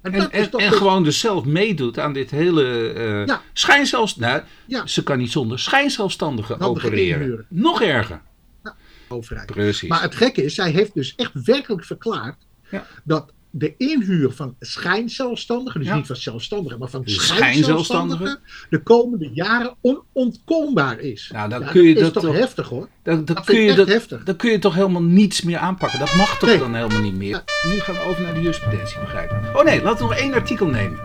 En, 0.00 0.12
en, 0.12 0.30
en, 0.30 0.50
en 0.50 0.72
gewoon 0.72 1.04
dus 1.04 1.20
zelf 1.20 1.44
meedoet 1.44 1.98
aan 1.98 2.12
dit 2.12 2.30
hele 2.30 2.94
uh, 2.94 3.26
ja. 3.26 3.42
schijnzelfs... 3.52 4.16
Nou, 4.16 4.42
ja. 4.66 4.86
ze 4.86 5.02
kan 5.02 5.18
niet 5.18 5.30
zonder 5.30 5.58
schijnzelfstandigen 5.58 6.60
opereren. 6.60 7.20
Inhuren. 7.20 7.46
Nog 7.48 7.82
erger. 7.82 8.20
Ja, 8.64 8.76
overheid. 9.08 9.46
Precies. 9.46 9.88
Maar 9.88 10.02
het 10.02 10.14
gekke 10.14 10.44
is, 10.44 10.54
zij 10.54 10.70
heeft 10.70 10.94
dus 10.94 11.14
echt 11.14 11.32
werkelijk 11.44 11.84
verklaard 11.84 12.36
ja. 12.70 12.86
dat 13.04 13.32
de 13.50 13.74
inhuur 13.76 14.30
van 14.30 14.54
schijnzelfstandigen, 14.60 15.80
dus 15.80 15.88
Ja. 15.88 15.96
niet 15.96 16.06
van 16.06 16.16
zelfstandigen, 16.16 16.78
maar 16.78 16.88
van 16.88 17.02
De 17.02 17.10
schijnzelfstandigen, 17.10 18.38
de 18.70 18.82
komende 18.82 19.30
jaren 19.32 19.74
onontkoombaar 19.80 21.00
is. 21.00 21.30
Nou, 21.32 21.48
dan 21.48 21.60
Ja, 21.60 21.70
kun 21.70 21.82
je 21.82 21.94
dat 21.94 21.96
is 22.06 22.12
dat 22.12 22.22
toch 22.22 22.32
toch- 22.32 22.40
heftig 22.40 22.68
hoor. 22.68 22.88
Dan, 23.02 23.24
dan, 23.24 23.34
Dat 23.34 23.44
kun 23.44 23.60
je 23.60 23.74
dat, 23.74 23.88
heftig. 23.88 24.22
dan 24.24 24.36
kun 24.36 24.50
je 24.50 24.58
toch 24.58 24.74
helemaal 24.74 25.02
niets 25.02 25.42
meer 25.42 25.58
aanpakken. 25.58 25.98
Dat 25.98 26.14
mag 26.14 26.38
toch 26.38 26.48
Nee. 26.48 26.58
dan 26.58 26.74
helemaal 26.74 27.00
niet 27.00 27.16
meer. 27.16 27.42
Nu 27.64 27.78
gaan 27.80 27.94
we 27.94 28.00
over 28.00 28.22
naar 28.22 28.34
de 28.34 28.40
jurisprudentie, 28.40 28.98
begrijp 29.00 29.30
ik. 29.30 29.56
Oh 29.56 29.64
nee, 29.64 29.82
laten 29.82 29.98
we 30.08 30.10
nog 30.14 30.20
één 30.20 30.32
artikel 30.32 30.66
nemen. 30.66 30.98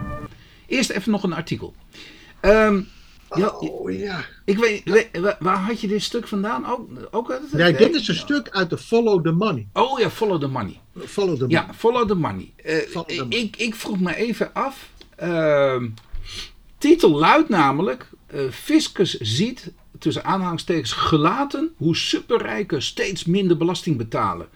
Eerst 0.67 0.89
even 0.89 1.11
nog 1.11 1.23
een 1.23 1.33
artikel. 1.33 1.73
Ehm, 2.39 2.81
ja, 3.35 3.49
Oh 3.49 3.91
ja. 3.97 4.25
ik 4.45 4.57
weet, 4.57 4.81
weet- 4.83 5.35
waar, 5.39 5.57
had 5.57 5.81
je 5.81 5.87
dit 5.87 6.03
stuk 6.03 6.27
vandaan? 6.27 6.65
Ook, 6.65 6.89
ook 7.11 7.31
uit 7.31 7.41
het 7.41 7.51
Nee, 7.53 7.73
dit 7.73 7.95
is 7.95 8.07
een 8.07 8.15
stuk 8.15 8.49
uit 8.49 8.69
de 8.69 8.77
Follow 8.77 9.23
the 9.23 9.31
Money. 9.31 9.67
Oh 9.73 9.99
ja, 9.99 10.09
follow 10.09 10.39
the 10.41 10.47
money. 10.47 10.79
Follow 10.97 11.37
the 11.37 11.45
Ja, 11.47 11.59
Money. 11.61 11.75
follow 11.75 12.07
the 12.07 12.15
money. 12.15 12.53
Eh, 12.55 12.75
Follow 12.77 13.07
the 13.07 13.15
money. 13.15 13.37
ik, 13.39 13.55
ik 13.57 13.75
vroeg 13.75 13.99
me 13.99 14.15
even 14.15 14.53
af. 14.53 14.89
ehm, 15.15 15.89
titel 16.77 17.09
luidt 17.09 17.49
namelijk: 17.49 18.09
eh, 18.27 18.41
Fiscus 18.51 19.17
ziet 19.19 19.71
tussen 19.99 20.23
aanhalingstekens 20.23 20.91
gelaten 20.91 21.73
hoe 21.77 21.95
superrijken 21.95 22.81
steeds 22.81 23.25
minder 23.25 23.57
belasting 23.57 23.97
betalen. 23.97 24.47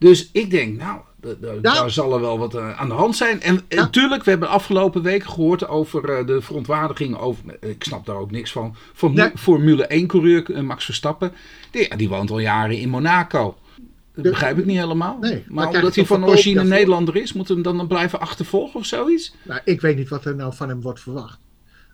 Dus 0.00 0.28
ik 0.32 0.50
denk, 0.50 0.78
nou, 0.78 1.00
Ja. 1.40 1.54
daar 1.62 1.90
zal 1.90 2.12
er 2.14 2.20
wel 2.20 2.38
wat 2.38 2.54
eh, 2.54 2.80
aan 2.80 2.88
de 2.88 2.94
hand 2.94 3.16
zijn. 3.16 3.40
En 3.42 3.60
Ja. 3.68 3.76
natuurlijk, 3.76 4.24
we 4.24 4.30
hebben 4.30 4.48
afgelopen 4.48 5.02
week 5.02 5.24
gehoord 5.24 5.68
over 5.68 6.10
eh, 6.18 6.26
de 6.26 6.40
verontwaardiging 6.40 7.16
over, 7.18 7.44
eh, 7.60 7.70
ik 7.70 7.84
snap 7.84 8.06
daar 8.06 8.16
ook 8.16 8.30
niks 8.30 8.52
van, 8.52 8.74
Nee. 9.00 9.30
Formule 9.34 9.86
1-coureur 9.88 10.50
eh, 10.54 10.62
Max 10.62 10.84
Verstappen. 10.84 11.32
Die, 11.70 11.96
die 11.96 12.08
woont 12.08 12.30
al 12.30 12.38
jaren 12.38 12.78
in 12.78 12.88
Monaco. 12.88 13.56
Dat 14.14 14.24
De- 14.24 14.30
begrijp 14.30 14.58
ik 14.58 14.64
niet 14.66 14.78
helemaal. 14.78 15.16
Nee, 15.20 15.44
maar 15.48 15.68
omdat 15.68 15.94
hij 15.94 16.06
van 16.06 16.24
origine 16.24 16.54
daarvoor? 16.54 16.72
Nederlander 16.74 17.16
is, 17.16 17.32
moeten 17.32 17.56
we 17.62 17.68
hem 17.68 17.76
dan 17.78 17.86
blijven 17.86 18.20
achtervolgen 18.20 18.80
of 18.80 18.86
zoiets? 18.86 19.34
Nou, 19.42 19.60
ik 19.64 19.80
weet 19.80 19.96
niet 19.96 20.08
wat 20.08 20.24
er 20.24 20.36
nou 20.36 20.54
van 20.54 20.68
hem 20.68 20.80
wordt 20.80 21.00
verwacht. 21.00 21.38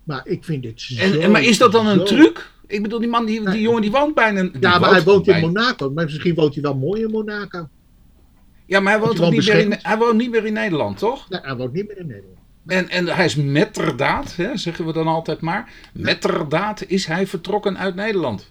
Maar 0.04 0.20
ik 0.24 0.44
vind 0.44 0.62
dit 0.62 0.80
zo... 0.80 1.00
En, 1.02 1.20
en, 1.20 1.30
maar 1.30 1.42
is 1.42 1.58
dat 1.58 1.72
dan 1.72 1.86
een 1.86 1.98
zo- 1.98 2.04
truc? 2.04 2.50
Ik 2.66 2.82
bedoel, 2.82 2.98
die 2.98 3.08
man, 3.08 3.26
die, 3.26 3.38
die 3.40 3.48
Nee. 3.48 3.60
jongen 3.60 3.82
die 3.82 3.90
woont 3.90 4.14
bijna... 4.14 4.42
die 4.42 4.50
Ja, 4.60 4.78
maar 4.78 4.90
hij 4.90 5.02
woont 5.02 5.28
in 5.28 5.40
Monaco. 5.40 5.90
Maar 5.90 6.04
misschien 6.04 6.34
woont 6.34 6.54
hij 6.54 6.62
wel 6.62 6.74
mooi 6.76 7.02
in 7.02 7.10
Monaco. 7.10 7.68
Ja, 8.66 8.80
maar 8.80 8.92
hij 8.92 9.02
woont, 9.02 9.18
hij 9.18 9.30
niet 9.30 9.46
meer 9.46 9.58
in, 9.58 9.78
hij 9.82 9.98
woont 9.98 10.16
niet 10.16 10.30
meer 10.30 10.46
in 10.46 10.52
Nederland, 10.52 10.98
toch? 10.98 11.28
Nee, 11.28 11.40
hij 11.42 11.56
woont 11.56 11.72
niet 11.72 11.86
meer 11.86 11.98
in 11.98 12.06
Nederland. 12.06 12.36
En, 12.66 12.88
en 12.88 13.06
hij 13.06 13.24
is 13.24 13.34
metterdaad, 13.34 14.36
hè, 14.36 14.56
zeggen 14.56 14.86
we 14.86 14.92
dan 14.92 15.06
altijd 15.06 15.40
maar. 15.40 15.72
Metterdaad 15.92 16.84
is 16.86 17.06
hij 17.06 17.26
vertrokken 17.26 17.78
uit 17.78 17.94
Nederland. 17.94 18.50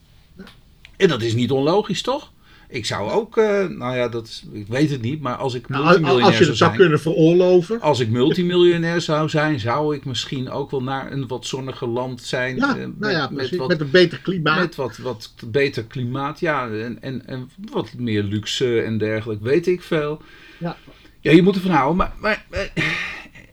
En 0.98 1.08
dat 1.08 1.22
is 1.22 1.34
niet 1.34 1.52
onlogisch, 1.52 2.02
toch? 2.02 2.32
Ik 2.76 2.86
zou 2.86 3.12
ook, 3.12 3.38
eh, 3.38 3.66
nou 3.68 3.96
ja, 3.96 4.08
dat, 4.10 4.28
is- 4.28 4.46
ik 4.52 4.68
weet 4.68 4.90
het 4.90 5.02
niet, 5.02 5.22
maar 5.22 5.36
als 5.36 5.54
ik 5.54 5.70
Nou, 5.70 5.84
multimiljonair 5.84 6.26
als 6.26 6.38
je 6.38 6.38
zou 6.38 6.50
het 6.50 6.58
zou 6.58 6.70
zijn... 6.70 6.82
kunnen 6.82 7.00
veroorloven. 7.00 7.82
Als 7.82 8.00
ik 8.00 8.10
multimiljonair 8.10 9.02
zou 9.02 9.30
zijn, 9.30 9.60
zou 9.60 9.96
ik 9.96 10.06
misschien 10.06 10.50
ook 10.50 10.72
wel 10.72 10.84
naar 10.84 11.12
een 11.12 11.28
wat 11.28 11.46
zonniger 11.46 11.88
land 11.88 12.22
zijn. 12.22 12.56
Ja, 12.56 12.70
eh, 12.70 12.76
met, 12.76 13.00
nou 13.00 13.12
ja, 13.14 13.30
met 13.32 13.56
wat, 13.56 13.68
Met 13.68 13.82
een 13.82 13.90
beter 13.92 14.20
klimaat. 14.20 14.60
met 14.60 14.76
wat, 14.76 14.98
wat 14.98 15.34
beter 15.46 15.84
klimaat, 15.84 16.40
ja, 16.40 16.68
en, 16.70 17.02
en, 17.02 17.28
en 17.28 17.50
wat 17.72 17.94
meer 17.98 18.24
luxe 18.24 18.82
en 18.82 18.98
dergelijke, 18.98 19.44
weet 19.44 19.68
ik 19.68 19.82
veel. 19.82 20.22
Ja. 20.60 20.78
Ja, 21.20 21.32
je 21.32 21.42
moet 21.42 21.56
ervan 21.56 21.72
houden, 21.72 21.96
maar, 21.98 22.14
maar 22.22 22.46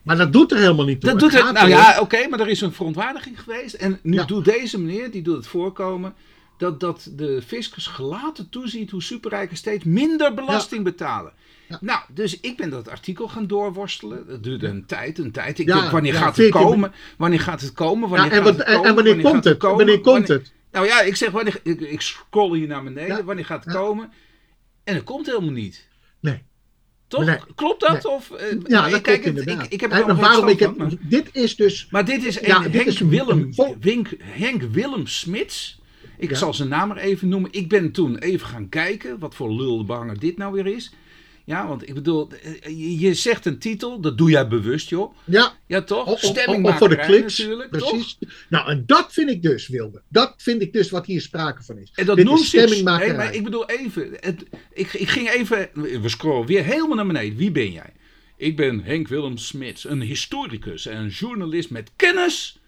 Maar 0.03 0.17
dat 0.17 0.33
doet 0.33 0.53
er 0.53 0.59
helemaal 0.59 0.85
niet 0.87 1.01
toe. 1.01 1.11
dat 1.11 1.21
doet 1.21 1.33
Nou 1.53 1.69
ja, 1.69 1.97
oké, 2.01 2.29
maar 2.29 2.41
er 2.41 2.49
is 2.49 2.61
een 2.61 2.73
verontwaardiging 2.73 3.41
geweest. 3.41 3.75
En 3.75 3.99
nu 4.03 4.15
Ja. 4.17 4.25
doet 4.25 4.45
deze 4.45 4.81
meneer, 4.81 5.11
die 5.11 5.23
doet 5.23 5.37
het 5.37 5.47
voorkomen, 5.47 6.15
dat, 6.59 6.81
dat 6.81 7.11
de 7.13 7.43
fiscus 7.47 7.87
gelaten 7.87 8.49
toeziet 8.49 8.91
hoe 8.91 9.03
superrijken 9.03 9.57
steeds 9.57 9.85
minder 9.85 10.35
belasting 10.35 10.85
betalen. 10.85 11.33
Ja. 11.69 11.79
Nou, 11.81 12.01
dus 12.15 12.41
ik 12.41 12.57
ben 12.57 12.71
dat 12.71 12.89
artikel 12.89 13.29
gaan 13.29 13.47
doorworstelen. 13.47 14.27
Dat 14.27 14.43
duurde 14.43 14.67
een 14.67 14.87
tijd, 14.87 15.19
een 15.19 15.33
tijd. 15.33 15.59
Ik 15.59 15.67
Ja, 15.67 15.81
denk, 15.81 15.91
wanneer 15.91 16.15
gaat 16.15 16.27
het 16.27 16.35
14 16.35 16.61
komen? 16.61 16.93
Wanneer 17.19 17.41
gaat 17.41 17.61
het 17.61 17.73
komen? 17.73 18.09
Wanneer 18.09 18.33
en, 18.33 18.43
wat, 18.43 18.57
het 18.57 18.67
en, 18.67 18.73
komen? 18.75 18.89
en 18.89 18.95
wanneer 18.95 19.21
komt 19.23 19.45
het? 19.45 19.59
komen? 19.59 19.77
Wanneer 19.77 20.01
komt 20.01 20.29
Wanneer- 20.29 20.47
het? 20.47 20.53
Nou 20.73 20.87
ja, 20.87 21.01
ik 21.01 21.17
zeg, 21.17 21.31
wanneer, 21.31 21.61
ik, 21.63 21.81
ik 21.81 22.01
scroll 22.01 22.59
hier 22.59 22.67
naar 22.67 22.83
beneden. 22.83 23.25
Wanneer 23.25 23.45
gaat 23.45 23.65
het 23.65 23.75
komen? 23.75 24.13
En 24.85 24.95
het 24.95 25.05
komt 25.05 25.27
helemaal 25.27 25.51
niet. 25.51 25.89
Nee. 26.21 26.43
Toch? 27.09 27.25
Nee. 27.25 27.39
Klopt 27.55 27.81
dat? 27.81 28.03
Nee. 28.03 28.09
Of, 28.13 28.31
eh, 28.31 28.57
Ja, 28.67 28.87
ik 28.87 28.93
dat 28.93 29.01
kijk 29.01 29.23
klopt 29.23 29.25
het, 29.39 29.47
inderdaad. 29.47 29.65
ik, 29.67 29.73
ik 29.73 29.81
heb 29.81 29.93
er 29.93 30.09
En 30.09 30.17
waarom 30.17 30.49
ik 30.49 30.59
het, 30.59 30.75
van, 30.79 30.99
Dit 31.01 31.29
is 31.33 31.57
dus... 31.57 31.87
maar 31.91 32.05
dit 32.05 32.25
is, 32.25 32.39
Ja, 32.39 32.57
een 32.57 32.63
dit 32.63 32.73
Henk, 32.73 32.87
is 32.87 33.01
een- 33.01 33.09
Willem, 33.09 33.53
een 33.81 34.07
Henk 34.19 34.63
Willem 34.63 35.07
Smits. 35.07 35.81
Ik 36.23 36.31
Ja. 36.31 36.37
zal 36.37 36.55
zijn 36.55 36.69
naam 36.69 36.89
maar 36.89 36.97
even 36.97 37.29
noemen. 37.29 37.53
Ik 37.53 37.69
ben 37.69 37.93
toen 37.93 38.19
even 38.19 38.47
gaan 38.47 38.69
kijken 38.69 39.19
wat 39.19 39.35
voor 39.35 39.53
lulbanger 39.55 40.19
dit 40.19 40.37
nou 40.37 40.53
weer 40.53 40.67
is. 40.67 40.93
Ja, 41.45 41.67
want 41.67 41.89
ik 41.89 41.95
bedoel, 41.95 42.29
eh, 42.43 42.53
je, 42.65 42.99
je 42.99 43.15
zegt 43.15 43.47
een 43.47 43.59
titel, 43.59 44.01
dat 44.01 44.19
doe 44.19 44.31
jij 44.31 44.49
bewust, 44.49 44.89
joh. 44.89 45.15
Ja, 45.25 45.53
Ja, 45.67 45.83
toch? 45.83 46.07
Of, 46.07 46.21
Stemming 46.21 46.67
of 46.67 46.79
voor 46.79 46.89
de 46.89 46.97
kliks. 46.97 47.39
natuurlijk, 47.39 47.73
toch? 47.73 47.91
precies. 47.91 48.19
Nou, 48.49 48.71
en 48.71 48.83
dat 48.87 49.13
vind 49.13 49.31
ik 49.31 49.43
dus, 49.43 49.69
Wilde. 49.69 50.03
Dat 50.09 50.35
vind 50.37 50.63
ik 50.63 50.73
dus 50.73 50.91
wat 50.91 51.07
hier 51.07 51.21
sprake 51.21 51.63
van 51.63 51.79
is. 51.79 51.93
En 51.95 52.07
dat 52.07 52.17
noemt 52.17 52.41
is 52.41 52.51
zich... 52.51 52.61
stemmingmakerij. 52.61 53.09
Nee, 53.09 53.17
maar 53.17 53.35
ik 53.35 53.45
bedoel 53.45 53.69
even... 53.69 54.11
Het, 54.21 54.45
ik, 54.73 54.93
ik 54.93 55.09
ging 55.09 55.31
even... 55.31 55.69
We 56.03 56.09
scrollen 56.09 56.47
weer 56.47 56.65
helemaal 56.65 56.97
naar 56.97 57.07
beneden. 57.07 57.37
Wie 57.37 57.51
ben 57.51 57.73
jij? 57.73 57.93
Ik 58.37 58.57
ben 58.57 58.83
Henk 58.85 59.09
Willem 59.09 59.37
Smits, 59.37 59.85
een 59.89 60.01
historicus 60.03 60.87
en 60.87 61.09
journalist 61.09 61.71
met 61.71 61.91
kennis 61.97 62.61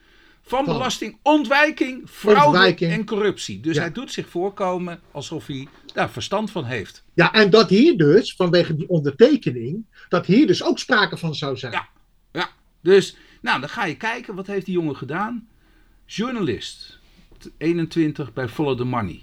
van, 0.46 0.64
belastingontwijking, 0.64 2.08
fraude 2.10 2.46
Ontwijking. 2.46 2.92
en 2.92 3.04
corruptie. 3.04 3.60
Dus 3.60 3.74
Ja. 3.76 3.80
hij 3.82 3.92
doet 3.92 4.12
zich 4.12 4.28
voorkomen 4.28 5.00
alsof 5.10 5.46
hij 5.46 5.68
daar 5.94 6.10
verstand 6.10 6.50
van 6.50 6.64
heeft. 6.64 7.04
Ja, 7.14 7.32
en 7.32 7.50
dat 7.50 7.68
hier 7.68 7.96
dus, 7.96 8.34
vanwege 8.34 8.74
die 8.74 8.88
ondertekening, 8.88 9.84
dat 10.08 10.26
hier 10.26 10.46
dus 10.46 10.62
ook 10.62 10.78
sprake 10.78 11.16
van 11.16 11.34
zou 11.34 11.56
zijn. 11.56 11.72
Ja. 11.72 11.88
Ja, 12.32 12.48
dus 12.80 13.16
nou, 13.42 13.60
dan 13.60 13.68
ga 13.68 13.84
je 13.84 13.96
kijken, 13.96 14.34
wat 14.34 14.46
heeft 14.46 14.66
die 14.66 14.74
jongen 14.74 14.96
gedaan? 14.96 15.48
Journalist, 16.06 16.98
t- 17.38 17.50
21 17.58 18.32
bij 18.32 18.48
Follow 18.48 18.76
the 18.76 18.84
Money. 18.84 19.22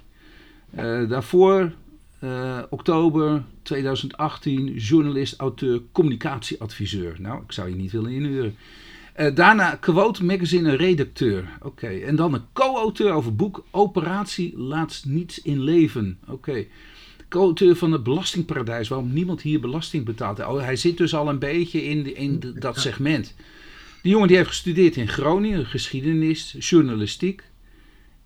Eh, 0.75 1.09
daarvoor, 1.09 1.71
eh, 2.19 2.59
oktober 2.69 3.43
2018, 3.61 4.73
journalist, 4.75 5.35
auteur, 5.37 5.81
communicatieadviseur. 5.91 7.15
Nou, 7.21 7.43
ik 7.43 7.51
zou 7.51 7.69
je 7.69 7.75
niet 7.75 7.91
willen 7.91 8.11
inhuren. 8.11 8.55
Eh, 9.21 9.35
daarna 9.35 9.75
Quote 9.75 10.23
Magazine 10.25 10.69
een 10.69 10.75
redacteur. 10.77 11.49
Oké, 11.61 11.87
en 11.87 12.15
dan 12.15 12.33
een 12.33 12.41
co-auteur 12.53 13.11
over 13.13 13.35
boek 13.35 13.65
Operatie 13.71 14.57
Laat 14.57 15.01
Niets 15.05 15.41
in 15.41 15.61
Leven. 15.63 16.17
Oké. 16.27 16.65
Co-auteur 17.29 17.75
van 17.75 17.91
het 17.91 18.03
Belastingparadijs, 18.03 18.87
waarom 18.87 19.13
niemand 19.13 19.41
hier 19.41 19.59
belasting 19.59 20.05
betaalt. 20.05 20.39
Oh, 20.39 20.59
hij 20.61 20.75
zit 20.75 20.97
dus 20.97 21.13
al 21.15 21.29
een 21.29 21.39
beetje 21.39 21.83
in, 21.83 22.03
de- 22.03 22.13
in 22.13 22.39
de- 22.39 22.53
dat 22.53 22.79
segment. 22.79 23.35
Die 24.01 24.11
jongen 24.11 24.27
die 24.27 24.37
heeft 24.37 24.49
gestudeerd 24.49 24.95
in 24.95 25.07
Groningen, 25.07 25.65
geschiedenis, 25.65 26.55
journalistiek. 26.59 27.43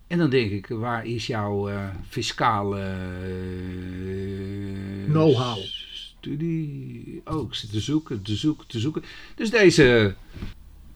En 0.06 0.18
dan 0.18 0.30
denk 0.30 0.50
ik, 0.50 0.66
waar 0.66 1.06
is 1.06 1.26
jouw 1.26 1.68
eh, 1.68 1.84
fiscale 2.08 2.80
eh, 2.80 2.90
Know-how. 5.10 5.58
studie? 5.92 7.20
Oh, 7.24 7.48
ik 7.48 7.54
zit 7.54 7.72
te 7.72 7.80
zoeken, 7.80 8.22
te 8.22 8.34
zoeken, 8.34 8.66
te 8.66 8.78
zoeken. 8.78 9.02
Dus 9.34 9.50
deze... 9.50 10.14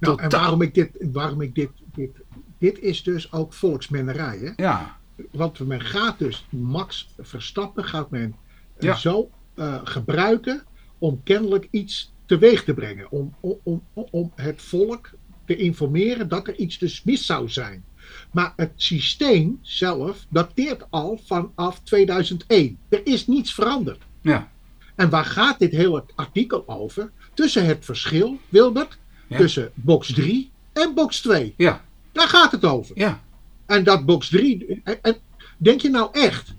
Nou, 0.01 0.21
en 0.23 0.31
waarom 0.31 0.63
ik 0.63 0.75
dit, 0.75 0.91
waarom 1.13 1.41
ik 1.41 1.55
dit, 1.55 1.71
dit, 1.95 2.11
dit 2.59 2.79
is 2.79 3.03
dus 3.03 3.33
ook 3.33 3.53
volksmennerij. 3.53 4.39
Hè? 4.39 4.53
Ja, 4.65 4.97
Want 5.31 5.59
men 5.59 5.81
gaat 5.81 6.19
dus 6.19 6.47
Max 6.51 7.09
Verstappen 7.19 7.85
gaat 7.85 8.11
men 8.11 8.35
eh, 8.77 8.89
Ja. 8.89 8.95
zo 8.97 9.31
eh, 9.55 9.81
gebruiken 9.85 10.65
om 10.99 11.21
kennelijk 11.25 11.69
iets 11.71 12.13
teweeg 12.27 12.65
te 12.65 12.75
brengen. 12.75 13.11
Om, 13.11 13.35
om, 13.41 13.59
om, 13.63 13.83
om 14.11 14.33
het 14.35 14.63
volk 14.63 15.11
te 15.47 15.57
informeren 15.57 16.29
dat 16.29 16.49
er 16.49 16.57
iets 16.57 16.79
dus 16.79 17.03
mis 17.03 17.27
zou 17.27 17.49
zijn. 17.49 17.85
Maar 18.33 18.53
het 18.57 18.73
systeem 18.77 19.59
zelf 19.63 20.27
dateert 20.29 20.87
al 20.91 21.21
vanaf 21.27 21.81
2001. 21.83 22.79
Er 22.89 23.07
is 23.07 23.27
niets 23.27 23.55
veranderd. 23.55 24.03
ja, 24.21 24.51
En 24.95 25.11
waar 25.11 25.25
gaat 25.25 25.59
dit 25.59 25.73
hele 25.73 26.05
artikel 26.15 26.69
over? 26.69 27.11
Tussen 27.35 27.67
het 27.67 27.85
verschil, 27.85 28.39
Wilbert, 28.49 28.99
Ja. 29.31 29.37
tussen 29.37 29.71
box 29.75 30.13
3 30.13 30.51
en 30.73 30.95
box 30.95 31.21
2. 31.21 31.55
ja, 31.57 31.85
Daar 32.13 32.29
gaat 32.29 32.53
het 32.53 32.65
over. 32.65 32.99
ja. 32.99 33.23
En 33.67 33.85
dat 33.85 34.05
box 34.07 34.29
3. 34.29 34.81
En, 34.85 35.03
en 35.03 35.17
denk 35.57 35.81
je 35.81 35.91
nou 35.91 36.09
echt 36.13 36.55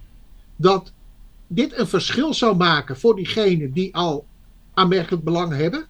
dat 0.55 0.91
dit 1.47 1.77
een 1.77 1.87
verschil 1.87 2.33
zou 2.33 2.55
maken 2.55 2.97
voor 2.99 3.15
diegenen 3.15 3.71
die 3.71 3.95
al 3.95 4.25
aanmerkelijk 4.73 5.23
belang 5.23 5.53
hebben? 5.53 5.85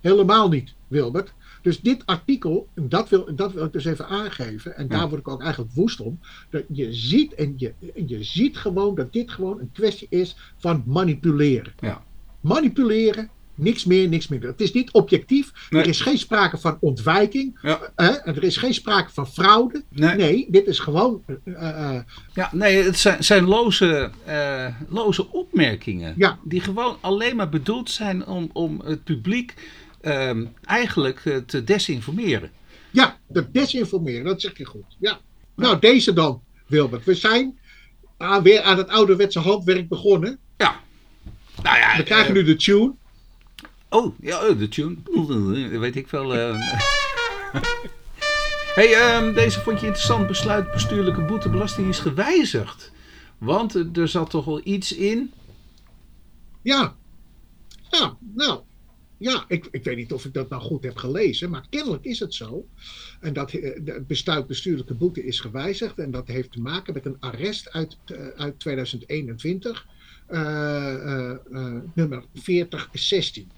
Helemaal 0.00 0.48
niet, 0.48 0.74
Wilbert. 0.88 1.32
Dus 1.62 1.80
dit 1.80 2.06
artikel, 2.06 2.68
dat 2.74 3.08
wil, 3.08 3.34
dat 3.34 3.52
wil 3.52 3.64
ik 3.64 3.72
dus 3.72 3.84
even 3.84 4.06
aangeven, 4.06 4.76
en 4.76 4.88
daar 4.88 5.08
word 5.08 5.20
ik 5.20 5.28
ook 5.28 5.42
eigenlijk 5.42 5.72
woest 5.74 6.00
om. 6.00 6.20
Dat 6.50 6.62
je 6.68 6.92
ziet 6.92 7.34
en 7.34 7.54
je, 7.56 7.72
en 7.94 8.08
je 8.08 8.24
ziet 8.24 8.56
gewoon 8.56 8.94
dat 8.94 9.12
dit 9.12 9.30
gewoon 9.30 9.60
een 9.60 9.70
kwestie 9.72 10.06
is 10.10 10.36
van 10.56 10.82
manipuleren. 10.86 11.72
Ja. 11.80 12.02
Manipuleren, 12.40 13.30
niks 13.56 13.84
meer, 13.84 14.08
niks 14.08 14.28
minder. 14.28 14.48
Het 14.48 14.60
is 14.60 14.72
niet 14.72 14.92
objectief. 14.92 15.52
Nee. 15.70 15.82
Er 15.82 15.88
is 15.88 16.00
geen 16.00 16.18
sprake 16.18 16.58
van 16.58 16.76
ontwijking. 16.80 17.58
Ja. 17.62 17.92
Er 18.24 18.42
is 18.44 18.56
geen 18.56 18.74
sprake 18.74 19.12
van 19.12 19.28
fraude. 19.28 19.82
Nee. 19.90 20.16
Nee, 20.16 20.46
dit 20.50 20.66
is 20.66 20.78
gewoon. 20.78 21.22
eh, 21.44 21.94
eh, 21.94 22.02
Ja, 22.34 22.50
nee, 22.52 22.82
het 22.82 22.98
zijn, 22.98 23.24
zijn 23.24 23.44
loze, 23.44 24.10
eh, 24.24 24.66
loze 24.88 25.30
opmerkingen. 25.32 26.14
Ja. 26.16 26.38
Die 26.44 26.60
gewoon 26.60 26.96
alleen 27.00 27.36
maar 27.36 27.48
bedoeld 27.48 27.90
zijn 27.90 28.26
om, 28.26 28.50
om 28.52 28.80
het 28.84 29.04
publiek 29.04 29.54
ehm, 30.00 30.44
eigenlijk 30.64 31.20
eh, 31.24 31.36
te 31.36 31.64
desinformeren. 31.64 32.50
ja, 32.90 33.18
dat 33.28 33.52
desinformeren, 33.54 34.24
dat 34.24 34.40
zeg 34.40 34.58
je 34.58 34.64
goed. 34.64 34.96
Ja. 34.98 35.18
Nou, 35.56 35.78
deze 35.78 36.12
dan, 36.12 36.42
Wilbert. 36.66 37.04
We 37.04 37.14
zijn 37.14 37.58
aan, 38.16 38.42
weer 38.42 38.62
aan 38.62 38.78
het 38.78 38.88
ouderwetse 38.88 39.38
handwerk 39.38 39.88
begonnen. 39.88 40.38
Ja. 40.56 40.80
Nou 41.62 41.76
ja, 41.78 41.96
We 41.96 42.02
krijgen 42.02 42.28
eh, 42.28 42.34
nu 42.34 42.42
de 42.44 42.56
tune. 42.56 42.94
Oh, 43.88 44.14
ja, 44.20 44.48
oh, 44.48 44.58
de 44.58 44.68
tune. 44.68 44.96
Weet 45.78 45.96
ik 45.96 46.08
wel. 46.08 46.34
eh. 46.34 46.60
hey, 48.74 48.94
ehm, 48.94 49.34
deze 49.34 49.60
vond 49.60 49.80
je 49.80 49.86
interessant. 49.86 50.26
Besluit 50.26 50.72
bestuurlijke 50.72 51.20
boetebelasting 51.24 51.88
is 51.88 51.98
gewijzigd. 51.98 52.92
Want 53.38 53.96
er 53.96 54.08
zat 54.08 54.30
toch 54.30 54.44
wel 54.44 54.60
iets 54.64 54.92
in. 54.92 55.32
Ja. 56.62 56.96
Ja, 57.90 58.16
nou. 58.34 58.60
Ja, 59.18 59.44
ik, 59.48 59.68
ik 59.70 59.84
weet 59.84 59.96
niet 59.96 60.12
of 60.12 60.24
ik 60.24 60.34
dat 60.34 60.48
nou 60.48 60.62
goed 60.62 60.82
heb 60.84 60.96
gelezen, 60.96 61.50
maar 61.50 61.66
kennelijk 61.70 62.04
is 62.04 62.18
het 62.18 62.34
zo. 62.34 62.66
En 63.20 63.32
dat 63.32 63.52
eh, 63.52 63.74
het 63.84 64.06
besluit 64.06 64.46
bestuurlijke 64.46 64.94
boete 64.94 65.24
is 65.24 65.40
gewijzigd. 65.40 65.98
En 65.98 66.10
dat 66.10 66.26
heeft 66.26 66.52
te 66.52 66.60
maken 66.60 66.92
met 66.94 67.06
een 67.06 67.16
arrest 67.20 67.72
uit, 67.72 67.96
eh, 68.04 68.26
uit 68.36 68.60
2021, 68.60 69.86
eh, 70.26 70.94
eh, 70.94 71.30
eh, 71.52 71.74
nummer 71.94 72.24
4016. 72.34 73.50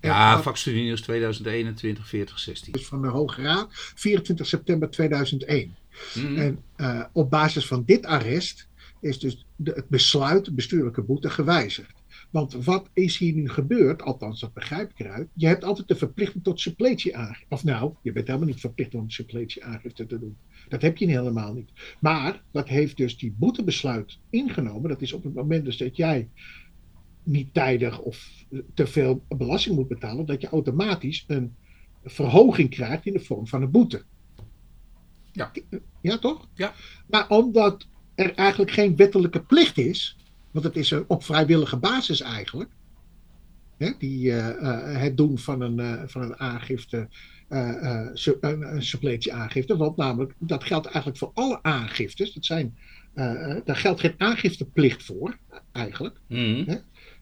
Ja, 0.00 0.34
dat 0.34 0.42
vakstudieus 0.42 1.00
2021, 1.00 2.08
40, 2.08 2.38
16. 2.38 2.72
is 2.72 2.86
van 2.86 3.02
de 3.02 3.08
Hoge 3.08 3.42
Raad, 3.42 3.68
24 3.70 4.46
september 4.46 4.90
2001. 4.90 5.74
Mhm. 6.14 6.36
En 6.36 6.58
eh, 6.76 7.04
op 7.12 7.30
basis 7.30 7.66
van 7.66 7.82
dit 7.86 8.06
arrest 8.06 8.68
is 9.00 9.18
dus 9.18 9.46
de, 9.56 9.72
het 9.74 9.88
besluit, 9.88 10.54
bestuurlijke 10.54 11.02
boete, 11.02 11.30
gewijzigd. 11.30 12.00
Want 12.30 12.64
wat 12.64 12.88
is 12.92 13.18
hier 13.18 13.34
nu 13.34 13.48
gebeurd, 13.48 14.02
althans 14.02 14.40
dat 14.40 14.52
begrijp 14.52 14.90
ik 14.90 14.98
eruit, 15.06 15.28
je 15.34 15.46
hebt 15.46 15.64
altijd 15.64 15.88
de 15.88 15.96
verplichting 15.96 16.44
tot 16.44 16.60
suppletieaangifte. 16.60 17.44
Of 17.48 17.64
nou, 17.64 17.94
je 18.02 18.12
bent 18.12 18.26
helemaal 18.26 18.48
niet 18.48 18.60
verplicht 18.60 18.94
om 18.94 19.10
suppletieaangifte 19.10 20.06
te 20.06 20.18
doen. 20.18 20.36
Dat 20.68 20.82
heb 20.82 20.96
je 20.96 21.06
helemaal 21.06 21.52
niet. 21.54 21.70
Maar 22.00 22.42
dat 22.50 22.68
heeft 22.68 22.96
dus 22.96 23.18
die 23.18 23.34
boetebesluit 23.38 24.18
ingenomen. 24.30 24.88
Dat 24.88 25.02
is 25.02 25.12
op 25.12 25.24
het 25.24 25.34
moment 25.34 25.64
dus 25.64 25.76
dat 25.76 25.96
jij 25.96 26.28
niet 27.30 27.54
tijdig 27.54 27.98
of 27.98 28.44
te 28.74 28.86
veel 28.86 29.24
belasting 29.28 29.76
moet 29.76 29.88
betalen, 29.88 30.26
dat 30.26 30.40
je 30.40 30.48
automatisch 30.48 31.24
een 31.26 31.54
verhoging 32.04 32.70
krijgt 32.70 33.06
in 33.06 33.12
de 33.12 33.20
vorm 33.20 33.46
van 33.46 33.62
een 33.62 33.70
boete. 33.70 34.02
Ja. 35.32 35.50
Ja, 36.00 36.18
toch? 36.18 36.48
Ja. 36.54 36.74
Maar 37.06 37.28
omdat 37.28 37.86
er 38.14 38.34
eigenlijk 38.34 38.70
geen 38.70 38.96
wettelijke 38.96 39.42
plicht 39.42 39.78
is, 39.78 40.16
want 40.50 40.64
het 40.64 40.76
is 40.76 40.90
een 40.90 41.04
op 41.06 41.24
vrijwillige 41.24 41.76
basis 41.76 42.20
eigenlijk, 42.20 42.70
hè, 43.76 43.90
die, 43.98 44.30
eh, 44.32 44.48
eh, 44.48 45.00
het 45.00 45.16
doen 45.16 45.38
van 45.38 45.60
een, 45.60 45.78
eh, 45.78 46.02
van 46.06 46.22
een 46.22 46.38
aangifte, 46.38 47.08
een, 47.48 48.74
een 48.74 48.82
suppletieaangifte, 48.82 49.76
want 49.76 49.96
namelijk 49.96 50.34
dat 50.38 50.64
geldt 50.64 50.86
eigenlijk 50.86 51.18
voor 51.18 51.30
alle 51.34 51.62
aangiftes. 51.62 52.32
Dat 52.32 52.44
zijn, 52.44 52.76
daar 53.64 53.76
geldt 53.76 54.00
geen 54.00 54.14
aangifteplicht 54.16 55.02
voor, 55.02 55.38
eigenlijk 55.72 56.20
Mhm. 56.28 56.76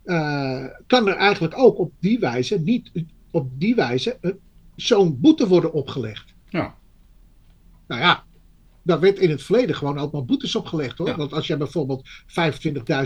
Eh, 0.09 0.65
kan 0.87 1.09
er 1.09 1.17
eigenlijk 1.17 1.59
ook 1.59 1.79
op 1.79 1.93
die 2.01 2.19
wijze 2.19 2.61
niet 2.61 2.91
op 3.31 3.51
die 3.61 3.75
wijze 3.75 4.19
eh, 4.21 4.31
zo'n 4.77 5.21
boete 5.21 5.49
worden 5.49 5.73
opgelegd. 5.73 6.35
Ja. 6.49 6.75
Nou 7.87 8.01
ja, 8.01 8.25
daar 8.83 9.01
werd 9.01 9.19
in 9.19 9.31
het 9.31 9.43
verleden 9.43 9.75
gewoon 9.77 9.99
allemaal 9.99 10.25
boetes 10.25 10.55
opgelegd 10.57 10.99
hoor. 10.99 11.07
Ja. 11.09 11.17
Want 11.17 11.33
als 11.33 11.47
jij 11.47 11.57
bijvoorbeeld 11.59 12.09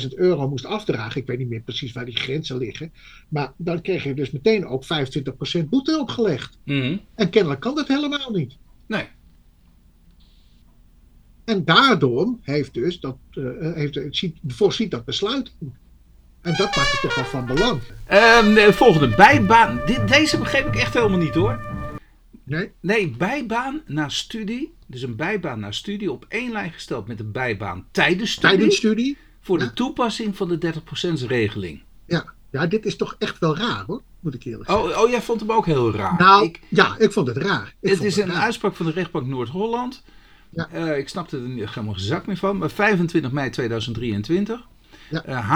25.000 0.02 0.08
euro 0.14 0.48
moest 0.48 0.64
afdragen, 0.64 1.20
ik 1.20 1.26
weet 1.26 1.38
niet 1.38 1.48
meer 1.48 1.60
precies 1.62 1.92
waar 1.92 2.04
die 2.04 2.16
grenzen 2.16 2.56
liggen, 2.58 2.92
maar 3.28 3.52
dan 3.56 3.80
kreeg 3.82 4.04
je 4.04 4.14
dus 4.14 4.30
meteen 4.30 4.66
ook 4.66 4.84
25% 4.84 5.64
boete 5.68 5.98
opgelegd. 5.98 6.58
Mhm. 6.64 6.96
En 7.14 7.30
kennelijk 7.30 7.60
kan 7.60 7.74
dat 7.74 7.88
helemaal 7.88 8.30
niet. 8.30 8.56
Nee. 8.86 9.06
En 11.44 11.64
daardoor 11.64 12.38
heeft 12.42 12.74
dus 12.74 13.00
dat, 13.00 13.16
eh, 13.30 13.72
heeft, 13.74 14.00
ziet- 14.10 14.38
voorziet 14.46 14.90
dat 14.90 15.04
besluit. 15.04 15.52
En 16.42 16.54
dat 16.56 16.76
maakt 16.76 16.92
het 16.92 17.00
toch 17.00 17.14
wel 17.14 17.24
van 17.24 17.46
belang. 17.46 17.80
Ehm, 18.06 18.54
de 18.54 18.72
volgende 18.72 19.08
bijbaan. 19.16 19.80
Deze 20.06 20.38
begreep 20.38 20.66
ik 20.66 20.76
echt 20.76 20.94
helemaal 20.94 21.18
niet 21.18 21.34
hoor. 21.34 21.60
Nee? 22.44 22.72
Nee, 22.80 23.10
bijbaan 23.10 23.82
na 23.86 24.08
studie. 24.08 24.74
Dus 24.86 25.02
een 25.02 25.16
bijbaan 25.16 25.60
na 25.60 25.72
studie 25.72 26.12
op 26.12 26.24
één 26.28 26.52
lijn 26.52 26.72
gesteld 26.72 27.06
met 27.06 27.20
een 27.20 27.32
bijbaan 27.32 27.86
tijdens 27.90 28.32
studie. 28.32 28.56
Tijdens 28.56 28.76
studie 28.76 29.16
voor 29.40 29.58
de 29.58 29.72
toepassing 29.72 30.36
van 30.36 30.48
de 30.48 30.58
30% 30.58 31.26
regeling. 31.26 31.82
Ja, 32.06 32.24
ja, 32.50 32.66
dit 32.66 32.84
is 32.86 32.96
toch 32.96 33.16
echt 33.18 33.38
wel 33.38 33.56
raar 33.56 33.84
hoor, 33.86 34.02
moet 34.20 34.34
ik 34.34 34.44
eerlijk 34.44 34.70
zeggen. 34.70 34.90
Oh, 34.90 35.02
oh, 35.02 35.10
jij 35.10 35.22
vond 35.22 35.40
hem 35.40 35.52
ook 35.52 35.66
heel 35.66 35.94
raar. 35.94 36.18
nou, 36.18 36.44
ik, 36.44 36.60
ja, 36.68 36.94
ik 36.98 37.12
vond 37.12 37.26
het 37.26 37.36
raar. 37.36 37.74
Ik 37.80 37.90
het 37.90 38.02
is 38.02 38.16
een 38.16 38.26
raar. 38.26 38.42
uitspraak 38.42 38.76
van 38.76 38.86
de 38.86 38.92
rechtbank 38.92 39.26
Noord-Holland. 39.26 40.02
Ja. 40.50 40.68
Eh, 40.72 40.98
ik 40.98 41.08
snapte 41.08 41.36
er 41.36 41.42
helemaal 41.42 41.94
geen 41.94 42.04
zak 42.04 42.26
meer 42.26 42.36
van. 42.36 42.58
Maar 42.58 42.70
25 42.70 43.30
mei 43.32 43.50
2023. 43.50 44.66
Ja. 45.10 45.24
Eh, 45.24 45.48
H, 45.48 45.50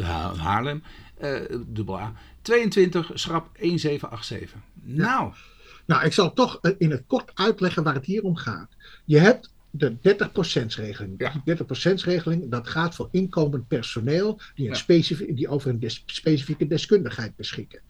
Ha- 0.00 0.34
Haarlem, 0.36 0.82
eh, 1.16 1.40
dubbel 1.66 1.98
A. 2.00 2.12
22, 2.42 3.10
schrap 3.14 3.48
1787. 3.58 4.60
Nou, 4.82 5.32
Nou, 5.86 6.04
ik 6.04 6.12
zal 6.12 6.32
toch 6.32 6.58
eh, 6.62 6.72
in 6.78 6.90
het 6.90 7.02
kort 7.06 7.30
uitleggen 7.34 7.82
waar 7.82 7.94
het 7.94 8.04
hier 8.04 8.22
om 8.22 8.36
gaat. 8.36 8.68
Je 9.04 9.18
hebt 9.18 9.52
de 9.70 9.96
30%-regeling. 10.00 11.14
Ja. 11.18 11.32
Die 11.44 11.56
30%-regeling, 11.56 12.50
dat 12.50 12.68
gaat 12.68 12.94
voor 12.94 13.08
inkomend 13.10 13.68
personeel 13.68 14.40
die, 14.54 14.70
een 14.70 15.04
Ja. 15.18 15.34
die 15.34 15.48
over 15.48 15.70
een 15.70 15.78
des- 15.80 16.02
specifieke 16.06 16.66
deskundigheid 16.66 17.36
beschikken. 17.36 17.80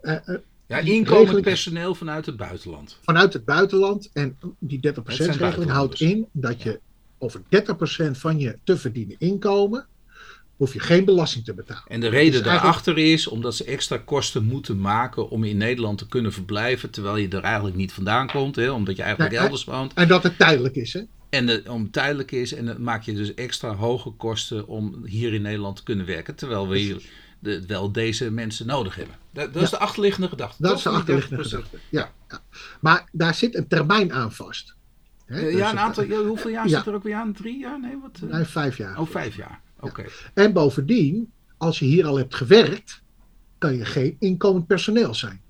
Eh, 0.00 0.28
eh, 0.28 0.34
Ja, 0.66 0.78
inkomend 0.78 1.40
personeel 1.42 1.94
vanuit 1.94 2.26
het 2.26 2.36
buitenland. 2.36 2.98
vanuit 3.02 3.32
het 3.32 3.44
buitenland. 3.44 4.10
En 4.12 4.38
die 4.58 4.80
30% 4.80 5.18
Het 5.28 5.36
zijn 5.36 5.48
regeling 5.50 5.70
houdt 5.70 6.00
in 6.00 6.26
dat 6.32 6.62
je 6.62 6.80
over 7.18 7.42
30% 7.48 8.18
van 8.18 8.38
je 8.38 8.58
te 8.64 8.76
verdienen 8.76 9.16
inkomen, 9.18 9.86
hoef 10.58 10.72
je 10.72 10.80
geen 10.80 11.04
belasting 11.04 11.44
te 11.44 11.54
betalen. 11.54 11.82
En 11.88 12.00
de 12.00 12.08
reden 12.08 12.24
Dus 12.24 12.32
eigenlijk- 12.40 12.62
daarachter 12.62 12.98
is 12.98 13.26
omdat 13.28 13.54
ze 13.54 13.64
extra 13.64 13.98
kosten 14.04 14.44
moeten 14.44 14.80
maken 14.80 15.30
om 15.30 15.44
in 15.44 15.56
Nederland 15.56 15.98
te 15.98 16.08
kunnen 16.08 16.32
verblijven, 16.32 16.90
terwijl 16.90 17.16
je 17.16 17.28
er 17.28 17.42
eigenlijk 17.42 17.76
niet 17.76 17.92
vandaan 17.92 18.26
komt, 18.30 18.56
hè, 18.56 18.70
omdat 18.70 18.96
je 18.96 19.02
eigenlijk 19.02 19.32
Nee, 19.34 19.40
elders 19.42 19.64
woont. 19.64 19.92
En 19.94 20.08
dat 20.08 20.22
het 20.22 20.38
tijdelijk 20.38 20.74
is, 20.76 20.92
hè? 20.92 21.00
En 21.30 21.46
het 21.46 21.68
om 21.68 21.90
tijdelijk 21.90 22.32
is 22.32 22.52
en 22.54 22.66
dan 22.66 22.82
maak 22.82 23.02
je 23.02 23.14
dus 23.14 23.34
extra 23.34 23.74
hoge 23.74 24.10
kosten 24.10 24.66
om 24.66 25.02
hier 25.04 25.34
in 25.34 25.42
Nederland 25.42 25.76
te 25.76 25.82
kunnen 25.82 26.06
werken, 26.06 26.34
terwijl 26.34 26.68
we 26.68 26.78
hier 26.78 27.02
de, 27.38 27.66
wel 27.66 27.92
deze 27.92 28.30
mensen 28.30 28.66
nodig 28.66 28.94
hebben. 28.94 29.14
Dat, 29.32 29.54
dat 29.54 29.62
is 29.62 29.70
de 29.70 29.78
achterliggende 29.78 30.28
gedachte. 30.28 30.62
Dat 30.62 30.68
toch? 30.70 30.78
is 30.78 30.84
de 30.84 30.90
achterliggende 30.90 31.44
30%. 31.44 31.48
gedachte. 31.48 31.78
Ja, 31.88 32.10
ja. 32.28 32.40
Maar 32.80 33.08
daar 33.12 33.34
zit 33.34 33.54
een 33.54 33.68
termijn 33.68 34.12
aan 34.12 34.32
vast. 34.32 34.74
Hè? 35.26 35.36
Eh, 35.36 35.42
Dus 35.44 35.54
ja, 35.54 35.70
een 35.70 35.78
aantal, 35.78 36.04
hoeveel 36.04 36.50
jaar 36.50 36.68
Ja. 36.68 36.76
zit 36.78 36.86
er 36.86 36.94
ook 36.94 37.02
weer 37.02 37.14
aan? 37.14 37.32
Drie 37.32 37.58
jaar? 37.58 37.80
Nee, 37.80 37.94
wat? 38.02 38.20
eh? 38.30 38.36
Nee, 38.36 38.44
vijf 38.44 38.76
jaar. 38.76 38.98
Oh, 38.98 39.08
vijf 39.10 39.36
jaar. 39.36 39.60
En 40.34 40.52
bovendien, 40.52 41.32
als 41.56 41.78
je 41.78 41.84
hier 41.84 42.06
al 42.06 42.16
hebt 42.18 42.34
gewerkt, 42.34 43.02
kan 43.58 43.76
je 43.76 43.84
geen 43.84 44.16
inkomend 44.18 44.66
personeel 44.66 45.14
zijn. 45.14 45.40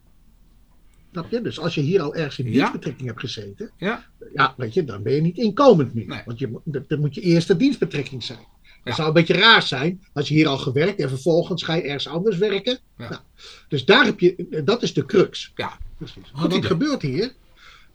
Snap 1.13 1.31
je? 1.31 1.41
Dus 1.41 1.59
als 1.59 1.75
je 1.75 1.81
hier 1.81 2.01
al 2.01 2.15
ergens 2.15 2.39
in 2.39 2.45
Ja. 2.47 2.53
dienstbetrekking 2.53 3.09
hebt 3.09 3.21
gezeten, 3.21 3.71
Ja? 3.77 4.05
ja, 4.35 4.55
weet 4.57 4.75
je, 4.75 4.85
dan 4.85 5.03
ben 5.03 5.13
je 5.15 5.21
niet 5.21 5.37
inkomend 5.37 5.95
meer. 5.95 6.07
Nee. 6.07 6.23
Want 6.25 6.39
je, 6.39 6.49
moet- 6.49 6.63
dat, 6.89 6.99
moet 6.99 7.15
je 7.15 7.21
eerste 7.21 7.57
dienstbetrekking 7.57 8.23
zijn. 8.23 8.39
Ja. 8.63 8.69
Dat 8.85 8.95
zou 8.95 9.09
een 9.09 9.15
beetje 9.15 9.35
raar 9.35 9.63
zijn 9.63 10.01
als 10.13 10.29
je 10.29 10.35
hier 10.35 10.47
al 10.49 10.59
gewerkt 10.59 11.01
en 11.01 11.09
vervolgens 11.09 11.63
ga 11.63 11.75
je 11.75 11.83
ergens 11.83 12.09
anders 12.09 12.37
werken. 12.37 12.79
Ja. 12.99 13.09
Nou, 13.09 13.21
dus 13.69 13.85
daar 13.85 14.05
heb 14.05 14.21
je, 14.21 14.63
dat 14.65 14.83
is 14.83 14.95
de 14.95 15.07
crux. 15.07 15.53
Ja. 15.55 15.79
Precies. 15.99 16.31
Maar 16.33 16.49
wat 16.49 16.67
gebeurt 16.67 17.03
hier? 17.03 17.35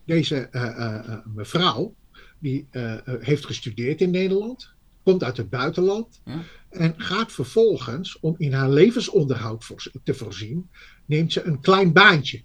Deze 0.06 0.36
eh, 0.38 1.18
mevrouw, 1.36 1.94
die 2.40 2.68
heeft 3.20 3.46
gestudeerd 3.46 4.02
in 4.02 4.12
Nederland, 4.12 4.73
komt 5.04 5.24
uit 5.24 5.38
het 5.38 5.50
buitenland 5.50 6.22
Ja. 6.26 6.40
en 6.70 6.94
gaat 6.98 7.32
vervolgens, 7.32 8.20
om 8.20 8.36
in 8.38 8.54
haar 8.54 8.70
levensonderhoud 8.70 9.66
voor- 9.66 9.92
te 10.04 10.14
voorzien, 10.14 10.70
neemt 11.06 11.34
ze 11.34 11.44
een 11.44 11.60
klein 11.60 11.94
baantje. 11.94 12.42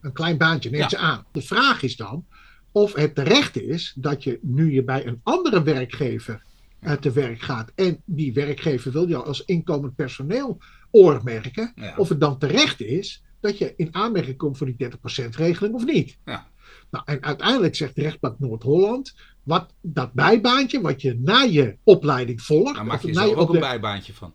Een 0.00 0.12
klein 0.12 0.38
baantje 0.38 0.70
neemt 0.70 0.82
Ja. 0.90 0.98
ze 0.98 1.04
aan. 1.04 1.24
De 1.32 1.42
vraag 1.42 1.82
is 1.82 1.96
dan 1.96 2.26
of 2.72 2.94
het 2.94 3.14
terecht 3.14 3.56
is 3.56 3.92
dat 3.96 4.22
je 4.24 4.38
nu 4.42 4.72
je 4.72 4.84
bij 4.84 5.06
een 5.06 5.20
andere 5.22 5.62
werkgever 5.62 6.42
eh, 6.80 6.92
te 6.92 7.10
werk 7.12 7.40
gaat 7.42 7.72
en 7.74 8.02
die 8.04 8.32
werkgever 8.32 8.92
wil 8.92 9.08
jou 9.08 9.26
als 9.26 9.44
inkomend 9.44 9.94
personeel 9.94 10.58
oormerken, 10.90 11.72
Ja. 11.74 11.94
of 11.96 12.08
het 12.08 12.20
dan 12.20 12.38
terecht 12.38 12.80
is 12.80 13.22
dat 13.40 13.58
je 13.58 13.72
in 13.76 13.94
aanmerking 13.94 14.36
komt 14.36 14.56
voor 14.58 14.66
die 14.66 14.76
30% 14.76 15.36
regeling 15.36 15.74
of 15.74 15.84
niet. 15.84 16.16
Ja. 16.24 16.46
Nou, 16.90 17.04
en 17.06 17.22
uiteindelijk 17.22 17.74
zegt 17.76 17.94
de 17.94 18.02
rechtbank 18.02 18.38
Noord-Holland, 18.38 19.14
wat 19.42 19.70
dat 19.80 20.12
bijbaantje 20.12 20.80
wat 20.80 21.02
je 21.02 21.18
na 21.22 21.40
je 21.42 21.76
opleiding 21.84 22.42
volgt, 22.42 22.74
Daar 22.74 22.86
maak 22.86 23.02
je 23.02 23.12
je 23.12 23.36
ook 23.36 23.54
een 23.54 23.60
bijbaantje 23.60 24.12
van. 24.12 24.32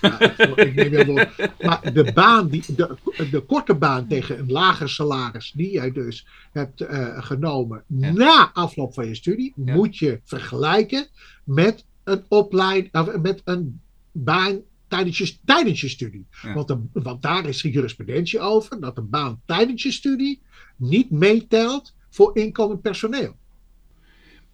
ja, 0.00 0.20
ik 0.56 0.74
neem. 0.90 1.14
Maar 1.60 1.92
de 1.92 2.10
baan, 2.14 2.48
die, 2.48 2.62
de, 2.76 2.96
de 3.30 3.40
korte 3.40 3.74
baan 3.74 4.06
tegen 4.08 4.38
een 4.38 4.50
lager 4.50 4.88
salaris, 4.88 5.52
die 5.56 5.70
jij 5.70 5.92
dus 5.92 6.26
hebt 6.52 6.80
eh, 6.80 7.22
genomen 7.24 7.82
Ja. 7.86 8.12
na 8.12 8.50
afloop 8.52 8.94
van 8.94 9.06
je 9.06 9.14
studie, 9.14 9.52
Ja. 9.64 9.74
moet 9.74 9.96
je 9.98 10.20
vergelijken 10.24 11.06
met 11.44 11.84
een 12.04 12.24
opleiding, 12.28 12.94
of 12.94 13.16
met 13.16 13.40
een 13.44 13.80
baan 14.12 14.60
tijdens 14.88 15.18
je, 15.18 15.36
tijdens 15.44 15.80
je 15.80 15.88
studie. 15.88 16.26
Want, 16.54 16.68
de- 16.68 16.82
want 16.92 17.22
daar 17.22 17.46
is 17.48 17.62
de 17.62 17.70
jurisprudentie 17.70 18.40
over, 18.40 18.80
dat 18.80 18.96
een 18.98 19.08
baan 19.10 19.40
tijdens 19.46 19.82
je 19.82 19.92
studie 19.92 20.40
niet 20.76 21.10
meetelt 21.10 21.94
voor 22.10 22.36
inkomend 22.36 22.80
personeel. 22.82 23.36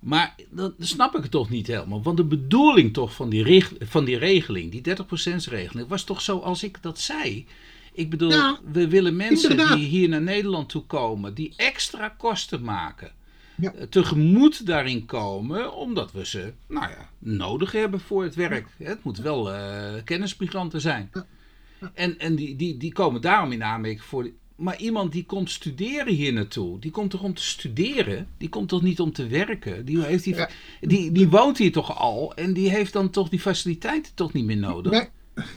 Maar 0.05 0.35
dan 0.51 0.75
snap 0.79 1.17
ik 1.17 1.23
het 1.23 1.31
toch 1.31 1.51
niet 1.51 1.67
helemaal. 1.67 2.03
Want 2.03 2.17
de 2.17 2.25
bedoeling 2.25 2.93
toch 2.93 3.15
van 3.15 3.29
die, 3.29 3.43
reg- 3.43 3.73
van 3.81 4.05
die 4.05 4.19
regeling, 4.19 4.71
die 4.71 4.83
30% 4.97 5.35
regeling, 5.51 5.89
was 5.89 6.05
toch 6.05 6.21
zoals 6.21 6.63
ik 6.63 6.79
dat 6.83 6.99
zei. 7.01 7.47
Ik 7.93 8.11
bedoel, 8.11 8.31
Ja, 8.31 8.59
we 8.73 8.89
willen 8.89 9.17
mensen 9.17 9.51
inderdaad. 9.51 9.77
die 9.77 9.87
hier 9.87 10.09
naar 10.09 10.23
Nederland 10.23 10.69
toe 10.69 10.83
komen, 10.83 11.35
die 11.35 11.53
extra 11.57 12.09
kosten 12.09 12.63
maken. 12.63 13.13
Ja. 13.57 13.73
eh, 13.73 13.87
Tegemoet 13.87 14.67
daarin 14.67 15.07
komen, 15.07 15.75
omdat 15.75 16.13
we 16.13 16.27
ze 16.27 16.53
nou 16.69 16.89
ja, 16.91 17.11
nodig 17.19 17.73
hebben 17.73 18.01
voor 18.01 18.23
het 18.23 18.35
werk. 18.35 18.67
Het 18.77 19.05
moet 19.05 19.19
wel 19.19 19.53
eh, 19.53 19.93
kennismigranten 20.05 20.81
zijn. 20.81 21.11
Ja. 21.13 21.27
En, 21.95 22.19
en 22.19 22.35
die, 22.35 22.57
die, 22.57 22.77
die 22.77 22.93
komen 22.93 23.21
daarom 23.21 23.53
in 23.53 23.65
aanmerking 23.65 24.03
voor. 24.03 24.31
Maar 24.57 24.79
iemand 24.79 25.13
die 25.13 25.25
komt 25.25 25.51
studeren 25.51 26.15
hier 26.15 26.33
naartoe, 26.33 26.79
die 26.81 26.91
komt 26.91 27.11
toch 27.11 27.23
om 27.23 27.35
te 27.35 27.43
studeren? 27.43 28.29
Die 28.39 28.49
komt 28.49 28.69
toch 28.69 28.83
niet 28.83 29.01
om 29.01 29.13
te 29.13 29.27
werken? 29.27 29.85
Die, 29.85 30.03
heeft 30.03 30.25
die, 30.25 30.35
Ja. 30.35 30.49
die, 30.81 31.13
die 31.13 31.29
woont 31.29 31.59
hier 31.59 31.73
toch 31.73 31.99
al 31.99 32.35
en 32.35 32.53
die 32.53 32.71
heeft 32.71 32.93
dan 32.93 33.11
toch 33.11 33.29
die 33.29 33.41
faciliteiten 33.41 34.15
toch 34.15 34.33
niet 34.33 34.45
meer 34.45 34.57
nodig? 34.57 34.93
Nee, 34.93 35.09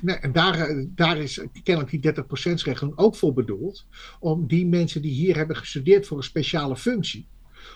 nee, 0.01 0.15
en 0.15 0.31
daar, 0.31 0.59
eh, 0.59 0.85
daar 0.95 1.17
is 1.17 1.41
kennelijk 1.63 1.91
die 1.91 1.99
30%-regeling 1.99 2.97
ook 2.97 3.15
voor 3.15 3.33
bedoeld. 3.33 3.85
Om 4.19 4.47
die 4.47 4.65
mensen 4.65 5.01
die 5.01 5.11
hier 5.13 5.35
hebben 5.35 5.55
gestudeerd 5.55 6.07
voor 6.07 6.17
een 6.17 6.23
speciale 6.23 6.75
functie, 6.77 7.27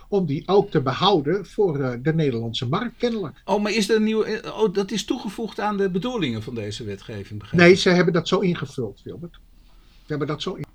om 0.09 0.25
die 0.25 0.47
ook 0.47 0.71
te 0.71 0.81
behouden 0.81 1.45
voor 1.45 1.79
eh, 1.79 1.93
de 2.01 2.13
Nederlandse 2.13 2.67
markt, 2.67 2.97
kennelijk. 2.97 3.41
Oh, 3.45 3.61
maar 3.61 3.71
is 3.71 3.89
een 3.89 4.03
nieuwe. 4.03 4.25
eh, 4.25 4.59
Oh, 4.61 4.73
dat 4.73 4.91
is 4.91 5.05
toegevoegd 5.05 5.59
aan 5.59 5.77
de 5.77 5.89
bedoelingen 5.89 6.43
van 6.43 6.55
deze 6.55 6.83
wetgeving, 6.83 7.39
begrijp 7.39 7.61
Nee, 7.63 7.75
ze 7.75 7.89
hebben 7.89 8.13
dat 8.13 8.27
zo 8.27 8.39
ingevuld, 8.39 9.01
Wilbert. 9.03 9.39
Ze 10.05 10.07
hebben 10.07 10.27
dat 10.27 10.41
zo 10.41 10.53
in... 10.53 10.65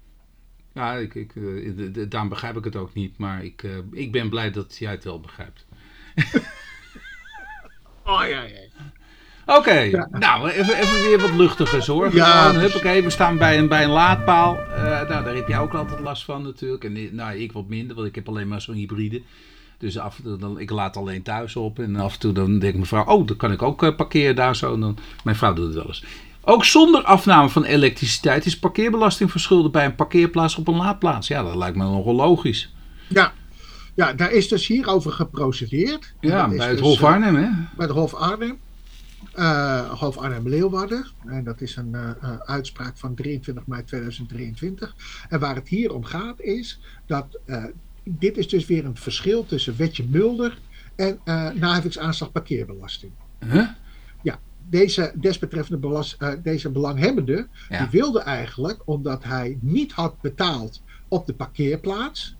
Ja, 0.77 0.95
ik, 0.95 1.15
ik, 1.15 1.33
eh, 1.37 2.05
daarom 2.09 2.29
begrijp 2.29 2.57
ik 2.57 2.65
het 2.65 2.77
ook 2.77 2.95
niet, 2.95 3.19
maar 3.19 3.45
ik, 3.45 3.63
eh, 3.63 3.71
ik 3.93 4.13
ben 4.13 4.29
blij 4.29 4.51
dat 4.51 4.77
jij 4.79 4.91
het 4.91 5.05
wel 5.05 5.21
begrijpt. 5.21 5.67
Oh 8.09 8.29
ja, 8.29 8.43
ja. 8.43 9.57
Oké, 9.57 10.07
nou, 10.11 10.51
even, 10.51 10.79
even 10.79 11.03
weer 11.03 11.21
wat 11.21 11.35
luchtigers 11.35 11.87
hoor. 11.87 12.15
Ja, 12.15 12.51
precies. 12.51 12.73
huppakee, 12.73 13.03
we 13.03 13.11
staan 13.11 13.39
bij 13.39 13.59
een, 13.59 13.69
bij 13.69 13.85
een 13.85 13.91
laadpaal. 13.91 14.59
Eh, 14.59 14.85
nou, 14.85 15.25
daar 15.25 15.35
heb 15.35 15.49
jij 15.49 15.59
ook 15.59 15.75
altijd 15.75 16.01
last 16.01 16.25
van 16.25 16.43
natuurlijk. 16.43 16.85
En 16.85 17.15
nou, 17.15 17.37
ik 17.37 17.53
wat 17.53 17.69
minder, 17.69 17.97
want 17.97 18.09
ik 18.09 18.15
heb 18.15 18.29
alleen 18.29 18.49
maar 18.49 18.61
zo'n 18.61 18.75
hybride. 18.75 19.23
Dus 19.79 19.99
af 19.99 20.17
en 20.17 20.25
toe, 20.25 20.37
dan, 20.37 20.61
ik 20.61 20.71
laat 20.71 20.97
alleen 20.97 21.23
thuis 21.23 21.57
op. 21.57 21.79
En 21.79 21.97
af 21.97 22.13
en 22.13 22.19
toe 22.19 22.33
dan 22.33 22.59
denkt 22.59 22.77
mijn 22.77 22.87
vrouw, 22.87 23.05
oh, 23.05 23.27
dan 23.27 23.37
kan 23.37 23.53
ik 23.53 23.63
ook 23.63 23.83
eh, 23.83 23.97
parkeren 23.97 24.37
daar 24.37 24.57
zo. 24.57 24.75
En 24.75 24.81
dan, 24.81 24.99
mijn 25.25 25.37
vrouw 25.37 25.53
doet 25.53 25.67
het 25.67 25.75
wel 25.75 25.87
eens. 25.87 26.05
Ook 26.49 26.65
zonder 26.65 27.03
afname 27.03 27.49
van 27.49 27.65
elektriciteit 27.65 28.47
is 28.47 28.59
parkeerbelasting 28.59 29.31
verschuldigd 29.31 29.73
bij 29.73 29.85
een 29.85 29.95
parkeerplaats 29.95 30.57
op 30.57 30.69
een 30.69 30.77
laadplaats. 30.77 31.29
Ja, 31.29 31.43
dat 31.43 31.55
lijkt 31.55 31.77
me 31.77 31.85
nogal 31.85 32.15
logisch. 32.15 32.75
Ja. 33.09 33.33
ja, 33.95 34.13
daar 34.13 34.33
is 34.33 34.49
dus 34.49 34.67
hierover 34.67 35.13
geprocedeerd. 35.13 36.15
Ja, 36.21 36.49
bij 36.49 36.69
het 36.69 36.79
dus, 36.79 36.87
Hof 36.87 37.01
eh, 37.01 37.09
Arnhem, 37.09 37.37
hè? 37.37 37.49
bij 37.77 37.87
de 37.87 37.93
Hof 37.93 38.15
Arnhem. 38.15 38.59
Eh, 39.33 39.91
Hof 39.91 40.17
Arnhem-Leeuwarden. 40.17 41.07
En 41.27 41.45
dat 41.45 41.61
is 41.61 41.77
een 41.77 41.95
eh, 41.95 42.37
uitspraak 42.45 42.99
van 42.99 43.15
23 43.15 43.67
mei 43.67 43.85
2023. 43.85 44.95
En 45.29 45.41
waar 45.41 45.55
het 45.55 45.69
hier 45.69 45.95
om 45.95 46.05
gaat 46.05 46.41
is 46.41 46.81
dat 47.07 47.39
dit 48.05 48.37
is 48.37 48.49
dus 48.49 48.67
weer 48.67 48.85
een 48.85 48.97
verschil 48.97 49.47
tussen 49.47 49.77
wetje 49.77 50.05
Mulder 50.09 50.59
en 50.97 51.19
eh 51.25 51.51
naheffingsaanslag 51.51 52.33
parkeerbelasting. 52.33 53.13
Huh? 53.47 53.69
Deze 54.71 55.13
desbetreffende 55.15 55.81
belast, 55.81 56.17
eh, 56.19 56.33
deze 56.43 56.71
belanghebbende 56.71 57.49
Ja. 57.69 57.79
die 57.79 58.01
wilde 58.01 58.21
eigenlijk, 58.21 58.83
omdat 58.85 59.25
hij 59.25 59.59
niet 59.61 59.93
had 59.93 60.21
betaald 60.21 60.83
op 61.09 61.27
de 61.27 61.35
parkeerplaats, 61.35 62.37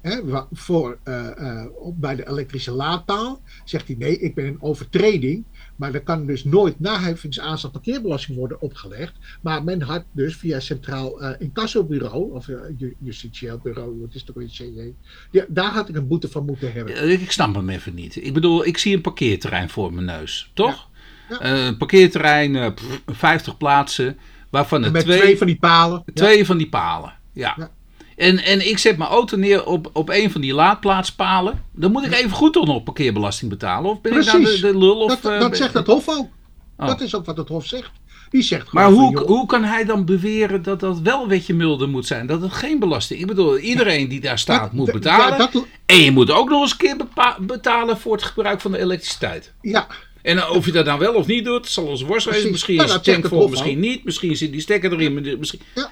hè, 0.00 0.20
voor, 0.52 0.98
eh, 1.02 1.60
eh, 1.60 1.66
bij 1.94 2.14
de 2.16 2.28
elektrische 2.28 2.70
laadpaal, 2.70 3.40
zegt 3.64 3.86
hij 3.86 3.96
nee, 3.98 4.18
ik 4.18 4.34
ben 4.34 4.46
een 4.46 4.62
overtreding, 4.62 5.44
maar 5.76 5.94
er 5.94 6.02
kan 6.02 6.26
dus 6.26 6.44
nooit 6.44 6.80
naheffingsaanslag 6.80 7.72
parkeerbelasting 7.72 8.38
worden 8.38 8.60
opgelegd. 8.60 9.12
Maar 9.42 9.64
men 9.64 9.82
had 9.82 10.04
dus 10.12 10.36
via 10.36 10.60
Centraal 10.60 11.20
eh 11.22 11.40
Incassobureau, 11.40 12.32
of 12.32 12.46
ju- 12.76 12.96
Justitieel 12.98 13.58
Bureau, 13.62 14.00
wat 14.00 14.14
is 14.14 14.20
het 14.20 14.30
ook 14.30 14.36
weer, 14.36 14.48
CJ, 14.48 14.92
ja, 15.30 15.44
daar 15.48 15.72
had 15.72 15.88
ik 15.88 15.96
een 15.96 16.06
boete 16.08 16.28
van 16.28 16.44
moeten 16.44 16.72
hebben. 16.72 17.10
Ik 17.20 17.30
snap 17.32 17.54
hem 17.54 17.68
even 17.68 17.94
niet. 17.94 18.16
Ik 18.16 18.34
bedoel, 18.34 18.66
ik 18.66 18.78
zie 18.78 18.94
een 18.94 19.00
parkeerterrein 19.00 19.70
voor 19.70 19.92
mijn 19.92 20.06
neus, 20.06 20.50
toch? 20.54 20.74
Ja. 20.90 20.94
Een 21.28 21.76
parkeerterrein, 21.76 22.56
eh, 22.56 22.66
pff, 22.74 23.00
50 23.06 23.56
plaatsen, 23.56 24.18
waarvan 24.50 24.84
er 24.84 24.90
Met 24.90 25.04
twee, 25.04 25.18
twee, 25.20 25.38
van 25.38 25.46
die 25.46 25.58
palen. 25.58 26.02
Ja. 26.06 26.12
twee 26.14 26.46
van 26.46 26.56
die 26.56 26.68
palen. 26.68 27.12
Ja. 27.32 27.54
Ja. 27.56 27.70
En, 28.16 28.38
en 28.44 28.68
ik 28.68 28.78
zet 28.78 28.96
mijn 28.96 29.10
auto 29.10 29.36
neer 29.36 29.64
op, 29.66 29.90
op 29.92 30.08
een 30.08 30.30
van 30.30 30.40
die 30.40 30.54
laadplaatspalen. 30.54 31.64
Dan 31.72 31.92
moet 31.92 32.04
ik 32.06 32.12
even 32.12 32.30
goed 32.30 32.52
toch 32.52 32.66
nog 32.66 32.82
parkeerbelasting 32.82 33.50
betalen? 33.50 33.90
Of 33.90 34.00
ben 34.00 34.12
ik 34.18 34.24
nou 34.24 34.42
de, 34.60 34.78
lul? 34.78 34.96
Of, 34.96 35.20
Dat, 35.20 35.32
eh, 35.32 35.40
dat 35.40 35.56
zegt 35.56 35.74
het 35.74 35.86
Hof 35.86 36.08
ook. 36.08 36.28
Oh. 36.76 36.86
Dat 36.86 37.00
is 37.00 37.14
ook 37.14 37.24
wat 37.26 37.36
het 37.36 37.48
Hof 37.48 37.66
zegt. 37.66 37.90
Die 38.30 38.42
zegt 38.42 38.72
Maar 38.72 38.84
van, 38.84 38.92
hoe, 38.94 39.18
hoe 39.20 39.46
kan 39.46 39.64
hij 39.64 39.84
dan 39.84 40.04
beweren 40.04 40.62
dat 40.62 40.80
dat 40.80 41.00
wel 41.00 41.28
wetje 41.28 41.54
milder 41.54 41.88
moet 41.88 42.06
zijn? 42.06 42.26
Dat 42.26 42.42
het 42.42 42.52
geen 42.52 42.78
belasting... 42.78 43.20
Ik 43.20 43.26
bedoel, 43.26 43.58
iedereen 43.58 44.08
die 44.08 44.20
daar 44.20 44.38
staat 44.38 44.60
dat- 44.60 44.72
moet 44.72 44.92
betalen. 44.92 45.38
Dat, 45.38 45.64
En 45.86 45.96
je 46.02 46.10
moet 46.10 46.30
ook 46.30 46.48
nog 46.48 46.60
eens 46.62 46.70
een 46.70 46.76
keer 46.76 46.96
betalen 47.40 47.98
voor 47.98 48.12
het 48.12 48.22
gebruik 48.24 48.60
van 48.60 48.70
de 48.70 48.78
elektriciteit. 48.78 49.52
ja, 49.60 49.86
En 50.26 50.48
of 50.48 50.66
je 50.66 50.72
dat 50.72 50.84
nou 50.84 50.98
wel 50.98 51.14
of 51.14 51.26
niet 51.26 51.44
doet, 51.44 51.66
zal 51.68 51.86
ons 51.86 52.02
worst 52.02 52.24
wezen. 52.26 52.30
Precies. 52.30 52.50
Misschien 52.50 52.74
Ja, 52.74 52.82
is 52.82 52.88
dat 52.88 53.06
het 53.06 53.14
tank 53.14 53.26
vol, 53.26 53.48
misschien 53.48 53.80
niet. 53.80 54.04
Misschien 54.04 54.36
zit 54.36 54.52
die 54.52 54.60
stekker 54.60 54.92
erin. 54.92 55.14
maar 55.14 55.22
Misschien... 55.38 55.60
ja, 55.74 55.90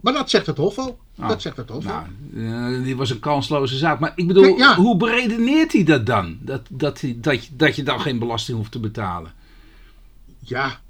maar 0.00 0.12
dat 0.12 0.30
zegt 0.30 0.46
het 0.46 0.56
Hof 0.56 0.78
ook. 0.78 0.98
Ah. 1.18 1.28
Dat 1.28 1.42
zegt 1.42 1.56
het 1.56 1.68
Hof. 1.68 1.84
Nou, 1.84 2.04
eh, 2.36 2.84
die 2.84 2.96
was 2.96 3.10
een 3.10 3.18
kansloze 3.20 3.76
zaak. 3.76 4.00
Maar 4.00 4.12
ik 4.14 4.26
bedoel, 4.26 4.56
ja. 4.56 4.74
hoe 4.74 4.96
beredeneert 4.96 5.72
hij 5.72 5.84
dat 5.84 6.06
dan? 6.06 6.38
Dat, 6.40 6.60
dat, 6.70 7.00
hij- 7.00 7.16
dat, 7.20 7.44
je, 7.44 7.50
dat 7.56 7.76
je 7.76 7.82
dan 7.82 8.00
geen 8.00 8.18
belasting 8.18 8.56
hoeft 8.56 8.72
te 8.72 8.78
betalen. 8.80 9.32
Ja, 10.38 10.80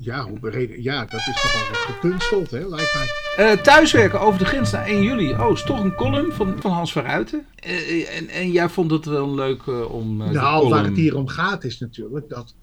ja, 0.00 0.24
hoe 0.28 0.38
bereden, 0.38 0.82
ja, 0.82 1.00
dat 1.04 1.20
is 1.20 1.26
nogal 1.26 1.68
wat 1.68 1.76
gekunsteld, 1.78 2.50
hè, 2.50 2.68
lijkt 2.68 2.94
mij. 2.94 3.08
Eh, 3.52 3.58
thuiswerken 3.62 4.20
over 4.20 4.38
de 4.38 4.44
grens 4.44 4.70
naar 4.70 4.86
1 4.86 5.02
juli. 5.02 5.32
Oh, 5.32 5.50
is 5.52 5.62
toch 5.62 5.84
een 5.84 5.94
column 5.94 6.32
van, 6.32 6.60
van 6.60 6.70
Hans 6.72 6.92
Verruiten. 6.92 7.46
Eh, 7.54 8.16
en, 8.16 8.28
en 8.28 8.50
jij 8.50 8.68
vond 8.68 8.90
het 8.90 9.04
wel 9.04 9.34
leuk 9.34 9.62
eh, 9.66 9.92
om. 9.94 10.22
eh, 10.22 10.30
Nou, 10.30 10.54
column- 10.56 10.70
waar 10.74 10.84
het 10.84 10.96
hier 10.96 11.16
om 11.16 11.28
gaat 11.28 11.64
is 11.64 11.78
natuurlijk 11.78 12.28
dat. 12.28 12.54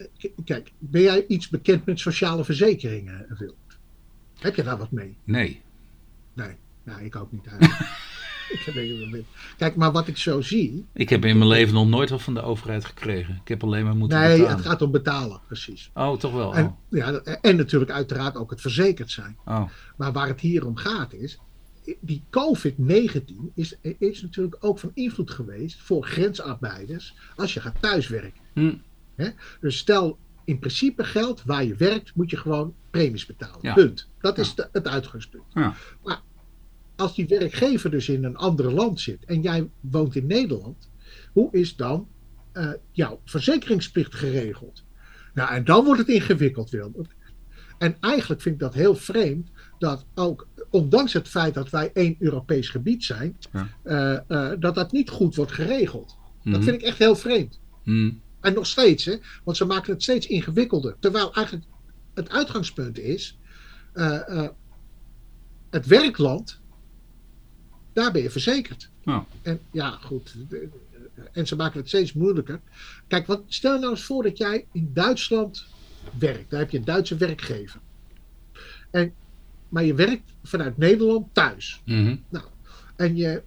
Kijk, 0.46 0.72
ben 0.78 1.02
jij 1.02 1.26
iets 1.28 1.50
bekend 1.50 1.86
met 1.86 2.00
sociale 2.00 2.44
verzekeringen, 2.44 3.36
Wil? 3.38 3.56
Heb 4.40 4.56
je 4.56 4.64
daar 4.64 4.78
wat 4.78 4.92
mee? 4.92 5.18
Nee. 5.24 5.62
Nee, 6.34 6.52
nou, 6.84 7.04
ik 7.04 7.16
ook 7.16 7.32
niet 7.32 7.48
eigenlijk. 7.48 7.80
ik 8.50 8.60
heb 8.66 8.76
mee. 9.12 9.26
Kijk, 9.58 9.76
maar 9.76 9.92
wat 9.92 10.08
ik 10.08 10.18
zo 10.18 10.42
zie. 10.42 10.86
Ik 10.94 11.10
heb 11.10 11.26
in 11.26 11.38
mijn 11.38 11.50
leven 11.50 11.74
nog 11.74 11.88
nooit 11.88 12.10
wat 12.10 12.22
van 12.22 12.34
de 12.34 12.42
overheid 12.42 12.86
gekregen. 12.86 13.36
Ik 13.42 13.48
heb 13.48 13.64
alleen 13.64 13.84
maar 13.84 13.96
moeten 13.96 14.20
Nee, 14.20 14.38
betalen. 14.38 14.58
het 14.58 14.66
gaat 14.66 14.82
om 14.82 14.92
betalen, 14.92 15.42
precies. 15.48 15.90
Oh, 15.94 16.18
toch 16.18 16.34
wel. 16.34 16.56
En, 16.56 16.66
Oh. 16.66 16.74
ja, 16.90 17.12
en 17.42 17.56
natuurlijk 17.56 17.92
uiteraard 17.92 18.36
ook 18.36 18.50
het 18.50 18.62
verzekerd 18.62 19.12
zijn. 19.12 19.38
Oh. 19.46 19.70
Maar 19.98 20.12
waar 20.12 20.28
het 20.28 20.40
hier 20.40 20.66
om 20.66 20.76
gaat 20.76 21.14
is, 21.14 21.40
die 22.00 22.24
COVID-19 22.30 23.52
is, 23.56 23.76
is 24.00 24.22
natuurlijk 24.22 24.58
ook 24.60 24.80
van 24.80 24.92
invloed 24.94 25.32
geweest 25.32 25.82
voor 25.82 26.06
grensarbeiders 26.06 27.16
als 27.36 27.54
je 27.54 27.60
gaat 27.62 27.76
thuiswerken. 27.82 28.42
Hm. 28.54 28.74
Dus 29.62 29.78
stel, 29.78 30.18
in 30.46 30.60
principe 30.60 31.04
geldt, 31.04 31.44
waar 31.46 31.64
je 31.64 31.76
werkt, 31.76 32.16
moet 32.16 32.30
je 32.30 32.38
gewoon 32.38 32.74
premies 32.92 33.26
betalen. 33.26 33.58
Ja. 33.62 33.74
Punt. 33.74 34.10
Dat 34.20 34.38
is 34.38 34.56
de- 34.56 34.70
het 34.72 34.88
uitgangspunt. 34.88 35.44
Ja. 35.54 35.74
Maar 36.04 36.22
als 36.98 37.16
die 37.16 37.28
werkgever 37.28 37.92
dus 37.92 38.10
in 38.10 38.24
een 38.24 38.36
ander 38.38 38.74
land 38.74 39.00
zit 39.00 39.26
en 39.26 39.42
jij 39.42 39.70
woont 39.80 40.16
in 40.16 40.28
Nederland, 40.28 40.90
hoe 41.34 41.50
is 41.52 41.76
dan 41.76 42.08
eh, 42.52 42.72
jouw 42.92 43.22
verzekeringsplicht 43.26 44.16
geregeld? 44.16 44.84
Nou, 45.34 45.50
en 45.54 45.64
dan 45.66 45.86
wordt 45.86 46.00
het 46.00 46.10
ingewikkeld, 46.10 46.70
Wilbert. 46.70 47.16
En 47.78 47.98
eigenlijk 48.00 48.42
vind 48.42 48.56
ik 48.56 48.62
dat 48.62 48.74
heel 48.74 48.96
vreemd 48.96 49.50
dat 49.80 50.06
ook, 50.16 50.48
ondanks 50.70 51.14
het 51.14 51.28
feit 51.28 51.54
dat 51.54 51.70
wij 51.70 51.92
één 51.94 52.16
Europees 52.20 52.70
gebied 52.70 53.04
zijn, 53.04 53.38
Ja. 53.52 53.68
eh, 53.84 54.52
eh, 54.52 54.60
dat 54.60 54.76
dat 54.76 54.92
niet 54.92 55.10
goed 55.10 55.36
wordt 55.36 55.52
geregeld. 55.52 56.18
Dat 56.44 56.54
Mhm. 56.54 56.64
vind 56.64 56.76
ik 56.76 56.82
echt 56.82 56.98
heel 56.98 57.16
vreemd. 57.16 57.60
Hm. 57.84 58.12
En 58.42 58.54
nog 58.54 58.68
steeds, 58.68 59.06
hè? 59.06 59.16
want 59.44 59.58
ze 59.58 59.66
maken 59.66 59.94
het 59.94 60.04
steeds 60.04 60.28
ingewikkelder. 60.28 60.96
Terwijl 61.00 61.34
eigenlijk 61.34 61.66
het 62.14 62.30
uitgangspunt 62.30 63.00
is: 63.00 63.38
het 65.70 65.86
werkland, 65.86 66.62
daar 67.98 68.12
ben 68.12 68.22
je 68.22 68.30
verzekerd. 68.30 68.90
Ja. 69.06 69.26
En 69.42 69.60
ja, 69.72 69.90
goed. 70.02 70.36
En 71.32 71.48
ze 71.48 71.56
maken 71.56 71.80
het 71.80 71.88
steeds 71.88 72.14
moeilijker. 72.14 72.60
Kijk, 73.08 73.28
wat, 73.28 73.42
stel 73.48 73.80
nou 73.80 73.92
eens 73.92 74.04
voor 74.04 74.24
dat 74.24 74.38
jij 74.38 74.66
in 74.72 74.92
Duitsland 74.94 75.66
werkt. 76.20 76.50
Daar 76.50 76.60
heb 76.60 76.70
je 76.70 76.78
een 76.78 76.86
Duitse 76.86 77.18
werkgever. 77.18 77.80
En, 78.92 79.14
maar 79.70 79.84
je 79.84 79.94
werkt 79.94 80.32
vanuit 80.44 80.78
Nederland 80.78 81.28
thuis. 81.34 81.82
Mhm. 81.86 82.16
En, 82.96 83.16
je, 83.16 83.42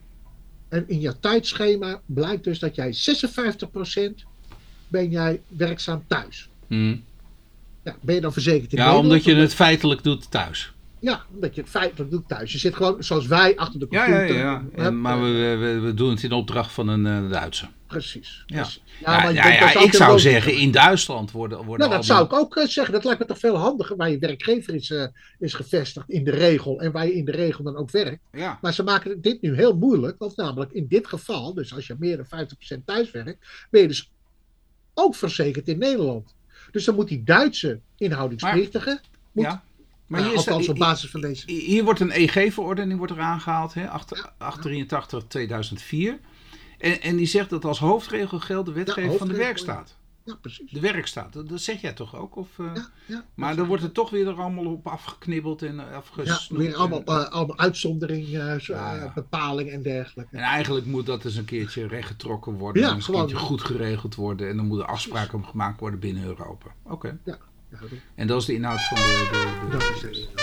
en 0.68 0.88
in 0.88 1.00
je 1.00 1.18
tijdschema 1.20 2.00
blijkt 2.06 2.44
dus 2.44 2.58
dat 2.58 2.74
jij 2.74 2.94
56% 4.20 4.24
ben 4.88 5.10
jij 5.10 5.40
werkzaam 5.48 6.04
thuis. 6.06 6.48
Hm. 6.66 6.96
Ja, 7.84 7.96
ben 8.00 8.14
je 8.14 8.20
dan 8.20 8.32
verzekerd 8.32 8.72
in 8.72 8.78
Ja, 8.78 8.84
Nederland? 8.84 9.12
omdat 9.12 9.24
je 9.24 9.34
het 9.34 9.54
feitelijk 9.54 10.02
doet 10.02 10.30
thuis. 10.30 10.72
Ja, 11.00 11.22
omdat 11.34 11.54
je 11.54 11.60
het 11.60 11.70
feitelijk 11.70 12.10
doet 12.10 12.28
thuis. 12.28 12.52
Je 12.52 12.58
zit 12.58 12.74
gewoon 12.74 13.04
zoals 13.04 13.26
wij 13.26 13.56
achter 13.56 13.80
de 13.80 13.86
computer. 13.86 14.36
ja, 14.36 14.64
En, 14.74 15.00
maar 15.00 15.22
we, 15.22 15.56
we, 15.56 15.78
we 15.78 15.94
doen 15.94 16.10
het 16.10 16.22
in 16.22 16.32
opdracht 16.32 16.72
van 16.72 16.88
een 16.88 17.06
eh, 17.06 17.30
Duitser. 17.30 17.70
Precies. 17.86 18.42
Ja. 18.46 18.56
precies. 18.56 18.82
Ja, 19.00 19.22
maar 19.22 19.32
ja, 19.32 19.72
dat 19.72 19.84
ik 19.84 19.94
zou 19.94 20.18
zeggen, 20.18 20.54
in 20.54 20.70
Duitsland 20.70 21.30
worden, 21.30 21.58
worden 21.64 21.78
Nou, 21.78 21.90
dat 21.90 22.04
zou 22.04 22.24
ik 22.24 22.32
ook 22.32 22.56
eh, 22.56 22.66
zeggen. 22.66 22.94
Dat 22.94 23.04
lijkt 23.04 23.20
me 23.20 23.26
toch 23.26 23.38
veel 23.38 23.56
handiger 23.56 23.96
waar 23.96 24.10
je 24.10 24.18
werkgever 24.18 24.74
is, 24.74 24.90
eh, 24.90 25.06
is 25.38 25.54
gevestigd 25.54 26.08
in 26.08 26.24
de 26.24 26.30
regel. 26.30 26.80
En 26.80 26.92
waar 26.92 27.06
je 27.06 27.14
in 27.14 27.24
de 27.24 27.32
regel 27.32 27.64
dan 27.64 27.76
ook 27.76 27.90
werkt. 27.90 28.22
Ja. 28.32 28.58
Maar 28.60 28.72
ze 28.74 28.82
maken 28.82 29.20
dit 29.20 29.42
nu 29.42 29.54
heel 29.54 29.76
moeilijk. 29.76 30.18
Want 30.18 30.36
namelijk 30.36 30.72
in 30.72 30.86
dit 30.88 31.06
geval, 31.06 31.54
dus 31.54 31.74
als 31.74 31.86
je 31.86 31.96
meer 31.98 32.16
dan 32.16 32.26
50% 32.26 32.86
thuis 32.86 33.10
werkt, 33.10 33.66
ben 33.70 33.80
je 33.80 33.88
dus 33.88 34.10
ook 34.94 35.14
verzekerd 35.14 35.68
in 35.68 35.78
Nederland. 35.78 36.34
Dus 36.70 36.84
dan 36.84 36.94
moet 36.94 37.08
die 37.08 37.22
Duitse 37.22 37.80
inhoudingsplictige. 37.96 39.00
moet, 39.32 39.44
ja. 39.44 39.62
Maar 40.10 40.20
ja, 40.20 40.26
hier, 40.26 40.36
althans 40.36 40.68
op 40.68 40.78
basis 40.78 41.10
van 41.10 41.20
deze. 41.20 41.50
hier 41.50 41.84
wordt 41.84 42.00
een 42.00 42.10
EG-verordening 42.10 42.98
wordt 42.98 43.12
er 43.12 43.20
aangehaald, 43.20 43.74
hè, 43.74 43.86
883-2004. 43.88 43.92
En, 46.78 47.00
en 47.00 47.16
die 47.16 47.26
zegt 47.26 47.50
dat 47.50 47.64
als 47.64 47.78
hoofdregel 47.78 48.40
geldt 48.40 48.66
de 48.66 48.72
wetgeving 48.72 49.18
van 49.18 49.28
de 49.28 49.36
werkstaat. 49.36 49.98
Ja, 50.24 50.34
precies. 50.34 50.70
De 50.70 50.80
werkstaat, 50.80 51.32
dat, 51.32 51.60
zeg 51.60 51.80
jij 51.80 51.92
toch 51.92 52.16
ook? 52.16 52.36
Of, 52.36 52.58
eh? 52.58 52.70
Ja, 52.74 52.88
ja, 53.06 53.24
maar 53.34 53.56
dan 53.56 53.66
wordt 53.66 53.82
het 53.82 53.94
toch 53.94 54.10
weer 54.10 54.28
er 54.28 54.40
allemaal 54.40 54.66
op 54.66 54.86
afgeknibbeld 54.86 55.62
en 55.62 55.76
ja, 55.76 55.94
afgesnoept. 55.94 56.62
weer 56.62 56.76
allemaal, 56.76 57.04
en, 57.04 57.06
eh, 57.06 57.30
allemaal 57.30 57.58
uitzondering, 57.58 58.38
eh, 58.38 58.58
zo, 58.58 58.74
Ja, 58.74 58.94
eh, 58.94 59.00
ja. 59.00 59.12
bepaling 59.14 59.70
en 59.70 59.82
dergelijke. 59.82 60.36
en 60.36 60.42
eigenlijk 60.42 60.86
moet 60.86 61.06
dat 61.06 61.24
eens 61.24 61.36
een 61.36 61.44
keertje 61.44 61.86
rechtgetrokken 61.86 62.52
worden. 62.52 62.82
Ja, 62.82 62.88
en 62.88 62.94
een 62.94 63.02
keertje 63.02 63.36
goed 63.36 63.62
geregeld 63.62 64.14
worden. 64.14 64.48
En 64.48 64.56
dan 64.56 64.66
moeten 64.66 64.86
afspraken 64.86 65.44
gemaakt 65.44 65.80
worden 65.80 66.00
binnen 66.00 66.24
Europa. 66.24 66.66
Oké. 66.82 67.18
Ja, 67.24 67.38
En 68.14 68.26
dat 68.26 68.40
is 68.40 68.46
de 68.46 68.54
inhoud 68.54 68.80
van 68.88 68.96
de... 68.96 69.28
de, 69.70 70.08
de... 70.08 70.38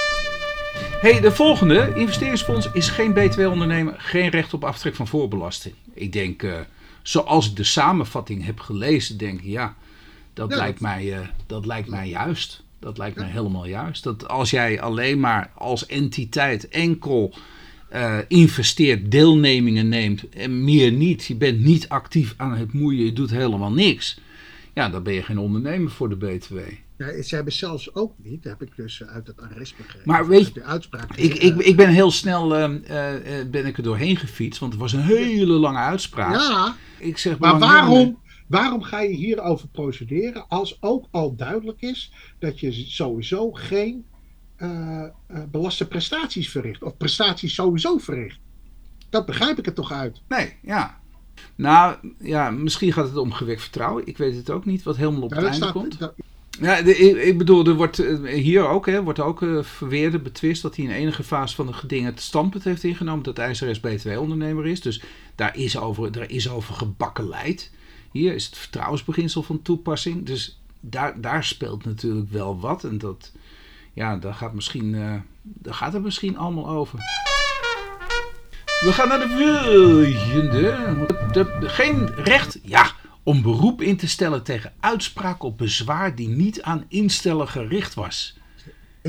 Hey, 1.01 1.19
de 1.19 1.31
volgende. 1.31 1.91
Investeringsfonds 1.95 2.71
is 2.71 2.89
geen 2.89 3.13
B2-ondernemer, 3.13 3.95
geen 3.97 4.29
recht 4.29 4.53
op 4.53 4.63
aftrek 4.63 4.95
van 4.95 5.07
voorbelasting. 5.07 5.75
Ik 5.93 6.11
denk, 6.11 6.43
eh, 6.43 6.59
zoals 7.01 7.49
ik 7.49 7.55
de 7.55 7.63
samenvatting 7.63 8.45
heb 8.45 8.59
gelezen, 8.59 9.17
denk 9.17 9.39
ik, 9.39 9.45
ja, 9.45 9.75
dat, 10.33 10.49
Ja, 10.49 10.55
lijkt, 10.55 10.79
mij, 10.79 11.13
eh, 11.13 11.27
dat 11.45 11.65
lijkt 11.65 11.89
mij 11.89 12.09
juist. 12.09 12.63
Dat 12.79 12.97
lijkt 12.97 13.17
mij 13.17 13.29
helemaal 13.29 13.67
juist. 13.67 14.03
Dat 14.03 14.27
als 14.27 14.49
jij 14.49 14.81
alleen 14.81 15.19
maar 15.19 15.51
als 15.55 15.85
entiteit 15.85 16.67
enkel 16.67 17.33
eh, 17.89 18.17
investeert, 18.27 19.11
deelnemingen 19.11 19.89
neemt 19.89 20.29
en 20.29 20.63
meer 20.63 20.91
niet, 20.91 21.25
je 21.25 21.35
bent 21.35 21.59
niet 21.59 21.89
actief 21.89 22.33
aan 22.37 22.55
het 22.55 22.73
moeien, 22.73 23.05
je 23.05 23.13
doet 23.13 23.29
helemaal 23.29 23.71
niks. 23.71 24.19
Ja, 24.73 24.89
dan 24.89 25.03
ben 25.03 25.13
je 25.13 25.23
geen 25.23 25.39
ondernemer 25.39 25.91
voor 25.91 26.09
de 26.09 26.15
BTW. 26.15 26.57
Ja, 26.97 27.21
ze 27.21 27.35
hebben 27.35 27.53
zelfs 27.53 27.95
ook 27.95 28.13
niet, 28.17 28.43
heb 28.43 28.61
ik 28.61 28.75
dus 28.75 29.01
eh, 29.01 29.07
uit 29.07 29.27
het 29.27 29.41
arrest 29.41 29.77
begrepen. 29.77 30.01
Maar 30.11 30.27
weet 30.27 30.47
je, 30.47 30.53
de 30.53 30.63
uitspraak. 30.63 31.15
Ik, 31.15 31.33
ik, 31.33 31.55
ik 31.57 31.75
ben 31.75 31.89
heel 31.89 32.11
snel 32.11 32.55
eh, 32.55 32.63
eh, 32.89 33.39
eh, 33.39 33.49
ben 33.49 33.65
ik 33.65 33.77
er 33.77 33.83
doorheen 33.83 34.17
gefietst, 34.17 34.59
want 34.59 34.71
het 34.71 34.81
was 34.81 34.93
een 34.93 35.01
hele 35.01 35.45
lange 35.53 35.77
uitspraak. 35.77 36.33
ja, 36.33 36.75
Ik 36.99 37.17
zeg 37.17 37.39
maar 37.39 37.59
waarom, 37.59 38.19
waarom 38.47 38.81
ga 38.81 38.99
je 39.01 39.15
hierover 39.15 39.67
procederen 39.67 40.47
als 40.47 40.77
ook 40.81 41.07
al 41.11 41.35
duidelijk 41.35 41.81
is 41.81 42.11
dat 42.39 42.59
je 42.59 42.71
sowieso 42.71 43.51
geen 43.51 44.05
eh, 44.55 45.03
eh, 45.27 45.43
belaste 45.51 45.87
prestaties 45.87 46.49
verricht? 46.49 46.83
Of 46.83 46.97
prestaties 46.97 47.53
sowieso 47.53 47.97
verricht? 47.97 48.39
Dat 49.09 49.25
begrijp 49.25 49.57
ik 49.57 49.65
er 49.65 49.73
toch 49.73 49.91
uit. 49.91 50.21
Nee, 50.27 50.53
ja. 50.61 50.99
Nou, 51.55 51.95
ja, 52.19 52.49
misschien 52.51 52.93
gaat 52.93 53.07
het 53.07 53.17
om 53.17 53.31
gewekt 53.31 53.61
vertrouwen. 53.61 54.07
Ik 54.07 54.17
weet 54.17 54.35
het 54.35 54.49
ook 54.49 54.65
niet, 54.65 54.83
wat 54.83 54.97
helemaal 54.97 55.21
op 55.21 55.29
het 55.29 55.39
einde 55.39 55.55
staat, 55.55 55.71
komt. 55.71 55.99
dat- 55.99 56.13
Ja, 56.61 56.75
ik, 56.75 57.37
bedoel, 57.37 57.65
er 57.65 57.73
wordt 57.73 57.99
eh, 57.99 58.33
hier 58.33 58.67
ook, 58.67 58.85
hè, 58.85 59.03
wordt 59.03 59.19
ook 59.19 59.41
eh, 59.41 59.63
verweerd, 59.63 60.23
betwist 60.23 60.61
dat 60.61 60.75
hij 60.75 60.85
in 60.85 60.91
enige 60.91 61.23
fase 61.23 61.55
van 61.55 61.65
de 61.67 61.73
gedingen 61.73 62.05
het 62.11 62.21
standpunt 62.21 62.63
heeft 62.63 62.83
ingenomen 62.83 63.23
dat 63.23 63.37
IJzeres 63.37 63.79
B2-ondernemer 63.79 64.67
is. 64.67 64.81
Dus 64.81 65.01
daar 65.35 65.57
is, 65.57 65.77
over, 65.77 66.11
daar 66.11 66.29
is 66.29 66.49
over 66.49 66.73
gebakkeleid. 66.73 67.71
Hier 68.11 68.33
is 68.33 68.45
het 68.45 68.57
vertrouwensbeginsel 68.57 69.43
van 69.43 69.61
toepassing. 69.61 70.25
Dus 70.25 70.59
daar, 70.79 71.21
daar 71.21 71.43
speelt 71.43 71.85
natuurlijk 71.85 72.31
wel 72.31 72.59
wat. 72.59 72.83
En 72.83 72.97
dat, 72.97 73.31
ja, 73.93 74.17
daar 74.17 74.33
gaat, 74.33 74.53
misschien, 74.53 74.95
eh, 74.95 75.13
daar 75.41 75.73
gaat 75.73 75.93
het 75.93 76.03
misschien 76.03 76.37
allemaal 76.37 76.67
over. 76.69 76.99
We 78.79 78.91
gaan 78.93 79.07
naar 79.07 79.19
de 79.19 79.29
volgende. 79.29 81.05
De- 81.31 81.57
de- 81.59 81.69
Geen 81.69 82.09
recht, 82.15 82.59
ja, 82.63 82.91
om 83.27 83.41
beroep 83.41 83.81
in 83.81 83.97
te 83.97 84.07
stellen 84.07 84.43
tegen 84.43 84.73
uitspraak 84.79 85.43
op 85.43 85.57
bezwaar 85.57 86.15
die 86.15 86.27
niet 86.27 86.61
aan 86.61 86.85
instellen 86.87 87.47
gericht 87.47 87.93
was. 87.93 88.37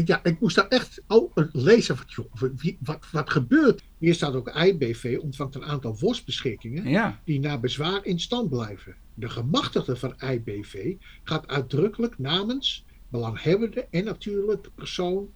Ja, 0.04 0.24
ik 0.24 0.40
moest 0.40 0.56
daar 0.56 0.68
echt 0.68 1.02
oh, 1.08 1.36
lezen. 1.52 1.96
Wat, 2.14 2.50
wat, 2.78 3.06
wat 3.12 3.30
gebeurt? 3.30 3.82
Hier 3.98 4.14
staat 4.14 4.34
ook 4.34 4.48
IBV 4.48 5.18
ontvangt 5.22 5.54
een 5.54 5.64
aantal 5.64 5.96
WOS-beschikkingen 5.98 6.88
Ja, 6.88 7.20
die 7.24 7.40
na 7.40 7.58
bezwaar 7.58 8.04
in 8.04 8.20
stand 8.20 8.50
blijven. 8.50 8.94
De 9.14 9.28
gemachtigde 9.28 9.96
van 9.96 10.14
IBV 10.30 10.94
gaat 11.24 11.48
uitdrukkelijk 11.48 12.18
namens 12.18 12.84
belanghebbende 13.08 13.86
en 13.90 14.04
natuurlijk 14.04 14.62
de 14.62 14.70
persoon 14.74 15.28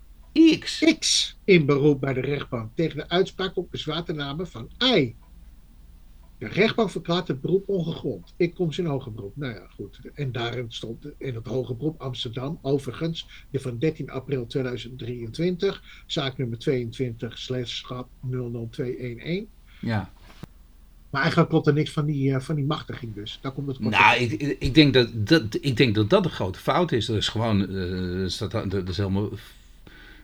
X. 0.59 0.85
X 0.99 1.37
in 1.45 1.67
beroep 1.67 2.01
bij 2.01 2.15
de 2.15 2.21
rechtbank 2.21 2.71
tegen 2.75 2.97
de 2.97 3.09
uitspraak 3.09 3.57
op 3.57 3.71
bezwaartename 3.71 4.47
van 4.47 4.71
I. 4.85 5.15
De 6.43 6.49
rechtbank 6.49 6.91
verklaart 6.91 7.29
het 7.29 7.41
beroep 7.41 7.69
ongegrond. 7.69 8.35
Ik 8.37 8.55
kom 8.55 8.69
in 8.77 8.87
hoger 8.87 9.13
beroep. 9.13 9.37
Nou 9.37 9.55
ja, 9.55 9.67
goed. 9.75 10.01
En 10.15 10.33
daarin 10.33 10.67
stond 10.69 11.07
in 11.19 11.35
het 11.35 11.47
hoger 11.47 11.77
beroep 11.77 12.01
Amsterdam, 12.01 12.59
overigens, 12.63 13.29
de 13.51 13.59
van 13.61 13.79
13 13.79 14.11
april 14.11 14.47
2023, 14.47 15.83
zaak 16.07 16.37
nummer 16.37 16.59
22 16.59 17.39
schap 17.63 18.09
00211. 18.31 19.45
Ja. 19.81 20.13
Maar 21.11 21.21
eigenlijk 21.21 21.51
klopt 21.51 21.67
er 21.67 21.75
niks 21.75 21.91
van 21.91 22.07
die, 22.07 22.31
uh, 22.31 22.41
van 22.41 22.55
die 22.55 22.65
machtiging 22.65 23.15
dus. 23.15 23.39
Daar 23.43 23.53
komt 23.53 23.69
het 23.69 23.79
Nou, 23.79 24.21
ik, 24.21 24.33
ik, 24.59 24.75
denk 24.75 24.95
dat, 24.95 25.09
dat, 25.27 25.59
ik 25.61 25.77
denk 25.77 25.95
dat 25.95 26.11
dat 26.11 26.25
een 26.25 26.31
grote 26.31 26.59
fout 26.59 26.93
is. 26.93 27.07
Dat 27.07 27.17
is 27.17 27.29
gewoon, 27.29 27.71
uh, 27.71 28.29
staat, 28.29 28.71
dat 28.71 28.89
is 28.89 28.97
helemaal, 28.97 29.31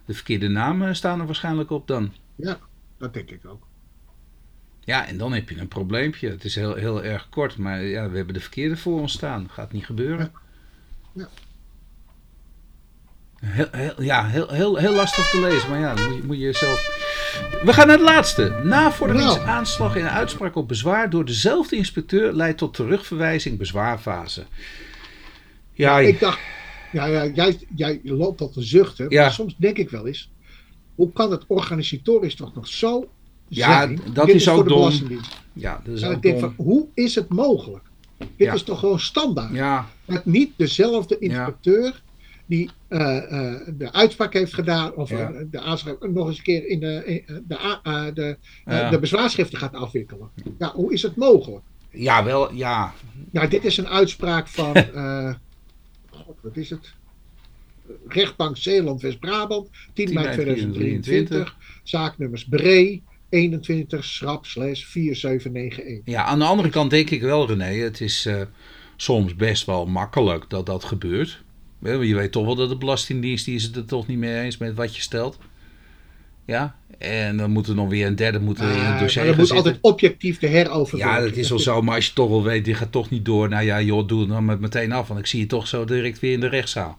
de 0.05 0.15
verkeerde 0.15 0.49
namen 0.49 0.97
staan 0.97 1.21
er 1.21 1.27
waarschijnlijk 1.27 1.71
op 1.71 1.87
dan. 1.87 2.13
Ja, 2.37 2.59
dat 2.97 3.15
denk 3.15 3.31
ik 3.31 3.47
ook. 3.47 3.68
Ja, 4.89 5.07
en 5.07 5.19
dan 5.19 5.33
heb 5.33 5.49
je 5.49 5.59
een 5.59 5.69
probleempje. 5.69 6.29
Het 6.29 6.45
is 6.45 6.55
heel, 6.55 6.75
heel 6.75 7.05
erg 7.05 7.29
kort, 7.29 7.57
maar 7.57 7.83
ja, 7.83 8.11
we 8.11 8.17
hebben 8.17 8.35
de 8.35 8.41
verkeerde 8.41 8.77
voor 8.77 9.01
ons 9.01 9.13
staan. 9.13 9.49
Gaat 9.51 9.73
niet 9.73 9.85
gebeuren. 9.85 10.33
Ja. 11.13 11.29
Heel, 13.41 13.69
heel, 13.71 14.03
ja, 14.03 14.27
heel, 14.27 14.49
heel, 14.49 14.77
heel 14.77 14.95
lastig 14.95 15.31
te 15.31 15.41
lezen, 15.41 15.71
maar 15.71 15.79
ja, 15.81 15.95
dan 15.95 16.09
moet 16.09 16.17
je, 16.17 16.23
moet 16.27 16.39
je 16.39 16.53
zelf... 16.53 16.81
We 17.65 17.73
gaan 17.73 17.87
naar 17.87 17.97
het 17.97 18.07
laatste. 18.07 18.61
Navorderingsaanslag 18.65 19.97
in 19.97 20.05
een 20.05 20.11
uitspraak 20.11 20.57
op 20.57 20.69
bezwaar 20.69 21.11
door 21.11 21.25
dezelfde 21.25 21.77
inspecteur 21.77 22.33
leidt 22.33 22.59
tot 22.59 22.75
terugverwijzing 22.75 23.59
bezwaarfase. 23.59 24.45
Ja, 25.73 25.99
ik 25.99 26.21
dacht, 26.21 26.41
ja, 26.93 27.07
ja 27.07 27.27
jij, 27.27 27.59
jij 27.75 28.01
loopt 28.03 28.41
al 28.41 28.51
te 28.51 28.63
zuchten, 28.63 29.11
ja. 29.11 29.23
maar 29.23 29.33
soms 29.33 29.57
denk 29.57 29.77
ik 29.77 29.91
wel 29.91 30.07
eens, 30.07 30.31
hoe 30.95 31.13
kan 31.13 31.31
het 31.31 31.45
organisatorisch 31.47 32.35
toch 32.35 32.55
nog 32.55 32.69
zo 32.69 33.09
ja, 33.49 33.87
dat 34.13 34.29
is 34.29 34.49
ook 34.49 34.69
dom. 34.69 34.93
Ja, 35.53 35.81
dat 35.85 35.95
is 35.95 36.03
En 36.03 36.09
ook 36.09 36.17
ik 36.17 36.23
denk 36.23 36.41
dom. 36.41 36.55
van, 36.57 36.65
hoe 36.67 36.89
is 36.95 37.15
het 37.15 37.29
mogelijk? 37.29 37.85
Dit 38.19 38.29
Ja. 38.37 38.53
is 38.53 38.63
toch 38.63 38.79
gewoon 38.79 39.01
standaard? 39.01 39.53
Ja, 39.55 39.89
Dat 40.05 40.25
niet 40.25 40.53
dezelfde 40.57 41.19
inspecteur 41.19 42.03
die 42.47 42.71
eh, 42.89 43.17
eh, 43.53 43.61
de 43.77 43.93
uitspraak 43.93 44.33
heeft 44.33 44.55
gedaan, 44.55 44.95
of 44.95 45.11
Ja. 45.11 45.31
eh, 45.31 45.45
de 45.51 45.61
aanschrijf 45.61 45.97
nog 46.01 46.27
eens 46.29 46.37
een 46.37 46.43
keer 46.43 46.67
in 46.67 46.81
de, 46.81 47.03
in 47.05 47.45
de, 47.47 48.11
de, 48.15 48.39
Ja. 48.65 48.91
de 48.91 48.99
bezwaarschriften 48.99 49.59
gaat 49.59 49.75
afwikkelen. 49.75 50.31
Ja, 50.59 50.73
hoe 50.75 50.93
is 50.93 51.03
het 51.03 51.17
mogelijk? 51.17 51.65
ja, 51.91 52.25
wel, 52.25 52.53
ja. 52.55 52.95
Nou, 53.31 53.49
dit 53.49 53.65
is 53.65 53.77
een 53.77 53.89
uitspraak 53.89 54.49
van, 54.49 54.75
god, 56.11 56.37
wat 56.43 56.57
is 56.57 56.71
het? 56.71 56.95
Rechtbank 58.09 58.57
Zeeland 58.57 59.01
West-Brabant, 59.01 59.69
10 59.95 60.15
mei 60.15 60.33
2023, 60.33 61.57
zaaknummers 61.83 62.45
Bree, 62.49 63.05
21 63.29 64.05
schrap 64.05 64.47
slash 64.47 64.85
4791. 64.85 66.15
Ja, 66.15 66.25
aan 66.25 66.39
de 66.39 66.45
andere 66.45 66.69
kant 66.69 66.91
denk 66.91 67.11
ik 67.11 67.21
wel, 67.23 67.47
René, 67.47 67.65
het 67.83 68.01
is 68.01 68.27
eh, 68.27 68.41
soms 68.97 69.35
best 69.37 69.67
wel 69.67 69.87
makkelijk 69.87 70.45
dat 70.49 70.67
dat 70.67 70.85
gebeurt. 70.85 71.43
Je 71.83 72.15
weet 72.15 72.33
toch 72.33 72.45
wel 72.45 72.55
dat 72.55 72.69
de 72.69 72.77
Belastingdienst, 72.77 73.45
die 73.45 73.55
is 73.55 73.63
het 73.63 73.77
er 73.77 73.85
toch 73.85 74.07
niet 74.07 74.19
mee 74.19 74.41
eens 74.41 74.57
met 74.59 74.75
wat 74.75 74.97
je 74.97 75.03
stelt. 75.03 75.39
Ja, 76.47 76.77
en 76.99 77.37
dan 77.37 77.51
moet 77.51 77.67
er 77.67 77.75
nog 77.75 77.89
weer 77.89 78.07
een 78.07 78.17
derde 78.17 78.41
moeten 78.41 78.65
in 78.65 78.71
Ah, 78.71 78.77
het 78.81 78.89
maar 78.89 78.99
dossier 79.01 79.23
dat 79.25 79.31
gaan 79.31 79.41
moet 79.41 79.49
zitten. 79.49 79.67
altijd 79.73 79.85
objectief 79.93 80.39
de 80.39 80.47
heroverweging. 80.47 81.17
Ja, 81.17 81.21
dat 81.25 81.37
is 81.37 81.49
wel 81.49 81.59
zo, 81.59 81.83
maar 81.83 81.95
als 81.95 82.07
je 82.07 82.13
toch 82.13 82.29
wel 82.29 82.43
weet, 82.43 82.65
die 82.65 82.75
gaat 82.75 82.93
toch 82.93 83.11
niet 83.11 83.25
door. 83.25 83.49
Nou 83.49 83.65
ja, 83.65 83.81
joh, 83.81 84.09
doe 84.09 84.21
het 84.21 84.29
dan 84.29 84.45
maar 84.45 84.61
meteen 84.61 84.93
af, 84.93 85.09
want 85.09 85.21
ik 85.21 85.27
zie 85.27 85.41
je 85.41 85.47
toch 85.47 85.67
zo 85.67 85.85
direct 85.85 86.21
weer 86.21 86.33
in 86.33 86.41
de 86.41 86.49
rechtszaal. 86.49 86.99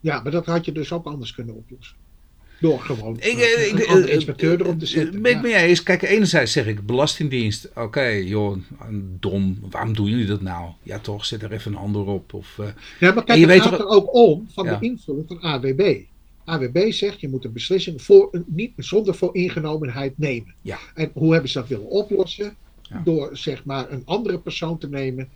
Ja, 0.00 0.20
maar 0.22 0.32
dat 0.32 0.46
had 0.46 0.64
je 0.64 0.72
dus 0.72 0.92
ook 0.92 1.06
anders 1.06 1.34
kunnen 1.34 1.54
oplossen. 1.54 1.96
Door 2.60 2.80
gewoon 2.80 3.16
Ik, 3.16 3.22
eh, 3.22 3.68
een 3.70 3.78
ik, 3.78 3.86
andere 3.86 4.08
eh, 4.08 4.14
inspecteur 4.14 4.60
erop 4.60 4.78
te 4.78 4.86
zetten. 4.86 5.22
Ben 5.22 5.30
ik 5.30 5.36
Ja. 5.36 5.42
mee 5.42 5.54
eens. 5.54 5.82
Kijk, 5.82 6.02
enerzijds 6.02 6.52
zeg 6.52 6.66
ik, 6.66 6.86
Belastingdienst, 6.86 7.68
oké, 7.74 8.02
joh, 8.06 8.56
dom, 9.20 9.58
waarom 9.70 9.94
doen 9.94 10.06
jullie 10.06 10.26
dat 10.26 10.40
nou? 10.40 10.70
Ja 10.82 10.98
toch, 10.98 11.24
zet 11.24 11.42
er 11.42 11.52
even 11.52 11.72
een 11.72 11.78
ander 11.78 12.06
op. 12.06 12.34
Of, 12.34 12.58
eh, 12.58 12.66
Ja, 13.00 13.12
maar 13.12 13.24
kijk, 13.24 13.38
je 13.38 13.44
het 13.46 13.52
weet 13.54 13.62
gaat 13.62 13.78
er 13.78 13.86
ook 13.88 14.14
om 14.14 14.46
van 14.54 14.64
Ja. 14.64 14.76
de 14.76 14.86
invulling 14.86 15.24
van 15.28 15.42
AWB. 15.42 16.00
AWB 16.44 16.92
zegt, 16.92 17.20
je 17.20 17.28
moet 17.28 17.44
een 17.44 17.52
beslissing 17.52 18.02
voor, 18.02 18.42
niet 18.46 18.72
zonder 18.76 19.14
vooringenomenheid 19.14 20.12
nemen. 20.16 20.54
Ja. 20.62 20.78
En 20.94 21.10
hoe 21.14 21.32
hebben 21.32 21.50
ze 21.50 21.58
dat 21.58 21.68
willen 21.68 21.86
oplossen? 21.88 22.56
Ja. 22.82 23.02
Door 23.04 23.30
zeg 23.32 23.64
maar 23.64 23.90
een 23.90 24.02
andere 24.04 24.38
persoon 24.38 24.78
te 24.78 24.88
nemen. 24.88 25.28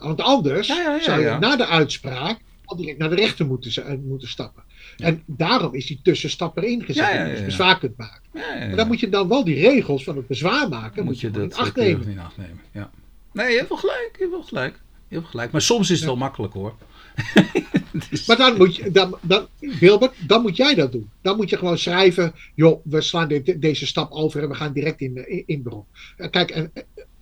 Want 0.00 0.20
anders 0.20 0.66
zou 1.00 1.20
je 1.20 1.36
na 1.40 1.56
de 1.56 1.66
uitspraak 1.66 2.38
al 2.72 2.78
direct 2.78 2.98
naar 2.98 3.08
de 3.08 3.14
rechter 3.14 3.46
moeten, 3.46 3.84
eh, 3.84 3.98
moeten 4.04 4.28
stappen. 4.28 4.62
En 4.96 5.22
daarom 5.26 5.74
is 5.74 5.86
die 5.86 6.00
tussenstap 6.02 6.56
erin 6.56 6.80
gezet. 6.80 7.04
Ja, 7.04 7.14
ja, 7.14 7.24
je 7.24 7.34
dus 7.34 7.44
bezwaar 7.44 7.78
kunt 7.78 7.96
maken. 7.96 8.30
Maar 8.32 8.76
dan 8.76 8.86
moet 8.86 9.00
je 9.00 9.08
dan 9.08 9.28
wel 9.28 9.44
die 9.44 9.54
regels 9.68 10.04
van 10.04 10.16
het 10.16 10.26
bezwaar 10.26 10.68
maken. 10.68 11.04
moet 11.04 11.20
je 11.20 11.30
gewoon 11.30 11.48
dat 11.48 11.58
in 11.58 11.64
acht 11.64 11.76
nemen. 11.76 12.08
in 12.08 12.18
acht 12.18 12.36
nemen. 12.36 12.60
Ja. 12.72 12.90
Nee, 13.32 13.50
je 13.50 13.56
hebt 13.56 13.68
wel 13.68 13.78
gelijk, 13.78 14.10
je 14.12 14.18
hebt 14.18 14.30
wel 14.30 14.42
gelijk. 14.42 14.80
Je 15.08 15.16
hebt 15.16 15.28
gelijk. 15.28 15.52
Maar 15.52 15.62
soms 15.62 15.90
is 15.90 15.96
het 15.96 16.06
wel 16.06 16.16
makkelijk 16.16 16.52
hoor. 16.52 16.74
Dus- 18.10 18.26
Maar 18.26 18.36
dan 18.36 18.56
moet 18.56 18.76
je, 18.76 18.90
dan, 18.90 19.18
dan, 19.22 19.46
Wilbert, 19.58 20.28
dan 20.28 20.42
moet 20.42 20.56
jij 20.56 20.74
dat 20.74 20.92
doen. 20.92 21.10
Dan 21.20 21.36
moet 21.36 21.50
je 21.50 21.56
gewoon 21.56 21.78
schrijven, 21.78 22.34
joh, 22.54 22.80
we 22.84 23.00
slaan 23.00 23.28
deze 23.56 23.86
stap 23.86 24.12
over 24.12 24.42
en 24.42 24.48
we 24.48 24.54
gaan 24.54 24.72
direct 24.72 25.00
in, 25.00 25.28
in, 25.28 25.42
in 25.46 25.62
beroep. 25.62 25.86
Eh, 26.16 26.30
Kijk, 26.30 26.50
en, 26.50 26.72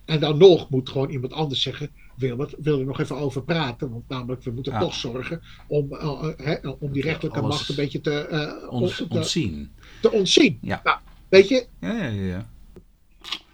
en 0.04 0.20
dan 0.20 0.38
nog 0.38 0.70
moet 0.70 0.88
gewoon 0.88 1.10
iemand 1.10 1.32
anders 1.32 1.62
zeggen, 1.62 1.90
Wilbert, 2.20 2.54
wil 2.58 2.78
er 2.78 2.84
nog 2.86 3.00
even 3.00 3.16
over 3.16 3.42
praten? 3.42 3.90
Want 3.90 4.08
namelijk, 4.08 4.42
we 4.42 4.50
moeten 4.50 4.72
Ja. 4.72 4.78
toch 4.80 4.94
zorgen 4.94 5.40
om, 5.66 5.92
eh, 5.94 6.06
eh, 6.36 6.46
hè, 6.62 6.68
om 6.68 6.92
die 6.92 7.02
rechterlijke 7.02 7.40
Alles 7.40 7.54
macht 7.56 7.68
een 7.68 7.74
beetje 7.76 8.00
te, 8.00 8.26
eh, 8.26 8.72
Ons, 8.72 8.96
te, 8.96 9.06
ontzien. 9.08 9.70
te 10.00 10.10
ontzien. 10.12 10.58
Ja. 10.62 10.80
Nou, 10.84 10.98
weet 11.28 11.48
je, 11.48 11.66
Ja, 11.80 11.92
ja, 11.92 12.04
ja. 12.06 12.22
ja. 12.22 12.48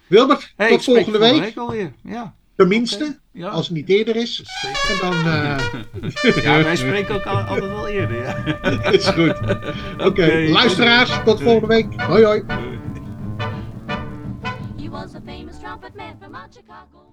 Wilbert, 0.07 0.53
Hey, 0.55 0.69
tot 0.69 0.83
volgende 0.83 1.17
week, 1.17 1.57
alweer. 1.57 1.93
Ja, 2.03 2.35
tenminste, 2.55 3.19
ja. 3.31 3.47
als 3.49 3.67
het 3.67 3.75
niet 3.75 3.89
eerder 3.89 4.15
is. 4.15 4.35
zeker. 4.61 4.91
En 4.91 5.11
dan 5.11 5.13
uh, 5.27 6.43
Ja, 6.43 6.63
wij 6.63 6.75
spreken 6.75 7.15
ook 7.15 7.23
al- 7.25 7.35
altijd 7.37 7.71
wel 7.71 7.87
eerder. 7.87 8.21
Ja. 8.23 8.83
is 8.91 9.07
goed. 9.07 9.39
Oké, 10.07 10.47
luisteraars, 10.49 11.19
tot 11.25 11.41
volgende 11.41 11.67
week. 11.67 12.01
Hoi 12.01 12.23
hoi. 12.23 12.43
He 14.77 14.89
was 14.89 15.15
a 15.15 15.21
famous 15.25 15.59
trumpet 15.59 15.95
man 15.95 16.15
from 16.21 16.35
out 16.35 16.55
Chicago. 16.55 17.06